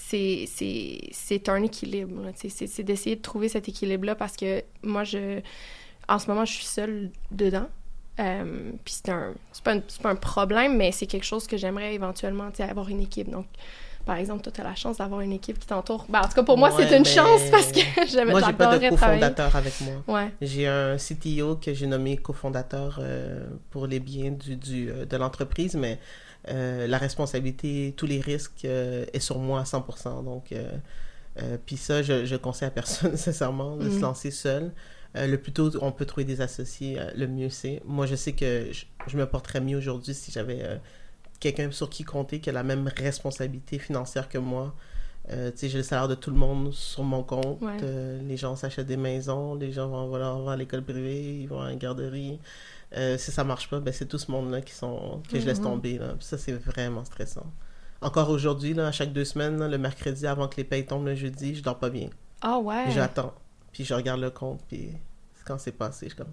c'est- 0.00 1.48
un 1.48 1.62
équilibre. 1.62 2.22
C'est 2.34 2.82
d'essayer 2.82 3.16
de 3.16 3.22
trouver 3.22 3.48
cet 3.48 3.68
équilibre-là 3.68 4.14
parce 4.14 4.36
que 4.36 4.62
moi, 4.82 5.04
je, 5.04 5.40
en 6.08 6.18
ce 6.18 6.26
moment, 6.28 6.44
je 6.44 6.52
suis 6.52 6.64
seule 6.66 7.10
dedans. 7.30 7.66
Euh, 8.18 8.72
puis 8.84 8.94
c'est 8.94 9.10
un, 9.10 9.32
pas, 9.64 9.72
un- 9.74 9.82
pas 10.02 10.10
un 10.10 10.14
problème, 10.16 10.76
mais 10.76 10.92
c'est 10.92 11.06
quelque 11.06 11.24
chose 11.24 11.46
que 11.46 11.56
j'aimerais 11.56 11.94
éventuellement 11.94 12.50
avoir 12.58 12.88
une 12.88 13.00
équipe. 13.00 13.30
Donc, 13.30 13.46
par 14.04 14.16
exemple, 14.16 14.42
toi, 14.42 14.52
tu 14.52 14.60
as 14.60 14.64
la 14.64 14.74
chance 14.74 14.98
d'avoir 14.98 15.20
une 15.20 15.32
équipe 15.32 15.58
qui 15.58 15.66
t'entoure. 15.66 16.04
Ben, 16.08 16.20
en 16.20 16.24
tout 16.28 16.34
cas, 16.34 16.42
pour 16.42 16.58
moi, 16.58 16.70
Ouais, 16.74 16.86
c'est 16.86 16.96
une 16.96 17.04
mais- 17.04 17.08
chance 17.08 17.42
parce 17.50 17.70
que 17.72 17.78
j'aime- 18.10 18.30
Moi, 18.30 18.40
j'ai 18.44 18.52
pas 18.52 18.76
de 18.78 18.88
cofondateur 18.90 19.54
avec 19.56 19.72
moi. 19.82 20.18
Ouais. 20.20 20.30
J'ai 20.42 20.66
un 20.66 20.96
CTO 20.98 21.56
que 21.56 21.72
j'ai 21.72 21.86
nommé 21.86 22.16
cofondateur 22.16 22.98
euh, 23.00 23.46
pour 23.70 23.86
les 23.86 24.00
biens 24.00 24.32
du, 24.32 24.56
du, 24.56 24.90
euh, 24.90 25.04
de 25.06 25.16
l'entreprise, 25.16 25.74
mais 25.74 25.98
euh, 26.48 26.86
la 26.86 26.98
responsabilité, 26.98 27.94
tous 27.96 28.06
les 28.06 28.20
risques 28.20 28.64
euh, 28.64 29.04
est 29.12 29.20
sur 29.20 29.38
moi 29.38 29.60
à 29.60 29.64
100%. 29.64 30.24
Donc, 30.24 30.52
euh, 30.52 30.70
euh, 31.42 31.56
puis 31.64 31.76
ça, 31.76 32.02
je, 32.02 32.24
je 32.24 32.36
conseille 32.36 32.68
à 32.68 32.70
personne, 32.70 33.16
sincèrement, 33.16 33.76
de 33.76 33.88
se 33.88 33.96
Mhm. 33.96 34.00
lancer 34.02 34.30
seul. 34.30 34.72
Le 35.16 35.36
plus 35.36 35.50
tôt 35.52 35.70
on 35.82 35.90
peut 35.90 36.04
trouver 36.06 36.24
des 36.24 36.40
associés, 36.40 36.96
le 37.16 37.26
mieux 37.26 37.50
c'est. 37.50 37.82
Moi, 37.84 38.06
je 38.06 38.14
sais 38.14 38.32
que 38.32 38.68
je, 38.70 38.84
je 39.08 39.16
me 39.16 39.26
porterais 39.26 39.60
mieux 39.60 39.76
aujourd'hui 39.76 40.14
si 40.14 40.30
j'avais 40.30 40.62
quelqu'un 41.40 41.68
sur 41.72 41.90
qui 41.90 42.04
compter 42.04 42.38
qui 42.38 42.48
a 42.48 42.52
la 42.52 42.62
même 42.62 42.88
responsabilité 42.96 43.78
financière 43.80 44.28
que 44.28 44.38
moi. 44.38 44.72
Euh, 45.32 45.50
tu 45.50 45.58
sais, 45.58 45.68
j'ai 45.68 45.78
le 45.78 45.84
salaire 45.84 46.06
de 46.08 46.14
tout 46.14 46.30
le 46.30 46.36
monde 46.36 46.72
sur 46.72 47.02
mon 47.02 47.22
compte. 47.24 47.60
Ouais. 47.60 47.76
Euh, 47.82 48.20
les 48.22 48.36
gens 48.36 48.54
s'achètent 48.56 48.86
des 48.86 48.96
maisons, 48.96 49.54
les 49.56 49.72
gens 49.72 49.88
vont, 49.88 50.06
voilà, 50.08 50.30
vont 50.32 50.48
à 50.48 50.56
l'école 50.56 50.82
privée, 50.82 51.40
ils 51.40 51.46
vont 51.48 51.60
à 51.60 51.72
une 51.72 51.78
garderie. 51.78 52.38
Euh, 52.96 53.16
si 53.18 53.30
ça 53.30 53.44
marche 53.44 53.68
pas, 53.70 53.78
ben, 53.80 53.92
c'est 53.92 54.06
tout 54.06 54.18
ce 54.18 54.30
monde-là 54.30 54.60
qui 54.62 54.72
sont, 54.74 55.22
que 55.30 55.38
je 55.38 55.46
laisse 55.46 55.58
Mhm. 55.58 55.64
tomber. 55.64 55.98
Là. 55.98 56.14
Ça, 56.20 56.36
c'est 56.38 56.52
vraiment 56.52 57.04
stressant. 57.04 57.46
Encore 58.02 58.30
aujourd'hui, 58.30 58.78
à 58.80 58.90
chaque 58.92 59.12
deux 59.12 59.24
semaines, 59.24 59.58
là, 59.58 59.68
le 59.68 59.78
mercredi, 59.78 60.26
avant 60.26 60.48
que 60.48 60.56
les 60.56 60.64
payes 60.64 60.86
tombent 60.86 61.06
le 61.06 61.14
jeudi, 61.14 61.54
je 61.54 61.62
dors 61.62 61.78
pas 61.78 61.90
bien. 61.90 62.08
Ah 62.40 62.58
ouais. 62.58 62.86
J'attends. 62.90 63.34
Puis 63.72 63.84
je 63.84 63.94
regarde 63.94 64.20
le 64.20 64.30
compte, 64.30 64.60
puis 64.68 64.90
quand 65.44 65.58
c'est 65.58 65.72
passé, 65.72 66.06
je 66.08 66.14
suis 66.14 66.16
comme... 66.18 66.32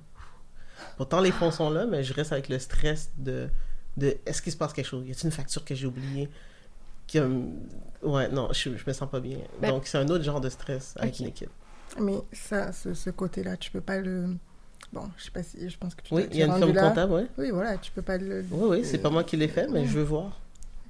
Pourtant, 0.95 1.19
les 1.21 1.31
fonds 1.31 1.51
sont 1.51 1.69
là, 1.69 1.85
mais 1.85 2.03
je 2.03 2.13
reste 2.13 2.31
avec 2.31 2.49
le 2.49 2.57
stress 2.59 3.11
de... 3.17 3.49
de 3.97 4.17
est-ce 4.25 4.41
qu'il 4.41 4.51
se 4.51 4.57
passe 4.57 4.73
quelque 4.73 4.85
chose? 4.87 5.05
Y 5.07 5.11
a-t-il 5.11 5.25
une 5.27 5.31
facture 5.31 5.63
que 5.65 5.75
j'ai 5.75 5.85
oubliée? 5.87 6.29
Qui, 7.05 7.19
Ouais, 8.01 8.29
non, 8.29 8.49
je, 8.53 8.75
je 8.77 8.83
me 8.85 8.93
sens 8.93 9.09
pas 9.09 9.19
bien. 9.19 9.37
Ben- 9.61 9.69
Donc, 9.69 9.87
c'est 9.87 9.97
un 9.97 10.07
autre 10.07 10.23
genre 10.23 10.41
de 10.41 10.49
stress 10.49 10.93
avec 10.97 11.13
Ok. 11.15 11.19
une 11.19 11.27
équipe. 11.27 11.49
Mais 11.99 12.19
ça, 12.31 12.71
ce, 12.71 12.93
ce 12.93 13.09
côté-là, 13.09 13.57
tu 13.57 13.71
peux 13.71 13.81
pas 13.81 13.99
le. 13.99 14.35
Bon, 14.93 15.03
je 15.17 15.23
sais 15.25 15.31
pas 15.31 15.43
si. 15.43 15.69
Je 15.69 15.77
pense 15.77 15.93
que 15.95 16.01
tu 16.01 16.13
Oui, 16.13 16.27
il 16.31 16.37
y 16.37 16.43
a 16.43 16.45
une 16.47 16.53
firme 16.53 16.73
là. 16.73 16.87
comptable, 16.89 17.13
oui. 17.13 17.21
Oui, 17.37 17.49
voilà, 17.51 17.77
tu 17.77 17.91
peux 17.91 18.01
pas 18.01 18.17
le. 18.17 18.45
Oui, 18.51 18.77
oui, 18.79 18.85
c'est 18.85 18.97
pas 18.99 19.09
moi 19.09 19.23
qui 19.23 19.35
l'ai 19.37 19.47
fait, 19.49 19.67
mais 19.67 19.85
je 19.85 19.91
veux 19.97 20.03
voir. 20.03 20.39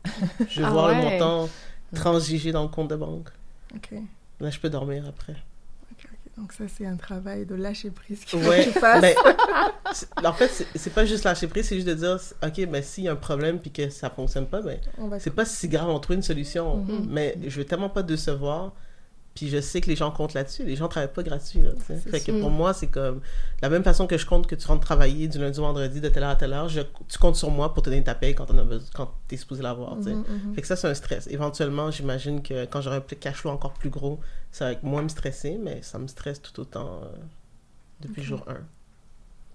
Je 0.50 0.62
veux 0.62 0.68
Ah 0.68 0.72
voir 0.72 0.88
le 0.90 0.94
ouais. 0.96 1.20
montant 1.20 1.50
transigé 1.94 2.52
dans 2.52 2.64
le 2.64 2.70
compte 2.70 2.90
de 2.90 2.96
banque. 2.96 3.28
Ok. 3.76 3.90
Là, 4.40 4.50
je 4.50 4.60
peux 4.60 4.70
dormir 4.70 5.04
après. 5.10 5.34
ok, 5.92 6.06
ok. 6.06 6.10
Donc, 6.38 6.54
ça, 6.54 6.64
c'est 6.68 6.86
un 6.86 6.96
travail 6.96 7.46
de 7.46 7.56
lâcher 7.56 7.90
prise 7.90 8.24
qu'il 8.24 8.40
faut 8.40 8.48
Ouais, 8.50 8.66
que 8.66 8.72
tu 8.72 8.80
fasses. 8.80 9.04
c'est- 9.94 10.26
en 10.26 10.32
fait, 10.34 10.48
c'est- 10.76 10.90
pas 10.92 11.06
juste 11.06 11.24
lâcher 11.26 11.48
prise, 11.48 11.68
c'est 11.68 11.76
juste 11.76 11.88
de 11.88 11.94
dire, 11.96 12.20
ok, 12.44 12.66
ben 12.70 12.82
s'il 12.84 13.06
y 13.06 13.08
a 13.10 13.14
un 13.14 13.16
problème 13.18 13.60
puis 13.60 13.72
que 13.72 13.90
ça 13.90 14.10
fonctionne 14.10 14.46
pas, 14.46 14.62
ben 14.62 14.80
c'est 15.20 15.34
pas 15.34 15.44
si 15.46 15.68
grave, 15.68 15.90
on 15.90 16.00
trouve 16.00 16.16
une 16.18 16.22
solution. 16.24 16.78
Mhm. 16.78 17.08
Mais 17.10 17.36
je 17.46 17.58
veux 17.58 17.66
tellement 17.66 17.90
pas 17.90 18.04
décevoir, 18.04 18.74
puis 19.38 19.50
je 19.50 19.62
sais 19.62 19.82
que 19.82 19.88
les 19.88 19.96
gens 19.96 20.10
comptent 20.10 20.34
là-dessus. 20.34 20.64
Les 20.64 20.76
gens 20.76 20.88
travaillent 20.88 21.14
pas 21.14 21.22
gratuit, 21.22 21.62
là, 21.62 21.70
tu 21.86 21.96
Fait 22.10 22.20
que 22.22 22.32
pour 22.42 22.50
moi, 22.50 22.74
c'est 22.74 22.88
comme, 22.88 23.22
la 23.62 23.70
même 23.70 23.84
façon 23.84 24.08
que 24.08 24.18
je 24.18 24.26
compte 24.26 24.48
que 24.48 24.56
tu 24.56 24.66
rentres 24.66 24.84
travailler 24.84 25.28
du 25.28 25.38
lundi 25.38 25.60
au 25.60 25.62
vendredi 25.62 26.02
de 26.02 26.10
telle 26.10 26.24
heure 26.24 26.30
à 26.32 26.36
telle 26.36 26.54
heure, 26.54 26.70
je- 26.70 26.82
tu 27.08 27.20
comptes 27.20 27.36
sur 27.36 27.52
moi 27.52 27.72
pour 27.72 27.84
te 27.84 27.90
donner 27.92 28.04
ta 28.04 28.16
paye 28.16 28.34
quand, 28.34 28.48
quand 28.96 29.14
t'es 29.28 29.38
supposé 29.38 29.62
l'avoir, 29.62 29.96
tu. 30.02 30.10
Mhm, 30.10 30.24
mhm. 30.28 30.56
Fait 30.56 30.62
que 30.62 30.68
ça, 30.68 30.76
c'est 30.76 30.88
un 30.88 30.94
stress. 30.96 31.28
Éventuellement, 31.28 31.92
j'imagine 31.92 32.42
que 32.42 32.66
quand 32.66 32.82
j'aurai 32.82 32.98
un 32.98 33.02
cash 33.02 33.36
flow 33.36 33.52
encore 33.52 33.74
plus 33.74 33.92
gros, 33.92 34.20
ça 34.52 34.72
va 34.74 34.80
moins 34.82 35.04
me 35.04 35.10
stresser, 35.10 35.60
mais 35.64 35.84
ça 35.84 36.00
me 36.00 36.08
stresse 36.08 36.42
tout 36.42 36.60
autant 36.60 37.02
euh, 37.04 37.08
depuis 38.02 38.22
Ok. 38.24 38.28
jour 38.28 38.44
1. 38.48 38.56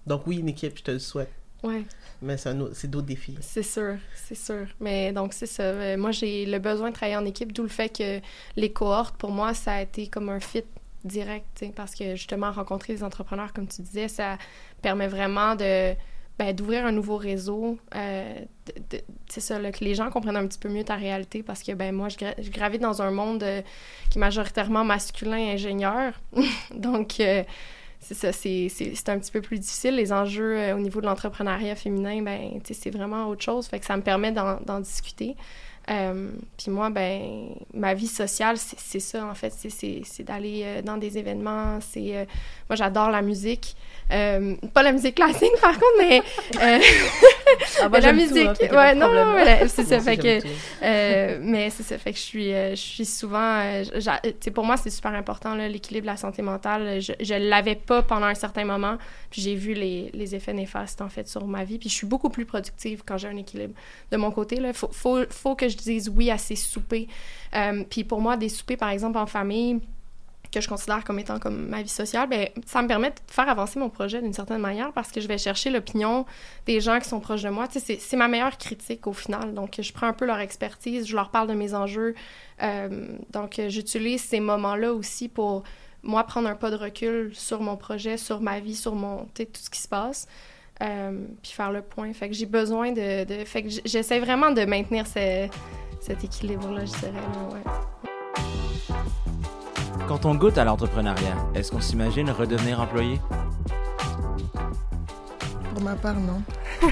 Donc 0.07 0.25
oui, 0.27 0.37
une 0.37 0.47
équipe, 0.49 0.77
je 0.77 0.83
te 0.83 0.91
le 0.91 0.99
souhaite, 0.99 1.31
Ouais. 1.63 1.83
mais 2.21 2.35
c'est 2.37 2.87
d'autres 2.89 3.07
défis. 3.07 3.37
C'est 3.41 3.63
sûr, 3.63 3.95
c'est 4.15 4.35
sûr. 4.35 4.67
Mais 4.79 5.11
donc, 5.13 5.33
c'est 5.33 5.45
ça. 5.45 5.63
Euh, 5.63 5.97
Moi, 5.97 6.11
j'ai 6.11 6.45
le 6.45 6.59
besoin 6.59 6.89
de 6.89 6.93
travailler 6.95 7.17
en 7.17 7.25
équipe, 7.25 7.53
d'où 7.53 7.63
le 7.63 7.69
fait 7.69 7.89
que 7.89 8.19
les 8.55 8.71
cohortes, 8.71 9.15
pour 9.17 9.31
moi, 9.31 9.53
ça 9.53 9.73
a 9.73 9.81
été 9.81 10.07
comme 10.07 10.29
un 10.29 10.39
fit 10.39 10.63
direct, 11.03 11.65
parce 11.75 11.95
que 11.95 12.15
justement, 12.15 12.51
rencontrer 12.51 12.93
des 12.93 13.03
entrepreneurs, 13.03 13.53
comme 13.53 13.67
tu 13.67 13.81
disais, 13.81 14.07
ça 14.07 14.37
permet 14.81 15.07
vraiment 15.07 15.55
de 15.55 15.93
ben, 16.39 16.55
d'ouvrir 16.55 16.85
un 16.85 16.91
nouveau 16.91 17.17
réseau. 17.17 17.77
Euh, 17.95 18.39
c'est 19.27 19.39
ça, 19.39 19.59
là, 19.59 19.71
que 19.71 19.83
les 19.83 19.93
gens 19.95 20.09
comprennent 20.09 20.37
un 20.37 20.47
petit 20.47 20.57
peu 20.57 20.69
mieux 20.69 20.83
ta 20.83 20.95
réalité 20.95 21.43
parce 21.43 21.61
que 21.61 21.73
ben 21.73 21.93
moi, 21.93 22.09
je, 22.09 22.17
gra 22.17 22.33
je 22.41 22.49
gravite 22.49 22.81
dans 22.81 23.01
un 23.01 23.11
monde 23.11 23.43
euh, 23.43 23.61
qui 24.09 24.17
est 24.17 24.21
majoritairement 24.21 24.83
masculin 24.83 25.53
ingénieur. 25.53 26.13
Donc, 26.75 27.19
euh, 27.19 27.43
c'est 28.03 28.13
ça, 28.15 28.31
c'est 28.31 29.09
un 29.09 29.19
petit 29.19 29.31
peu 29.31 29.41
plus 29.41 29.59
difficile. 29.59 29.95
Les 29.95 30.11
enjeux 30.11 30.57
euh, 30.57 30.75
au 30.75 30.79
niveau 30.79 31.01
de 31.01 31.05
l'entrepreneuriat 31.05 31.75
féminin, 31.75 32.21
ben, 32.21 32.59
c'est 32.63 32.91
vraiment 32.91 33.27
autre 33.27 33.43
chose. 33.43 33.67
Fait 33.67 33.79
que 33.79 33.85
ça 33.85 33.95
me 33.95 34.01
permet 34.01 34.31
d'en 34.31 34.79
discuter. 34.79 35.35
Euh, 35.89 36.31
puis 36.57 36.71
moi, 36.71 36.89
ben, 36.89 37.49
ma 37.73 37.93
vie 37.93 38.07
sociale, 38.07 38.57
c'est 38.57 38.99
ça, 38.99 39.25
en 39.25 39.35
fait. 39.35 39.53
C'est 39.53 40.23
d'aller 40.23 40.61
euh, 40.63 40.81
dans 40.81 40.97
des 40.97 41.17
événements. 41.17 41.79
C'est 41.81 42.27
Moi, 42.69 42.75
j'adore 42.75 43.09
la 43.09 43.21
musique. 43.21 43.75
pas 44.09 44.83
la 44.83 44.91
musique 44.91 45.15
classique, 45.15 45.53
par 45.61 45.73
contre, 45.73 45.97
mais... 45.99 46.21
ah, 47.81 47.99
la 47.99 48.13
musique... 48.13 48.53
Tout, 48.53 48.65
hein, 48.71 48.75
ouais, 48.75 48.95
non, 48.95 49.11
non, 49.11 49.35
c'est 49.67 49.83
ça. 49.83 49.99
Fait 50.03 50.17
que... 50.17 51.37
mais 51.39 51.69
c'est 51.69 51.83
ça. 51.83 51.97
Fait 51.97 52.11
que 52.11 52.17
je 52.17 52.23
suis, 52.23 52.49
je 52.51 52.75
suis 52.75 53.05
souvent... 53.05 53.61
tu 53.93 54.01
sais, 54.39 54.51
pour 54.51 54.65
moi, 54.65 54.77
c'est 54.77 54.89
super 54.89 55.13
important, 55.13 55.55
l'équilibre 55.55 56.07
la 56.07 56.17
santé 56.17 56.41
mentale. 56.41 57.01
Je, 57.01 57.13
je 57.19 57.33
l'avais 57.33 57.75
pas 57.75 58.01
pendant 58.01 58.27
un 58.27 58.35
certain 58.35 58.65
moment. 58.65 58.97
Puis 59.29 59.41
j'ai 59.41 59.55
vu 59.55 59.73
les, 59.73 60.11
les, 60.13 60.35
effets 60.35 60.53
néfastes, 60.53 61.01
en 61.01 61.09
fait, 61.09 61.27
sur 61.27 61.45
ma 61.47 61.63
vie. 61.63 61.79
Puis 61.79 61.89
je 61.89 61.95
suis 61.95 62.07
beaucoup 62.07 62.29
plus 62.29 62.45
productive 62.45 63.03
quand 63.05 63.17
j'ai 63.17 63.27
un 63.27 63.37
équilibre. 63.37 63.73
De 64.11 64.17
mon 64.17 64.31
côté, 64.31 64.57
il 64.57 64.73
faut, 64.73 64.89
faut, 64.91 65.23
faut 65.29 65.55
que 65.55 65.67
je 65.69 65.77
dise 65.77 66.09
oui 66.09 66.29
à 66.29 66.37
ces 66.37 66.55
soupers. 66.55 67.07
Euh, 67.55 67.83
puis 67.89 68.03
pour 68.03 68.21
moi, 68.21 68.37
des 68.37 68.49
soupers, 68.49 68.77
par 68.77 68.89
exemple, 68.89 69.17
en 69.17 69.25
famille, 69.25 69.79
que 70.53 70.61
je 70.61 70.69
considère 70.69 71.03
comme 71.03 71.19
étant 71.19 71.39
comme 71.39 71.67
ma 71.67 71.81
vie 71.81 71.89
sociale, 71.89 72.29
ben 72.29 72.47
ça 72.65 72.81
me 72.81 72.87
permet 72.87 73.09
de 73.09 73.15
faire 73.27 73.49
avancer 73.49 73.79
mon 73.79 73.89
projet 73.89 74.21
d'une 74.21 74.33
certaine 74.33 74.61
manière 74.61 74.91
parce 74.93 75.11
que 75.11 75.21
je 75.21 75.27
vais 75.27 75.37
chercher 75.37 75.69
l'opinion 75.69 76.25
des 76.65 76.79
gens 76.81 76.99
qui 76.99 77.09
sont 77.09 77.19
proches 77.19 77.43
de 77.43 77.49
moi. 77.49 77.67
Tu 77.67 77.79
sais, 77.79 77.97
c'est 77.99 78.17
ma 78.17 78.27
meilleure 78.27 78.57
critique 78.57 79.07
au 79.07 79.13
final. 79.13 79.53
Donc, 79.53 79.79
je 79.79 79.93
prends 79.93 80.07
un 80.07 80.13
peu 80.13 80.25
leur 80.25 80.39
expertise, 80.39 81.07
je 81.07 81.15
leur 81.15 81.29
parle 81.29 81.47
de 81.47 81.53
mes 81.53 81.73
enjeux. 81.73 82.15
Euh, 82.61 83.07
donc, 83.31 83.59
j'utilise 83.67 84.21
ces 84.21 84.39
moments-là 84.39 84.93
aussi 84.93 85.27
pour, 85.29 85.63
moi, 86.03 86.23
prendre 86.25 86.49
un 86.49 86.55
pas 86.55 86.69
de 86.69 86.75
recul 86.75 87.31
sur 87.33 87.61
mon 87.61 87.77
projet, 87.77 88.17
sur 88.17 88.41
ma 88.41 88.59
vie, 88.59 88.75
sur 88.75 88.95
mon, 88.95 89.25
tout 89.33 89.45
ce 89.53 89.69
qui 89.69 89.81
se 89.81 89.87
passe. 89.87 90.27
Euh, 90.81 91.25
puis 91.41 91.51
faire 91.51 91.71
le 91.71 91.81
point. 91.81 92.11
Fait 92.13 92.29
que 92.29 92.35
j'ai 92.35 92.45
besoin 92.47 92.91
de. 92.91 93.25
Fait 93.45 93.63
que 93.63 93.69
j'essaie 93.85 94.19
vraiment 94.19 94.51
de 94.51 94.65
maintenir 94.65 95.05
ce, 95.07 95.47
cet 96.01 96.23
équilibre-là, 96.23 96.85
je 96.85 96.91
dirais. 96.91 97.11
Ouais. 97.51 98.09
Quand 100.07 100.25
on 100.25 100.35
goûte 100.35 100.57
à 100.57 100.65
l'entrepreneuriat, 100.65 101.37
est-ce 101.55 101.71
qu'on 101.71 101.79
s'imagine 101.79 102.29
redevenir 102.29 102.79
employé? 102.81 103.19
Pour 105.73 105.81
ma 105.81 105.95
part, 105.95 106.19
non. 106.19 106.43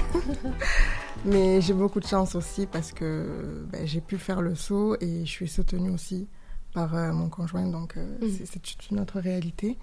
Mais 1.24 1.60
j'ai 1.60 1.74
beaucoup 1.74 2.00
de 2.00 2.06
chance 2.06 2.34
aussi 2.34 2.66
parce 2.66 2.90
que 2.92 3.66
ben, 3.70 3.86
j'ai 3.86 4.00
pu 4.00 4.18
faire 4.18 4.40
le 4.40 4.54
saut 4.54 4.96
et 5.00 5.24
je 5.24 5.30
suis 5.30 5.48
soutenue 5.48 5.90
aussi 5.90 6.26
par 6.74 6.96
euh, 6.96 7.12
mon 7.12 7.28
conjoint, 7.28 7.66
donc 7.66 7.96
euh, 7.96 8.18
mm. 8.22 8.46
c'est 8.46 8.90
une 8.90 9.00
autre 9.00 9.20
réalité. 9.20 9.78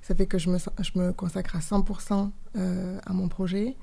Ça 0.00 0.14
fait 0.14 0.26
que 0.26 0.38
je 0.38 0.50
me, 0.50 0.58
je 0.58 0.98
me 0.98 1.12
consacre 1.12 1.56
à 1.56 1.60
100% 1.60 2.30
euh, 2.56 2.98
à 3.04 3.12
mon 3.12 3.28
projet. 3.28 3.76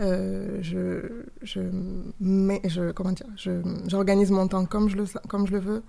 Euh, 0.00 0.58
je, 0.62 1.26
je, 1.42 1.60
mets, 2.20 2.62
je, 2.64 2.92
comment 2.92 3.12
dire, 3.12 3.26
j'organise 3.86 4.30
mon 4.30 4.48
temps 4.48 4.64
comme 4.64 4.88
je, 4.88 4.96
le, 4.96 5.04
comme 5.28 5.46
je 5.46 5.52
le 5.52 5.58
veux. 5.58 5.82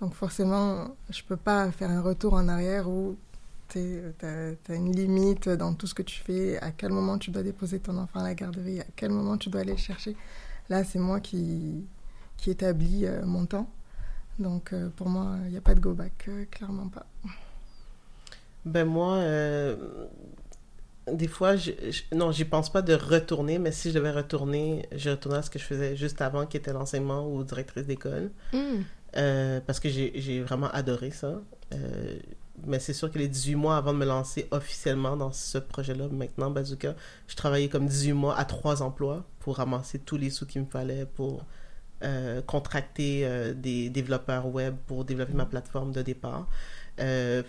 Donc 0.00 0.14
forcément, 0.14 0.96
je 1.10 1.22
ne 1.22 1.28
peux 1.28 1.36
pas 1.36 1.70
faire 1.70 1.90
un 1.90 2.00
retour 2.00 2.34
en 2.34 2.48
arrière 2.48 2.88
où 2.88 3.16
tu 3.68 4.00
as, 4.22 4.74
une 4.74 4.94
limite 4.94 5.48
dans 5.48 5.74
tout 5.74 5.86
ce 5.86 5.94
que 5.94 6.02
tu 6.02 6.20
fais, 6.20 6.58
à 6.58 6.70
quel 6.70 6.90
moment 6.90 7.18
tu 7.18 7.30
dois 7.30 7.42
déposer 7.42 7.78
ton 7.78 7.96
enfant 7.98 8.20
à 8.20 8.24
la 8.24 8.34
garderie, 8.34 8.80
à 8.80 8.86
quel 8.96 9.10
moment 9.10 9.36
tu 9.36 9.50
dois 9.50 9.60
aller 9.60 9.72
le 9.72 9.78
chercher. 9.78 10.16
Là, 10.68 10.84
c'est 10.84 10.98
moi 10.98 11.20
qui, 11.20 11.84
qui 12.36 12.50
établis 12.50 13.06
euh, 13.06 13.24
mon 13.24 13.46
temps. 13.46 13.68
Donc 14.38 14.74
pour 14.96 15.08
moi, 15.08 15.36
il 15.44 15.50
n'y 15.50 15.58
a 15.58 15.60
pas 15.60 15.74
de 15.74 15.80
go 15.80 15.92
back, 15.92 16.30
clairement 16.50 16.88
pas. 16.88 17.06
Ben 18.64 18.84
moi, 18.84 19.14
euh, 19.16 20.06
des 21.12 21.28
fois, 21.28 21.56
je, 21.56 21.72
je, 21.90 22.02
non, 22.14 22.30
j'y 22.30 22.44
pense 22.44 22.70
pas 22.70 22.82
de 22.82 22.94
retourner, 22.94 23.58
mais 23.58 23.72
si 23.72 23.90
je 23.90 23.94
devais 23.94 24.10
retourner, 24.10 24.86
je 24.92 25.10
retournerais 25.10 25.40
à 25.40 25.42
ce 25.42 25.50
que 25.50 25.58
je 25.58 25.64
faisais 25.64 25.96
juste 25.96 26.20
avant, 26.20 26.46
qui 26.46 26.56
était 26.56 26.72
l'enseignement 26.72 27.26
ou 27.26 27.42
directrice 27.42 27.86
d'école. 27.86 28.30
Mm. 28.52 28.82
Euh, 29.16 29.60
parce 29.66 29.80
que 29.80 29.88
j'ai 29.88 30.42
vraiment 30.42 30.70
adoré 30.70 31.10
ça. 31.10 31.40
Euh, 31.72 32.18
mais 32.66 32.78
c'est 32.78 32.92
sûr 32.92 33.10
que 33.10 33.18
les 33.18 33.28
18 33.28 33.54
mois 33.54 33.76
avant 33.76 33.92
de 33.92 33.98
me 33.98 34.04
lancer 34.04 34.46
officiellement 34.50 35.16
dans 35.16 35.32
ce 35.32 35.58
projet-là, 35.58 36.08
maintenant, 36.10 36.50
Bazooka, 36.50 36.94
je 37.26 37.36
travaillais 37.36 37.68
comme 37.68 37.86
18 37.86 38.12
mois 38.12 38.38
à 38.38 38.44
trois 38.44 38.82
emplois 38.82 39.24
pour 39.38 39.56
ramasser 39.56 39.98
tous 39.98 40.16
les 40.16 40.30
sous 40.30 40.46
qu'il 40.46 40.62
me 40.62 40.66
fallait 40.66 41.06
pour 41.06 41.44
contracter 42.46 43.52
des 43.56 43.90
développeurs 43.90 44.46
web 44.46 44.74
pour 44.86 45.04
développer 45.04 45.34
ma 45.34 45.44
plateforme 45.44 45.92
de 45.92 46.00
départ. 46.00 46.48
Euh, 47.00 47.42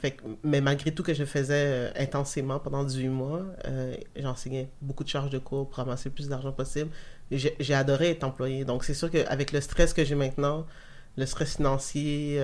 mais 0.43 0.61
malgré 0.61 0.91
tout 0.91 1.03
que 1.03 1.13
je 1.13 1.25
faisais 1.25 1.65
euh, 1.67 1.91
intensément 1.97 2.59
pendant 2.59 2.83
18 2.83 3.09
mois, 3.09 3.41
euh, 3.65 3.95
j'enseignais 4.15 4.69
beaucoup 4.81 5.03
de 5.03 5.09
charges 5.09 5.29
de 5.29 5.39
cours 5.39 5.67
pour 5.67 5.77
ramasser 5.77 6.09
le 6.09 6.15
plus 6.15 6.29
d'argent 6.29 6.51
possible. 6.51 6.89
J'ai 7.31 7.73
adoré 7.73 8.11
être 8.11 8.23
employé. 8.23 8.65
Donc, 8.65 8.83
c'est 8.83 8.93
sûr 8.93 9.09
qu'avec 9.09 9.51
le 9.51 9.61
stress 9.61 9.93
que 9.93 10.03
j'ai 10.03 10.15
maintenant, 10.15 10.65
le 11.17 11.25
stress 11.25 11.57
financier, 11.57 12.41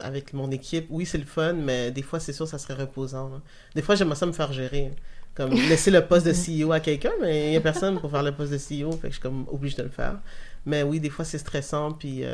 avec 0.00 0.32
mon 0.32 0.50
équipe, 0.50 0.86
oui, 0.90 1.06
c'est 1.06 1.18
le 1.18 1.24
fun, 1.24 1.52
mais 1.52 1.90
des 1.90 2.02
fois, 2.02 2.20
c'est 2.20 2.32
sûr, 2.32 2.48
ça 2.48 2.58
serait 2.58 2.74
reposant. 2.74 3.40
Des 3.74 3.82
fois, 3.82 3.94
j'aimerais 3.94 4.16
ça 4.16 4.26
me 4.26 4.32
faire 4.32 4.52
gérer. 4.52 4.92
Comme 5.34 5.50
laisser 5.68 5.90
le 5.90 6.06
poste 6.06 6.26
de 6.26 6.32
CEO 6.32 6.72
à 6.72 6.80
quelqu'un, 6.80 7.12
mais 7.20 7.48
il 7.48 7.50
n'y 7.50 7.56
a 7.56 7.60
personne 7.60 7.98
pour 7.98 8.10
faire 8.10 8.22
le 8.22 8.32
poste 8.32 8.52
de 8.52 8.58
CEO, 8.58 8.92
fait 8.92 8.98
que 8.98 9.06
je 9.08 9.12
suis 9.12 9.20
comme 9.20 9.46
obligée 9.50 9.76
de 9.76 9.82
le 9.82 9.88
faire. 9.88 10.20
Mais 10.66 10.82
oui, 10.82 11.00
des 11.00 11.10
fois, 11.10 11.24
c'est 11.24 11.38
stressant, 11.38 11.92
puis 11.92 12.24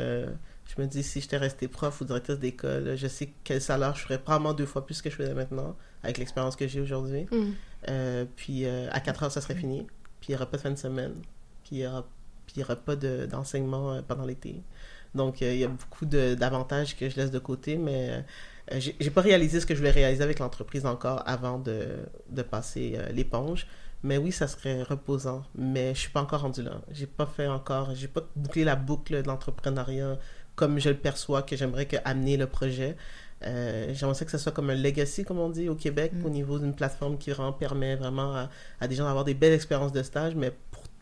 je 0.75 0.81
me 0.81 0.87
dis, 0.87 1.03
si 1.03 1.21
j'étais 1.21 1.37
resté 1.37 1.67
prof 1.67 1.99
ou 2.01 2.05
directrice 2.05 2.39
d'école, 2.39 2.95
je 2.95 3.07
sais 3.07 3.29
quel 3.43 3.61
salaire 3.61 3.95
je 3.95 4.03
ferais 4.03 4.19
probablement 4.19 4.53
deux 4.53 4.65
fois 4.65 4.85
plus 4.85 5.01
que 5.01 5.09
je 5.09 5.15
faisais 5.15 5.33
maintenant, 5.33 5.75
avec 6.03 6.17
l'expérience 6.17 6.55
que 6.55 6.67
j'ai 6.67 6.79
aujourd'hui. 6.79 7.25
Mm. 7.31 7.51
Euh, 7.89 8.25
puis 8.35 8.65
euh, 8.65 8.87
à 8.91 8.99
4 8.99 9.23
heures, 9.23 9.31
ça 9.31 9.41
serait 9.41 9.55
fini. 9.55 9.85
Puis 10.19 10.29
il 10.29 10.31
n'y 10.31 10.35
aura 10.35 10.45
pas 10.45 10.57
de 10.57 10.61
fin 10.61 10.71
de 10.71 10.77
semaine. 10.77 11.13
Puis 11.63 11.71
il 11.73 11.77
n'y 11.79 11.87
aura, 11.87 12.07
aura, 12.59 12.75
pas 12.75 12.95
d'enseignement 12.95 13.93
euh, 13.93 14.01
pendant 14.01 14.25
l'été. 14.25 14.61
Donc 15.15 15.41
il 15.41 15.57
y 15.57 15.63
a 15.63 15.67
beaucoup 15.67 16.05
d'avantages 16.05 16.95
que 16.95 17.09
je 17.09 17.17
laisse 17.17 17.31
de 17.31 17.39
côté, 17.39 17.77
mais 17.77 18.23
j'ai 18.71 19.09
pas 19.09 19.19
réalisé 19.19 19.59
ce 19.59 19.65
que 19.65 19.73
je 19.73 19.79
voulais 19.79 19.91
réaliser 19.91 20.23
avec 20.23 20.39
l'entreprise 20.39 20.85
encore 20.85 21.21
avant 21.25 21.59
de, 21.59 21.97
de 22.29 22.41
passer 22.41 22.97
l'éponge. 23.13 23.67
Mais 24.03 24.17
oui, 24.17 24.31
ça 24.31 24.47
serait 24.47 24.83
reposant. 24.83 25.43
Mais 25.53 25.93
je 25.93 25.99
suis 25.99 26.09
pas 26.11 26.21
encore 26.21 26.41
rendu 26.41 26.63
là. 26.63 26.81
J'ai 26.91 27.07
pas 27.07 27.25
fait 27.25 27.47
encore, 27.47 27.93
j'ai 27.93 28.07
pas 28.07 28.21
bouclé 28.37 28.63
la 28.63 28.77
boucle 28.77 29.21
de 29.21 29.27
l'entrepreneuriat 29.27 30.17
comme 30.55 30.79
je 30.79 30.89
le 30.89 30.97
perçois, 30.97 31.41
que 31.41 31.55
j'aimerais 31.55 31.85
que 31.85 31.97
amener 32.05 32.37
le 32.37 32.47
projet. 32.47 32.95
Euh, 33.43 33.91
j'aimerais 33.93 34.25
que 34.25 34.31
ce 34.31 34.37
soit 34.37 34.51
comme 34.51 34.69
un 34.69 34.75
legacy, 34.75 35.23
comme 35.23 35.39
on 35.39 35.49
dit, 35.49 35.69
au 35.69 35.75
Québec, 35.75 36.11
mm. 36.13 36.25
au 36.25 36.29
niveau 36.29 36.59
d'une 36.59 36.75
plateforme 36.75 37.17
qui 37.17 37.31
vraiment 37.31 37.53
permet 37.53 37.95
vraiment 37.95 38.47
à, 38.79 38.87
des 38.87 38.95
gens 38.95 39.05
d'avoir 39.05 39.23
des 39.23 39.33
belles 39.33 39.53
expériences 39.53 39.91
de 39.91 40.03
stage, 40.03 40.35
mais 40.35 40.51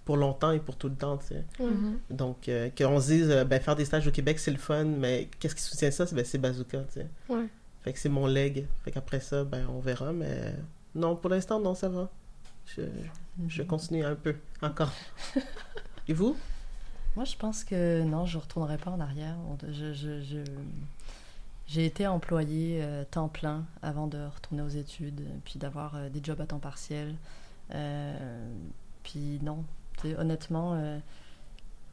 pour, 0.10 0.18
longtemps 0.18 0.52
et 0.52 0.60
pour 0.60 0.76
tout 0.76 0.90
le 0.90 0.96
temps, 0.96 1.18
tu 1.18 1.28
sais. 1.28 1.46
Mm-hmm. 1.60 2.16
Donc, 2.16 2.50
euh, 2.50 2.70
qu'on 2.76 3.00
se 3.00 3.08
dise, 3.08 3.30
euh, 3.30 3.44
ben, 3.44 3.62
faire 3.62 3.76
des 3.76 3.86
stages 3.86 4.08
au 4.08 4.12
Québec, 4.12 4.40
c'est 4.40 4.52
le 4.52 4.58
fun, 4.58 4.86
mais 4.86 5.30
qu'est-ce 5.40 5.56
qui 5.56 5.62
soutient 5.62 5.92
ça? 5.92 6.06
Ben, 6.12 6.26
c'est 6.26 6.38
Bazooka, 6.38 6.80
tu 6.80 7.02
sais. 7.02 7.08
Ouais. 7.30 7.46
Fait 7.84 7.94
que 7.94 8.00
c'est 8.00 8.10
mon 8.10 8.26
leg. 8.26 8.68
Fait 8.84 8.92
qu'après 8.92 9.20
ça, 9.20 9.44
ben, 9.44 9.68
on 9.70 9.80
verra, 9.80 10.12
mais 10.12 10.56
non, 10.96 11.16
pour 11.16 11.30
l'instant, 11.30 11.60
non, 11.60 11.76
ça 11.76 11.90
va. 11.90 12.10
Je, 12.66 12.82
je 13.48 13.62
mm-hmm. 13.62 13.66
continue 13.68 14.04
un 14.04 14.16
peu, 14.16 14.36
encore. 14.62 14.92
et 16.08 16.14
vous? 16.14 16.36
Moi, 17.16 17.26
je 17.26 17.36
pense 17.36 17.64
que 17.64 18.04
non, 18.04 18.26
je 18.26 18.38
ne 18.38 18.42
retournerai 18.42 18.78
pas 18.78 18.92
en 18.92 19.00
arrière. 19.00 19.36
j'ai 21.68 21.86
été 21.86 22.08
employée 22.08 22.82
euh, 22.84 23.04
temps 23.10 23.28
plein 23.28 23.66
avant 23.82 24.08
de 24.08 24.18
retourner 24.34 24.62
aux 24.62 24.70
études, 24.70 25.22
puis 25.44 25.60
d'avoir 25.60 25.96
euh, 25.96 26.10
des 26.10 26.22
jobs 26.24 26.40
à 26.40 26.46
temps 26.46 26.60
partiel. 26.60 27.16
Euh, 27.74 28.50
puis 29.04 29.40
non, 29.42 29.64
honnêtement, 30.06 31.00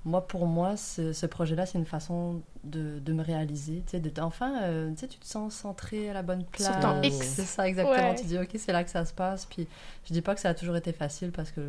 moi, 0.06 0.24
pour 0.24 0.46
moi, 0.46 0.76
ce, 0.76 1.26
projet-là, 1.26 1.66
c'est 1.66 1.78
une 1.78 1.84
façon 1.84 2.40
de, 2.62 3.12
me 3.12 3.22
réaliser. 3.24 3.82
Tu 3.90 3.98
sais, 4.00 4.20
enfin, 4.20 4.62
euh, 4.62 4.94
tu 4.94 5.08
te 5.08 5.26
sens 5.26 5.52
centré 5.52 6.08
à 6.08 6.12
la 6.12 6.22
bonne 6.22 6.44
place. 6.44 6.70
Sur 6.70 6.80
ton 6.80 7.02
X. 7.02 7.16
C'est 7.16 7.42
ça, 7.42 7.66
exactement. 7.68 8.14
Tu 8.14 8.24
dis, 8.24 8.38
OK, 8.38 8.50
c'est 8.56 8.72
là 8.72 8.84
que 8.84 8.90
ça 8.90 9.04
se 9.04 9.12
passe. 9.12 9.46
Puis 9.46 9.66
je 10.04 10.12
dis 10.12 10.22
pas 10.22 10.36
que 10.36 10.40
ça 10.40 10.50
a 10.50 10.54
toujours 10.54 10.76
été 10.76 10.92
facile 10.92 11.32
parce 11.32 11.50
que 11.50 11.60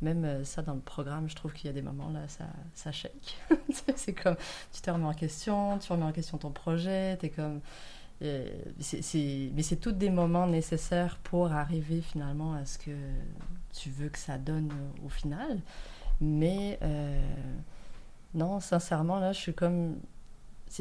même 0.00 0.24
euh, 0.24 0.44
ça, 0.44 0.62
dans 0.62 0.74
le 0.74 0.80
programme, 0.80 1.28
je 1.28 1.34
trouve 1.34 1.52
qu'il 1.52 1.66
y 1.66 1.70
a 1.70 1.72
des 1.72 1.82
moments 1.82 2.10
là, 2.10 2.20
ça, 2.28 2.44
ça 2.72 2.92
shake. 2.92 3.36
c'est 3.96 4.12
comme, 4.12 4.36
tu 4.72 4.80
te 4.80 4.88
remets 4.88 5.06
en 5.06 5.14
question, 5.14 5.76
tu 5.78 5.92
remets 5.92 6.04
en 6.04 6.12
question 6.12 6.38
ton 6.38 6.50
projet, 6.50 7.16
tu 7.18 7.26
es 7.26 7.30
comme. 7.30 7.60
Euh, 8.22 8.46
mais 9.52 9.62
c'est 9.62 9.76
tous 9.80 9.90
des 9.90 10.10
moments 10.10 10.46
nécessaires 10.46 11.18
pour 11.24 11.50
arriver 11.50 12.00
finalement 12.00 12.54
à 12.54 12.64
ce 12.64 12.78
que 12.78 12.92
tu 13.72 13.90
veux 13.90 14.08
que 14.08 14.18
ça 14.18 14.38
donne 14.38 14.70
au 15.04 15.08
final. 15.08 15.60
Mais 16.20 16.78
non, 18.34 18.60
sincèrement, 18.60 19.18
là, 19.18 19.32
je 19.32 19.40
suis 19.40 19.54
comme. 19.54 19.96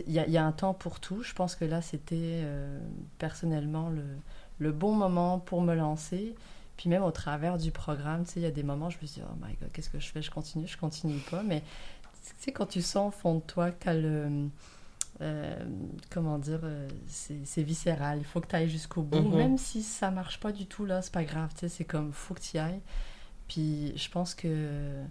il 0.07 0.13
y, 0.13 0.37
a 0.37 0.45
un 0.45 0.51
temps 0.51 0.73
pour 0.73 0.99
tout. 0.99 1.23
Je 1.23 1.33
pense 1.33 1.55
que 1.55 1.65
là, 1.65 1.81
c'était 1.81 2.45
personnellement 3.17 3.89
le, 3.89 4.03
le, 4.59 4.71
bon 4.71 4.93
moment 4.93 5.39
pour 5.39 5.61
me 5.61 5.75
lancer. 5.75 6.35
Puis 6.77 6.89
même 6.89 7.03
au 7.03 7.11
travers 7.11 7.57
du 7.57 7.71
programme, 7.71 8.23
tu 8.25 8.31
sais, 8.31 8.39
il 8.39 8.43
y 8.43 8.47
a 8.47 8.51
des 8.51 8.63
moments, 8.63 8.89
je 8.89 8.97
me 9.01 9.05
dit, 9.05 9.21
oh 9.23 9.35
my 9.45 9.53
god, 9.61 9.71
qu'est-ce 9.71 9.89
que 9.89 9.99
je 9.99 10.09
fais? 10.09 10.21
Je 10.21 10.31
continue, 10.31 10.67
je 10.67 10.77
continue 10.77 11.19
pas. 11.29 11.43
Mais 11.43 11.61
tu 11.61 12.33
sais, 12.39 12.51
quand 12.51 12.65
tu 12.65 12.81
sens 12.81 13.09
au 13.09 13.11
fond 13.11 13.35
de 13.35 13.41
toi 13.41 13.71
qu'à 13.71 13.93
le 13.93 14.49
euh, 15.19 15.55
comment 16.09 16.37
dire, 16.37 16.61
euh, 16.63 16.87
c'est 17.07 17.63
viscéral. 17.63 18.19
Il 18.19 18.25
faut 18.25 18.39
que 18.39 18.47
tu 18.47 18.55
ailles 18.55 18.69
jusqu'au 18.69 19.01
bout. 19.01 19.21
Mhm. 19.21 19.35
Même 19.35 19.57
si 19.57 19.83
ça 19.83 20.11
marche 20.11 20.39
pas 20.39 20.51
du 20.51 20.65
tout, 20.65 20.85
là, 20.85 21.01
c'est 21.01 21.13
pas 21.13 21.23
grave. 21.23 21.49
C'est 21.55 21.83
comme, 21.83 22.13
faut 22.13 22.33
que 22.33 22.41
tu 22.41 22.57
y 22.57 22.59
ailles. 22.59 22.81
Puis 23.47 23.93
je 23.97 24.09
pense 24.09 24.33
que 24.33 25.03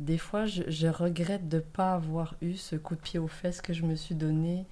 des 0.00 0.18
fois, 0.18 0.46
je, 0.46 0.86
regrette 0.88 1.48
de 1.48 1.60
pas 1.60 1.92
avoir 1.92 2.34
eu 2.40 2.54
ce 2.54 2.74
coup 2.74 2.96
de 2.96 3.00
pied 3.00 3.18
aux 3.18 3.28
fesses 3.28 3.60
que 3.60 3.72
je 3.72 3.84
me 3.84 3.94
suis 3.94 4.14
donné 4.14 4.64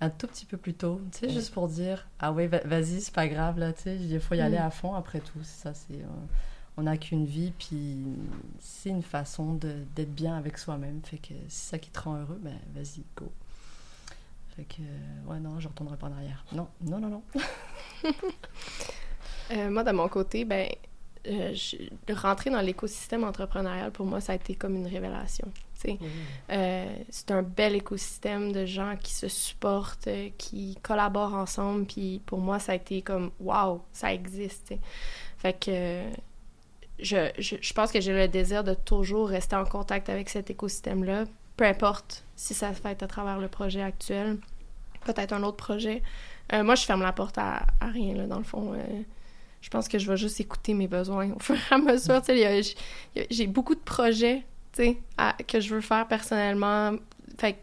un 0.00 0.10
tout 0.10 0.26
petit 0.26 0.44
peu 0.44 0.56
plus 0.56 0.74
tôt. 0.74 1.00
Tu 1.12 1.20
sais, 1.20 1.30
juste 1.30 1.52
pour 1.52 1.68
dire, 1.68 2.06
ah 2.18 2.32
ouais, 2.32 2.46
vas-y, 2.46 3.00
c'est 3.00 3.14
pas 3.14 3.28
grave, 3.28 3.58
là, 3.58 3.72
tu 3.72 3.82
sais, 3.82 3.96
il 3.96 4.20
faut 4.20 4.34
y 4.34 4.40
aller 4.40 4.58
mhm. 4.58 4.64
à 4.64 4.70
fond 4.70 4.94
après 4.94 5.20
tout. 5.20 5.42
Ça, 5.42 5.74
c'est... 5.74 5.94
Euh, 5.94 6.26
on 6.76 6.84
n'a 6.84 6.96
qu'une 6.96 7.26
vie, 7.26 7.52
puis 7.58 7.98
c'est 8.58 8.88
une 8.88 9.02
façon 9.02 9.54
d'être 9.54 10.14
bien 10.14 10.36
avec 10.36 10.56
soi-même. 10.56 11.00
Fait 11.04 11.18
que 11.18 11.34
c'est 11.48 11.70
ça 11.70 11.78
qui 11.78 11.90
te 11.90 12.00
rend 12.00 12.16
heureux, 12.16 12.40
ben 12.42 12.58
vas-y, 12.74 13.02
go. 13.16 13.30
Fait 14.56 14.64
que, 14.64 14.82
ouais, 15.30 15.40
non, 15.40 15.58
je 15.60 15.68
retournerai 15.68 15.96
pas 15.96 16.08
en 16.08 16.12
arrière. 16.12 16.44
Non, 16.52 16.68
non, 16.82 16.98
non, 16.98 17.08
non. 17.08 17.22
Euh, 19.50 19.68
moi, 19.68 19.84
de 19.84 19.90
mon 19.90 20.08
côté, 20.08 20.46
ben, 20.46 20.66
euh, 21.26 21.54
rentrer 22.10 22.48
dans 22.48 22.62
l'écosystème 22.62 23.24
entrepreneurial, 23.24 23.90
pour 23.90 24.06
moi, 24.06 24.20
ça 24.20 24.32
a 24.32 24.36
été 24.36 24.54
comme 24.54 24.76
une 24.76 24.86
révélation. 24.86 25.52
Mmh. 25.84 25.96
Euh, 26.50 26.96
c'est 27.10 27.30
un 27.32 27.42
bel 27.42 27.74
écosystème 27.74 28.52
de 28.52 28.64
gens 28.64 28.96
qui 29.02 29.12
se 29.12 29.28
supportent, 29.28 30.08
qui 30.38 30.78
collaborent 30.82 31.34
ensemble. 31.34 31.86
Puis 31.86 32.22
pour 32.24 32.38
moi, 32.38 32.58
ça 32.58 32.72
a 32.72 32.74
été 32.76 33.02
comme 33.02 33.30
waouh, 33.40 33.82
ça 33.92 34.12
existe. 34.14 34.74
Fait 35.38 35.52
que 35.52 36.04
je, 36.98 37.30
je, 37.38 37.56
je, 37.60 37.72
pense 37.72 37.90
que 37.90 38.00
j'ai 38.00 38.12
le 38.12 38.28
désir 38.28 38.62
de 38.64 38.74
toujours 38.74 39.28
rester 39.28 39.56
en 39.56 39.64
contact 39.64 40.08
avec 40.08 40.28
cet 40.28 40.50
écosystème-là, 40.50 41.24
peu 41.56 41.64
importe 41.64 42.24
si 42.36 42.54
ça 42.54 42.74
se 42.74 42.80
fait 42.80 43.02
à 43.02 43.06
travers 43.06 43.38
le 43.38 43.48
projet 43.48 43.82
actuel, 43.82 44.38
peut-être 45.04 45.32
un 45.32 45.42
autre 45.42 45.56
projet. 45.56 46.02
Euh, 46.52 46.62
moi, 46.62 46.74
je 46.74 46.84
ferme 46.84 47.02
la 47.02 47.12
porte 47.12 47.38
à, 47.38 47.66
rien, 47.80 48.14
là, 48.14 48.26
dans 48.26 48.38
le 48.38 48.44
fond. 48.44 48.74
Euh, 48.74 49.02
je 49.60 49.70
pense 49.70 49.88
que 49.88 49.98
je 49.98 50.10
vais 50.10 50.16
juste 50.16 50.40
écouter 50.40 50.74
mes 50.74 50.88
besoins 50.88 51.30
au 51.32 51.38
fur 51.40 51.54
et 51.54 51.74
à 51.74 51.78
mesure. 51.78 52.22
J'ai 53.30 53.46
beaucoup 53.46 53.74
de 53.74 53.80
projets 53.80 54.44
que 54.76 55.60
je 55.60 55.74
veux 55.74 55.80
faire 55.80 56.06
personnellement. 56.08 56.96
Fait 57.38 57.56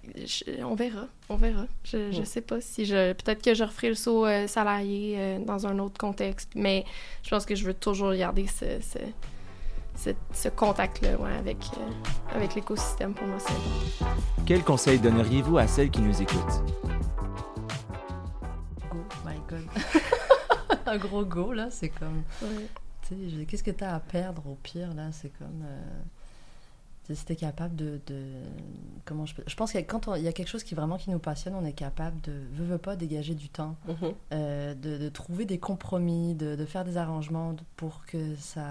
on 0.64 0.76
verra, 0.76 1.08
on 1.30 1.36
verra. 1.36 1.66
Je, 1.84 2.12
je 2.12 2.24
sais 2.24 2.42
pas 2.42 2.60
si 2.60 2.86
je... 2.86 3.14
Peut-être 3.14 3.44
que 3.44 3.54
je 3.54 3.64
referai 3.64 3.90
le 3.90 3.96
saut 3.96 4.26
euh, 4.26 4.48
salarié 4.48 5.38
dans 5.46 5.68
un 5.68 5.78
autre 5.78 5.98
contexte, 5.98 6.50
mais 6.56 6.86
je 7.24 7.30
pense 7.30 7.46
que 7.46 7.56
je 7.56 7.66
veux 7.66 7.74
toujours 7.74 8.14
garder 8.14 8.48
ce 8.48 8.80
ce, 8.82 9.00
contact-là 10.56 11.18
avec, 11.38 11.58
euh, 11.78 12.36
avec 12.36 12.56
l'écosystème 12.56 13.14
pour 13.14 13.28
moi, 13.28 13.38
c'est 13.40 14.06
Quel 14.46 14.64
conseil 14.64 15.00
donneriez-vous 15.00 15.58
à 15.58 15.68
celles 15.68 15.90
qui 15.90 16.02
nous 16.02 16.22
écoutent? 16.22 16.64
Go, 18.90 18.98
my 19.26 19.36
God. 19.50 19.68
Un 20.86 20.98
gros 20.98 21.26
go, 21.26 21.54
là, 21.54 21.68
c'est 21.70 21.90
comme... 21.90 22.24
Tu 23.08 23.16
sais, 23.16 23.46
qu'est-ce 23.46 23.64
que 23.64 23.72
tu 23.72 23.84
as 23.84 23.96
à 23.96 24.00
perdre 24.00 24.46
au 24.48 24.56
pire, 24.56 24.94
là? 24.96 25.12
C'est 25.12 25.30
comme... 25.38 25.64
Euh, 25.64 26.02
si 27.16 27.26
tu 27.26 27.36
capable 27.36 27.76
de, 27.76 28.00
comment 29.06 29.26
je, 29.26 29.34
je 29.46 29.56
pense 29.56 29.74
que 29.74 29.78
quand 29.80 30.16
il 30.16 30.24
y 30.24 30.28
a 30.28 30.34
quelque 30.34 30.48
chose 30.48 30.64
qui 30.64 30.76
vraiment 30.76 30.98
qui 30.98 31.10
nous 31.10 31.20
passionne, 31.20 31.56
on 31.56 31.66
est 31.66 31.74
capable 31.74 32.20
de 32.22 32.32
veut, 32.54 32.66
veut 32.66 32.78
pas 32.78 32.96
dégager 32.96 33.36
du 33.36 33.50
temps, 33.50 33.76
mm-hmm. 33.88 34.14
euh, 34.34 34.76
de, 34.76 35.10
trouver 35.10 35.46
des 35.46 35.58
compromis, 35.58 36.36
de, 36.36 36.66
faire 36.66 36.86
des 36.86 36.98
arrangements 36.98 37.56
pour 37.76 38.06
que 38.06 38.36
ça, 38.36 38.66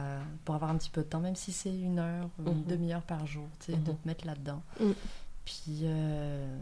pour 0.45 0.55
avoir 0.55 0.70
un 0.70 0.76
petit 0.76 0.91
peu 0.91 1.03
de 1.03 1.07
temps, 1.07 1.20
même 1.20 1.36
si 1.36 1.53
c'est 1.53 1.74
une 1.74 1.99
heure, 1.99 2.28
une 2.39 2.53
mm-hmm. 2.53 2.66
demi-heure 2.66 3.03
par 3.03 3.26
jour, 3.26 3.49
tu 3.61 3.72
sais, 3.72 3.78
de 3.78 3.91
mm-hmm. 3.91 3.97
te 3.97 4.09
mettre 4.09 4.26
là-dedans. 4.26 4.62
Mm. 4.80 4.91
Puis 5.45 5.80
euh, 5.84 6.59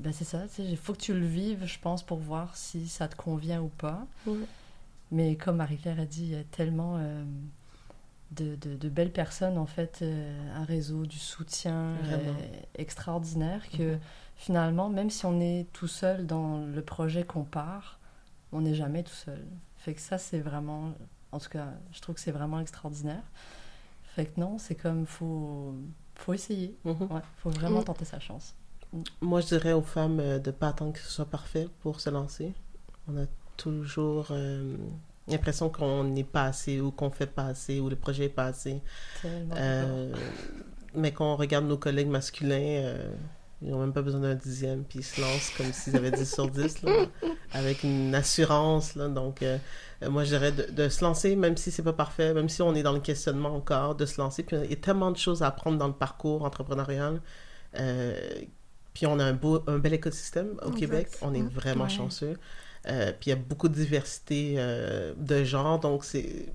ben 0.00 0.12
c'est 0.12 0.24
ça, 0.24 0.44
il 0.58 0.76
faut 0.76 0.92
que 0.92 1.00
tu 1.00 1.14
le 1.14 1.26
vives, 1.26 1.64
je 1.66 1.78
pense, 1.78 2.02
pour 2.02 2.18
voir 2.18 2.56
si 2.56 2.88
ça 2.88 3.08
te 3.08 3.16
convient 3.16 3.60
ou 3.60 3.68
pas. 3.68 4.06
Mais 5.10 5.36
comme 5.36 5.56
Marie-Claire 5.56 5.98
a 6.00 6.04
dit, 6.04 6.24
il 6.24 6.30
y 6.32 6.36
a 6.36 6.44
tellement 6.44 6.96
euh, 6.98 7.24
de, 8.30 8.56
de, 8.56 8.88
belles 8.88 9.12
personnes, 9.12 9.58
en 9.58 9.66
fait, 9.66 10.00
euh, 10.02 10.54
un 10.54 10.64
réseau, 10.64 11.06
du 11.06 11.18
soutien 11.18 11.94
euh, 12.04 12.32
extraordinaire 12.74 13.68
que 13.70 13.94
mhm. 13.94 14.00
finalement, 14.36 14.88
même 14.88 15.10
si 15.10 15.24
on 15.26 15.40
est 15.40 15.66
tout 15.72 15.88
seul 15.88 16.26
dans 16.26 16.58
le 16.58 16.82
projet 16.82 17.24
qu'on 17.24 17.44
part, 17.44 17.98
on 18.52 18.60
n'est 18.60 18.74
jamais 18.74 19.02
tout 19.02 19.14
seul. 19.14 19.44
Fait 19.76 19.94
que 19.94 20.00
ça, 20.00 20.18
c'est 20.18 20.40
vraiment, 20.40 20.92
en 21.32 21.38
tout 21.38 21.48
cas, 21.48 21.68
je 21.92 22.00
trouve 22.00 22.16
que 22.16 22.20
c'est 22.20 22.32
vraiment 22.32 22.60
extraordinaire. 22.60 23.22
Fait 24.14 24.26
que 24.26 24.38
non, 24.40 24.58
c'est 24.58 24.74
comme, 24.74 25.06
faut, 25.06 25.74
faut 26.14 26.34
essayer. 26.34 26.76
Il 26.84 26.90
mhm. 26.90 27.08
faut 27.38 27.50
vraiment 27.50 27.78
mhm. 27.78 27.84
tenter 27.84 28.04
sa 28.04 28.20
chance. 28.20 28.54
Moi, 29.20 29.40
je 29.40 29.46
dirais 29.48 29.72
aux 29.72 29.82
femmes 29.82 30.20
euh, 30.20 30.38
de 30.38 30.50
ne 30.50 30.56
pas 30.56 30.68
attendre 30.68 30.92
que 30.92 31.00
ce 31.00 31.10
soit 31.10 31.26
parfait 31.26 31.68
pour 31.80 32.00
se 32.00 32.10
lancer. 32.10 32.52
On 33.08 33.16
a 33.16 33.26
toujours 33.56 34.32
l'impression 35.30 35.68
qu'on 35.68 36.04
n'est 36.04 36.24
pas 36.24 36.44
assez 36.44 36.80
ou 36.80 36.90
qu'on 36.90 37.10
fait 37.10 37.26
pas 37.26 37.46
assez 37.46 37.80
ou 37.80 37.88
le 37.88 37.96
projet 37.96 38.26
est 38.26 38.30
pas 38.30 38.46
assez. 38.46 38.80
Euh, 39.24 40.12
mais 40.94 41.12
quand 41.12 41.32
on 41.32 41.36
regarde 41.36 41.66
nos 41.66 41.76
collègues 41.76 42.08
masculins, 42.08 42.56
euh, 42.60 43.10
ils 43.62 43.70
n'ont 43.70 43.80
même 43.80 43.92
pas 43.92 44.02
besoin 44.02 44.20
d'un 44.20 44.34
dixième, 44.34 44.84
puis 44.84 45.00
ils 45.00 45.04
se 45.04 45.20
lancent 45.20 45.50
comme 45.56 45.72
s'ils 45.72 45.96
avaient 45.96 46.10
10 46.10 46.32
sur 46.32 46.48
10, 46.48 46.82
là, 46.82 47.06
avec 47.52 47.82
une 47.82 48.14
assurance. 48.14 48.94
Là, 48.94 49.08
donc, 49.08 49.42
euh, 49.42 49.58
moi, 50.08 50.24
je 50.24 50.30
dirais 50.30 50.52
de, 50.52 50.88
se 50.88 51.04
lancer, 51.04 51.34
même 51.36 51.56
si 51.56 51.70
c'est 51.70 51.82
pas 51.82 51.92
parfait, 51.92 52.32
même 52.34 52.48
si 52.48 52.62
on 52.62 52.74
est 52.74 52.82
dans 52.82 52.92
le 52.92 53.00
questionnement 53.00 53.54
encore, 53.54 53.96
de 53.96 54.06
se 54.06 54.20
lancer. 54.20 54.42
Puis 54.44 54.56
il 54.64 54.70
y 54.70 54.74
a 54.74 54.76
tellement 54.76 55.10
de 55.10 55.18
choses 55.18 55.42
à 55.42 55.48
apprendre 55.48 55.78
dans 55.78 55.88
le 55.88 55.92
parcours 55.92 56.44
entrepreneurial. 56.44 57.20
puis 58.94 59.06
on 59.06 59.18
a 59.18 59.24
un, 59.24 59.32
beau, 59.32 59.62
un 59.66 59.78
bel 59.78 59.94
écosystème 59.94 60.58
au 60.64 60.70
Québec. 60.70 61.08
On 61.22 61.34
est 61.34 61.42
vraiment 61.42 61.88
chanceux. 61.88 62.38
Euh, 62.88 63.12
puis 63.12 63.26
il 63.26 63.30
y 63.30 63.32
a 63.32 63.36
beaucoup 63.36 63.68
de 63.68 63.74
diversité 63.74 64.54
euh, 64.58 65.14
de 65.16 65.44
genre, 65.44 65.78
donc 65.78 66.04
c'est... 66.04 66.46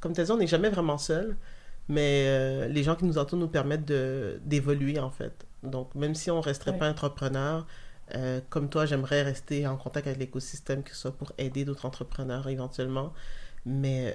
Comme 0.00 0.12
tu 0.12 0.20
as 0.20 0.24
dit, 0.24 0.30
on 0.30 0.36
n'est 0.36 0.46
jamais 0.46 0.70
vraiment 0.70 0.98
seul, 0.98 1.36
mais 1.88 2.24
euh, 2.26 2.68
les 2.68 2.82
gens 2.82 2.94
qui 2.94 3.04
nous 3.04 3.18
entourent 3.18 3.38
nous 3.38 3.48
permettent 3.48 3.84
d'évoluer, 4.44 4.98
en 4.98 5.10
fait. 5.10 5.46
Donc, 5.62 5.94
même 5.94 6.14
si 6.14 6.30
on 6.30 6.36
ne 6.36 6.42
resterait 6.42 6.78
pas 6.78 6.88
entrepreneur, 6.88 7.66
comme 8.48 8.70
toi, 8.70 8.86
j'aimerais 8.86 9.22
rester 9.22 9.66
en 9.66 9.76
contact 9.76 10.06
avec 10.06 10.18
l'écosystème, 10.18 10.82
que 10.82 10.90
ce 10.90 10.96
soit 10.96 11.12
pour 11.12 11.32
aider 11.36 11.64
d'autres 11.64 11.84
entrepreneurs 11.84 12.48
éventuellement, 12.48 13.12
mais, 13.66 14.14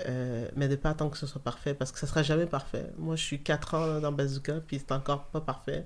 mais 0.55 0.67
de 0.67 0.71
ne 0.71 0.77
pas 0.77 0.91
attendre 0.91 1.11
que 1.11 1.17
ce 1.17 1.27
soit 1.27 1.43
parfait, 1.43 1.73
parce 1.73 1.91
que 1.91 1.99
ça 1.99 2.05
ne 2.07 2.09
sera 2.09 2.23
jamais 2.23 2.45
parfait. 2.45 2.89
Moi, 2.97 3.17
je 3.17 3.23
suis 3.23 3.43
quatre 3.43 3.73
ans 3.75 3.99
dans 3.99 4.13
Bazooka, 4.13 4.61
puis 4.65 4.79
c'est 4.79 4.93
encore 4.93 5.25
pas 5.25 5.41
parfait. 5.41 5.85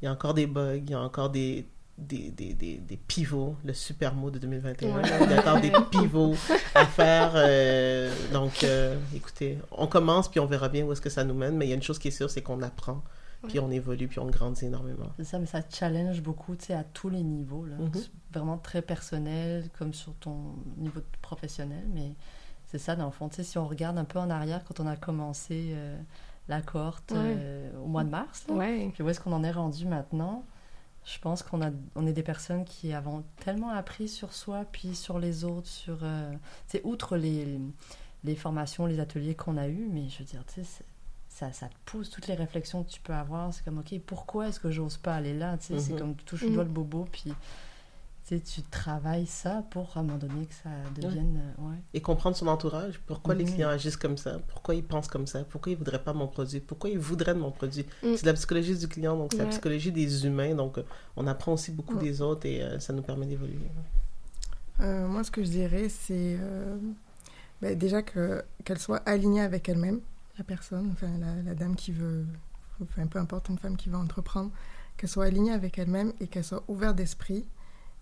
Il 0.00 0.06
y 0.06 0.08
a 0.08 0.12
encore 0.12 0.32
des 0.32 0.46
bugs, 0.46 0.76
il 0.76 0.90
y 0.90 0.94
a 0.94 1.00
encore 1.00 1.28
des 1.28 1.66
des, 1.98 2.30
des, 2.30 2.54
des, 2.54 2.78
des, 2.78 2.96
pivots, 2.96 3.56
le 3.64 3.72
super 3.72 4.14
mot 4.14 4.30
de 4.30 4.38
2021. 4.38 5.02
Il 5.02 5.30
y 5.30 5.34
a 5.34 5.40
encore 5.40 5.60
des 5.60 5.72
pivots 5.90 6.34
à 6.74 6.86
faire. 6.86 7.32
Euh, 7.34 8.12
donc, 8.32 8.62
euh, 8.62 8.96
écoutez, 9.14 9.58
on 9.72 9.86
commence 9.86 10.28
puis 10.28 10.38
on 10.40 10.46
verra 10.46 10.68
bien 10.68 10.84
où 10.84 10.92
est-ce 10.92 11.00
que 11.00 11.10
ça 11.10 11.24
nous 11.24 11.34
mène. 11.34 11.56
Mais 11.56 11.66
il 11.66 11.70
y 11.70 11.72
a 11.72 11.74
une 11.74 11.82
chose 11.82 11.98
qui 11.98 12.08
est 12.08 12.12
sûre, 12.12 12.30
c'est 12.30 12.42
qu'on 12.42 12.62
apprend, 12.62 13.02
puis 13.48 13.58
on 13.58 13.70
évolue, 13.70 14.06
puis 14.06 14.20
on 14.20 14.26
grandit 14.26 14.66
énormément. 14.66 15.08
C'est 15.16 15.24
ça, 15.24 15.38
mais 15.38 15.46
ça 15.46 15.60
challenge 15.68 16.22
beaucoup, 16.22 16.54
tu 16.54 16.66
sais, 16.66 16.74
à 16.74 16.84
tous 16.84 17.08
les 17.08 17.22
niveaux. 17.22 17.66
Là. 17.66 17.76
Mm-hmm. 17.76 18.10
Vraiment 18.32 18.58
très 18.58 18.82
personnel, 18.82 19.68
comme 19.76 19.92
sur 19.92 20.14
ton 20.14 20.54
niveau 20.76 21.00
professionnel. 21.20 21.84
Mais 21.92 22.14
c'est 22.66 22.78
ça, 22.78 22.94
dans 22.94 23.06
le 23.06 23.12
fond. 23.12 23.28
Tu 23.28 23.36
sais, 23.36 23.42
si 23.42 23.58
on 23.58 23.66
regarde 23.66 23.98
un 23.98 24.04
peu 24.04 24.20
en 24.20 24.30
arrière, 24.30 24.62
quand 24.64 24.78
on 24.78 24.86
a 24.86 24.96
commencé 24.96 25.70
euh, 25.72 25.98
la 26.48 26.62
cohorte 26.62 27.12
au 27.82 27.86
mois 27.86 28.04
de 28.04 28.10
mars, 28.10 28.46
puis 28.94 29.02
où 29.02 29.08
est-ce 29.08 29.20
qu'on 29.20 29.32
en 29.32 29.42
est 29.42 29.50
rendu 29.50 29.84
maintenant 29.84 30.44
je 31.08 31.18
pense 31.18 31.42
qu'on 31.42 31.62
a, 31.62 31.70
on 31.94 32.06
est 32.06 32.12
des 32.12 32.22
personnes 32.22 32.64
qui 32.64 32.92
avons 32.92 33.24
tellement 33.40 33.70
appris 33.70 34.08
sur 34.08 34.34
soi, 34.34 34.66
puis 34.70 34.94
sur 34.94 35.18
les 35.18 35.44
autres, 35.44 35.66
sur, 35.66 35.98
euh, 36.02 36.32
c'est 36.66 36.82
outre 36.84 37.16
les, 37.16 37.58
les 38.24 38.36
formations, 38.36 38.84
les 38.84 39.00
ateliers 39.00 39.34
qu'on 39.34 39.56
a 39.56 39.68
eus, 39.68 39.88
mais 39.90 40.08
je 40.10 40.18
veux 40.18 40.24
dire, 40.24 40.44
tu 40.46 40.62
sais, 40.62 40.84
ça, 41.28 41.52
ça 41.52 41.68
te 41.68 41.74
pousse 41.86 42.10
toutes 42.10 42.26
les 42.26 42.34
réflexions 42.34 42.84
que 42.84 42.90
tu 42.90 43.00
peux 43.00 43.14
avoir. 43.14 43.54
C'est 43.54 43.64
comme, 43.64 43.78
ok, 43.78 43.98
pourquoi 44.04 44.48
est-ce 44.48 44.60
que 44.60 44.70
j'ose 44.70 44.98
pas 44.98 45.14
aller 45.14 45.32
là 45.32 45.56
Tu 45.56 45.66
sais, 45.66 45.78
c'est 45.78 45.92
mhm. 45.92 45.98
comme 45.98 46.16
tu 46.16 46.24
touches 46.24 46.44
du 46.44 46.50
doigt 46.50 46.64
le 46.64 46.70
bobo, 46.70 47.06
puis 47.10 47.32
tu 48.36 48.62
travailles 48.62 49.26
ça 49.26 49.64
pour 49.70 49.96
à 49.96 50.00
un 50.00 50.02
moment 50.02 50.18
donné 50.18 50.46
que 50.46 50.54
ça 50.54 50.70
devienne. 50.94 51.40
Euh, 51.58 51.72
Et 51.94 52.00
comprendre 52.00 52.36
son 52.36 52.46
entourage. 52.46 53.00
Pourquoi 53.06 53.34
les 53.34 53.44
clients 53.44 53.70
agissent 53.70 53.96
comme 53.96 54.18
ça? 54.18 54.38
Pourquoi 54.48 54.74
ils 54.74 54.84
pensent 54.84 55.08
comme 55.08 55.26
ça? 55.26 55.44
Pourquoi 55.44 55.72
ils 55.72 55.74
ne 55.74 55.78
voudraient 55.78 56.02
pas 56.02 56.12
mon 56.12 56.28
produit? 56.28 56.60
Pourquoi 56.60 56.90
ils 56.90 56.98
voudraient 56.98 57.34
de 57.34 57.40
mon 57.40 57.50
produit? 57.50 57.86
Mm. 58.02 58.16
C'est 58.16 58.26
la 58.26 58.34
psychologie 58.34 58.76
du 58.76 58.86
client, 58.86 59.16
donc 59.16 59.32
c'est 59.32 59.38
la 59.38 59.46
psychologie 59.46 59.92
des 59.92 60.26
humains. 60.26 60.54
Donc 60.54 60.78
euh, 60.78 60.82
on 61.16 61.26
apprend 61.26 61.54
aussi 61.54 61.72
beaucoup 61.72 61.96
des 61.96 62.20
autres 62.20 62.46
et 62.46 62.62
euh, 62.62 62.78
ça 62.78 62.92
nous 62.92 63.02
permet 63.02 63.26
d'évoluer. 63.26 63.58
moi, 64.78 65.24
ce 65.24 65.30
que 65.30 65.42
je 65.42 65.48
dirais, 65.48 65.88
c'est 65.88 66.38
ben, 67.62 67.76
déjà 67.76 68.02
qu'elle 68.02 68.78
soit 68.78 69.02
alignée 69.08 69.40
avec 69.40 69.68
elle-même, 69.68 70.00
la 70.36 70.44
personne, 70.44 70.90
enfin 70.92 71.10
la, 71.18 71.42
la, 71.42 71.54
dame 71.54 71.74
qui 71.74 71.90
veut, 71.90 72.24
enfin 72.82 73.06
peu 73.06 73.18
importe, 73.18 73.48
une 73.48 73.58
femme 73.58 73.76
qui 73.76 73.88
veut 73.88 73.96
entreprendre 73.96 74.52
qu'elle 74.98 75.08
soit 75.08 75.24
alignée 75.24 75.52
avec 75.52 75.78
elle-même 75.78 76.12
et 76.20 76.26
qu'elle 76.26 76.44
soit 76.44 76.62
ouverte 76.68 76.96
d'esprit. 76.96 77.46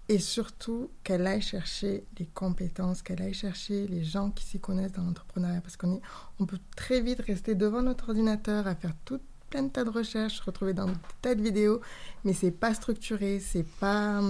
Et 0.09 0.19
surtout, 0.21 0.91
qu'elle 1.03 1.27
aille 1.27 1.43
chercher 1.43 2.05
les 2.19 2.27
compétences, 2.27 3.03
qu'elle 3.03 3.21
aille 3.23 3.35
chercher 3.35 3.89
les 3.89 4.05
gens 4.05 4.31
qui 4.31 4.45
s'y 4.45 4.61
connaissent 4.61 4.93
dans 4.93 5.03
l'entrepreneuriat. 5.03 5.61
Parce 5.61 5.77
qu'on 5.77 6.01
on 6.39 6.47
peut 6.47 6.61
très 6.77 7.01
vite 7.01 7.21
rester 7.23 7.57
devant 7.57 7.83
notre 7.83 8.11
ordinateur 8.11 8.69
à 8.69 8.77
faire 8.77 8.95
tout 9.05 9.21
plein 9.51 9.65
de 9.65 9.69
tas 9.69 9.85
de 9.85 9.91
recherches, 9.91 10.39
se 10.39 10.43
retrouver 10.43 10.75
dans 10.75 10.87
des 10.87 10.95
tas 11.23 11.35
de 11.35 11.43
vidéos, 11.43 11.81
mais 12.25 12.33
c'est 12.33 12.51
pas 12.51 12.75
structuré, 12.75 13.41
c'est 13.41 13.67
pas. 13.81 14.21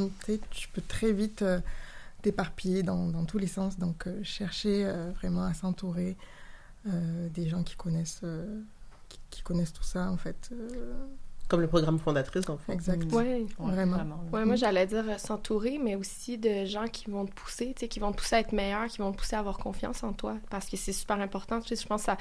Tu 0.50 0.68
peux 0.68 0.82
très 0.82 1.12
vite 1.12 1.42
euh, 1.42 1.60
t'éparpiller 2.22 2.82
dans, 2.82 3.24
tous 3.24 3.38
les 3.38 3.46
sens. 3.46 3.78
Donc, 3.78 4.06
euh, 4.06 4.22
chercher 4.22 4.84
euh, 4.86 5.10
vraiment 5.12 5.44
à 5.44 5.54
s'entourer 5.54 6.16
des 7.34 7.48
gens 7.48 7.64
qui 7.64 7.74
connaissent, 7.74 8.22
qui, 9.08 9.42
connaissent 9.42 9.72
tout 9.72 9.82
ça, 9.82 10.08
en 10.08 10.16
fait. 10.16 10.52
Comme 11.48 11.60
le 11.60 11.68
programme 11.68 11.98
fondatrice, 11.98 12.48
en 12.48 12.56
fait. 12.58 12.72
Exact. 12.72 13.02
Oui, 13.12 13.46
vraiment. 13.58 13.98
Ouais, 14.32 14.44
moi, 14.44 14.56
j'allais 14.56 14.86
dire 14.86 15.04
s'entourer, 15.18 15.78
mais 15.82 15.94
aussi 15.94 16.38
de 16.38 16.64
gens 16.64 16.86
qui 16.86 17.10
vont 17.10 17.24
te 17.26 17.32
pousser, 17.32 17.72
tu 17.74 17.80
sais, 17.80 17.88
qui 17.88 18.00
vont 18.00 18.12
te 18.12 18.16
pousser 18.16 18.36
à 18.36 18.40
être 18.40 18.52
meilleur, 18.52 18.86
qui 18.86 18.98
vont 18.98 19.12
te 19.12 19.18
pousser 19.18 19.36
à 19.36 19.40
avoir 19.40 19.58
confiance 19.58 20.02
en 20.02 20.12
toi. 20.12 20.36
Parce 20.50 20.68
que 20.68 20.76
c'est 20.76 20.92
super 20.92 21.20
important. 21.20 21.60
Tu 21.60 21.68
sais, 21.68 21.82
je 21.82 21.86
pense 21.86 22.02
que 22.02 22.06
ça 22.06 22.16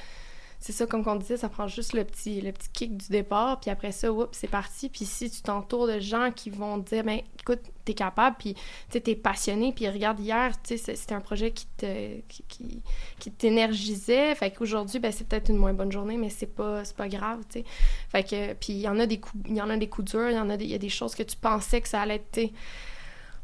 c'est 0.66 0.74
ça, 0.74 0.88
comme 0.88 1.04
on 1.06 1.16
disait, 1.16 1.38
ça 1.38 1.48
prend 1.48 1.68
juste 1.68 1.94
le 1.94 2.04
petit, 2.04 2.42
le 2.42 2.52
petit 2.52 2.70
kick 2.74 2.98
du 2.98 3.10
départ, 3.10 3.60
puis 3.60 3.70
après 3.70 3.92
ça, 3.92 4.12
oups, 4.12 4.36
c'est 4.36 4.48
parti. 4.48 4.90
Puis 4.90 5.06
si 5.06 5.30
tu 5.30 5.44
t'entoures 5.44 5.86
de 5.86 6.00
gens 6.00 6.32
qui 6.36 6.50
vont 6.50 6.82
te 6.82 6.90
dire, 6.90 7.04
ben 7.04 7.20
écoute, 7.40 7.60
t'es 7.86 7.94
capable, 7.94 8.36
puis 8.40 8.56
tu 8.90 9.00
t'es 9.00 9.14
passionné, 9.14 9.74
puis 9.74 9.88
regarde, 9.88 10.20
hier, 10.20 10.60
tu 10.64 10.76
sais, 10.80 10.96
c'était 10.96 11.14
un 11.14 11.22
projet 11.22 11.52
qui 11.52 11.68
te 11.78 12.20
qui, 12.48 12.82
qui, 13.20 13.30
t'énergisait, 13.30 14.34
fait 14.34 14.50
qu'aujourd'hui, 14.50 14.98
ben 14.98 15.12
c'est 15.12 15.28
peut-être 15.28 15.50
une 15.50 15.58
moins 15.58 15.74
bonne 15.74 15.92
journée, 15.92 16.18
mais 16.18 16.32
c'est 16.32 16.48
pas, 16.48 16.82
pas 16.98 17.10
grave, 17.10 17.44
tu 17.48 17.60
sais. 17.60 17.66
Fait 18.10 18.24
que, 18.24 18.54
puis 18.54 18.74
il 18.74 18.80
y 18.80 18.88
en 18.88 19.00
a 19.00 19.06
des 19.06 19.20
coups, 19.20 19.44
il 19.48 19.56
y 19.56 19.62
en 19.62 19.70
a 19.70 19.78
des 19.78 19.88
coups 19.88 20.14
durs, 20.14 20.32
il 20.32 20.36
y 20.36 20.40
en 20.40 20.50
a 20.50 20.58
des, 20.58 20.66
y 20.66 20.74
a 20.74 20.80
des 20.80 20.90
choses 20.90 21.14
que 21.14 21.22
tu 21.22 21.38
pensais 21.38 21.80
que 21.80 21.88
ça 21.88 22.02
allait 22.02 22.16
être, 22.16 22.52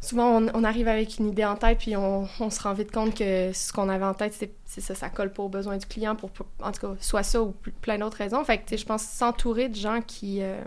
souvent, 0.01 0.41
on, 0.53 0.63
arrive 0.63 0.87
avec 0.87 1.19
une 1.19 1.29
idée 1.29 1.45
en 1.45 1.55
tête, 1.55 1.77
puis 1.77 1.95
on, 1.95 2.27
se 2.27 2.61
rend 2.61 2.73
vite 2.73 2.91
compte 2.91 3.15
que 3.15 3.53
ce 3.53 3.71
qu'on 3.71 3.87
avait 3.87 4.05
en 4.05 4.13
tête, 4.13 4.33
c'est 4.65 4.81
ça, 4.81 4.95
ça 4.95 5.09
colle 5.09 5.31
pas 5.31 5.43
aux 5.43 5.49
besoins 5.49 5.77
du 5.77 5.85
client, 5.85 6.15
pour, 6.15 6.31
en 6.61 6.71
tout 6.71 6.81
cas, 6.81 6.95
soit 6.99 7.23
ça 7.23 7.41
ou 7.41 7.53
plein 7.81 7.99
d'autres 7.99 8.17
raisons. 8.17 8.43
Fait 8.43 8.57
que, 8.57 8.75
je 8.75 8.85
pense 8.85 9.03
s'entourer 9.03 9.69
de 9.69 9.75
gens 9.75 10.01
qui, 10.01 10.41
euh, 10.41 10.61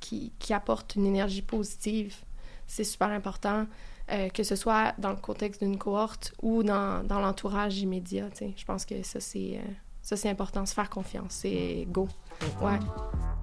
qui, 0.00 0.32
qui, 0.38 0.52
apportent 0.52 0.96
une 0.96 1.06
énergie 1.06 1.42
positive, 1.42 2.16
c'est 2.66 2.84
super 2.84 3.08
important, 3.08 3.66
euh, 4.10 4.28
que 4.30 4.42
ce 4.42 4.56
soit 4.56 4.94
dans 4.98 5.10
le 5.10 5.16
contexte 5.16 5.62
d'une 5.62 5.78
cohorte 5.78 6.34
ou 6.42 6.62
dans, 6.62 7.02
l'entourage 7.08 7.78
immédiat. 7.78 8.28
Je 8.40 8.64
pense 8.64 8.86
que 8.86 9.02
ça, 9.02 9.20
c'est 9.20 9.58
euh, 9.58 9.70
ça, 10.02 10.16
c'est 10.16 10.28
important, 10.28 10.66
se 10.66 10.74
faire 10.74 10.90
confiance. 10.90 11.32
C'est 11.42 11.86
go. 11.88 12.08
Ouais. 12.60 12.78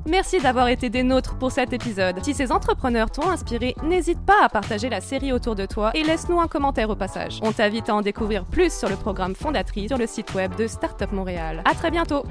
Merci 0.07 0.39
d'avoir 0.39 0.67
été 0.67 0.89
des 0.89 1.03
nôtres 1.03 1.37
pour 1.37 1.51
cet 1.51 1.73
épisode. 1.73 2.23
Si 2.23 2.33
ces 2.33 2.51
entrepreneurs 2.51 3.11
t'ont 3.11 3.29
inspiré, 3.29 3.75
n'hésite 3.83 4.19
pas 4.25 4.43
à 4.43 4.49
partager 4.49 4.89
la 4.89 4.99
série 4.99 5.31
autour 5.31 5.55
de 5.55 5.65
toi 5.65 5.91
et 5.93 6.03
laisse-nous 6.03 6.39
un 6.41 6.47
commentaire 6.47 6.89
au 6.89 6.95
passage. 6.95 7.39
On 7.43 7.51
t'invite 7.51 7.87
à 7.89 7.95
en 7.95 8.01
découvrir 8.01 8.45
plus 8.45 8.73
sur 8.73 8.89
le 8.89 8.95
programme 8.95 9.35
Fondatrice 9.35 9.89
sur 9.89 9.97
le 9.97 10.07
site 10.07 10.33
web 10.33 10.55
de 10.55 10.65
Startup 10.65 11.11
Montréal. 11.11 11.61
À 11.65 11.75
très 11.75 11.91
bientôt! 11.91 12.23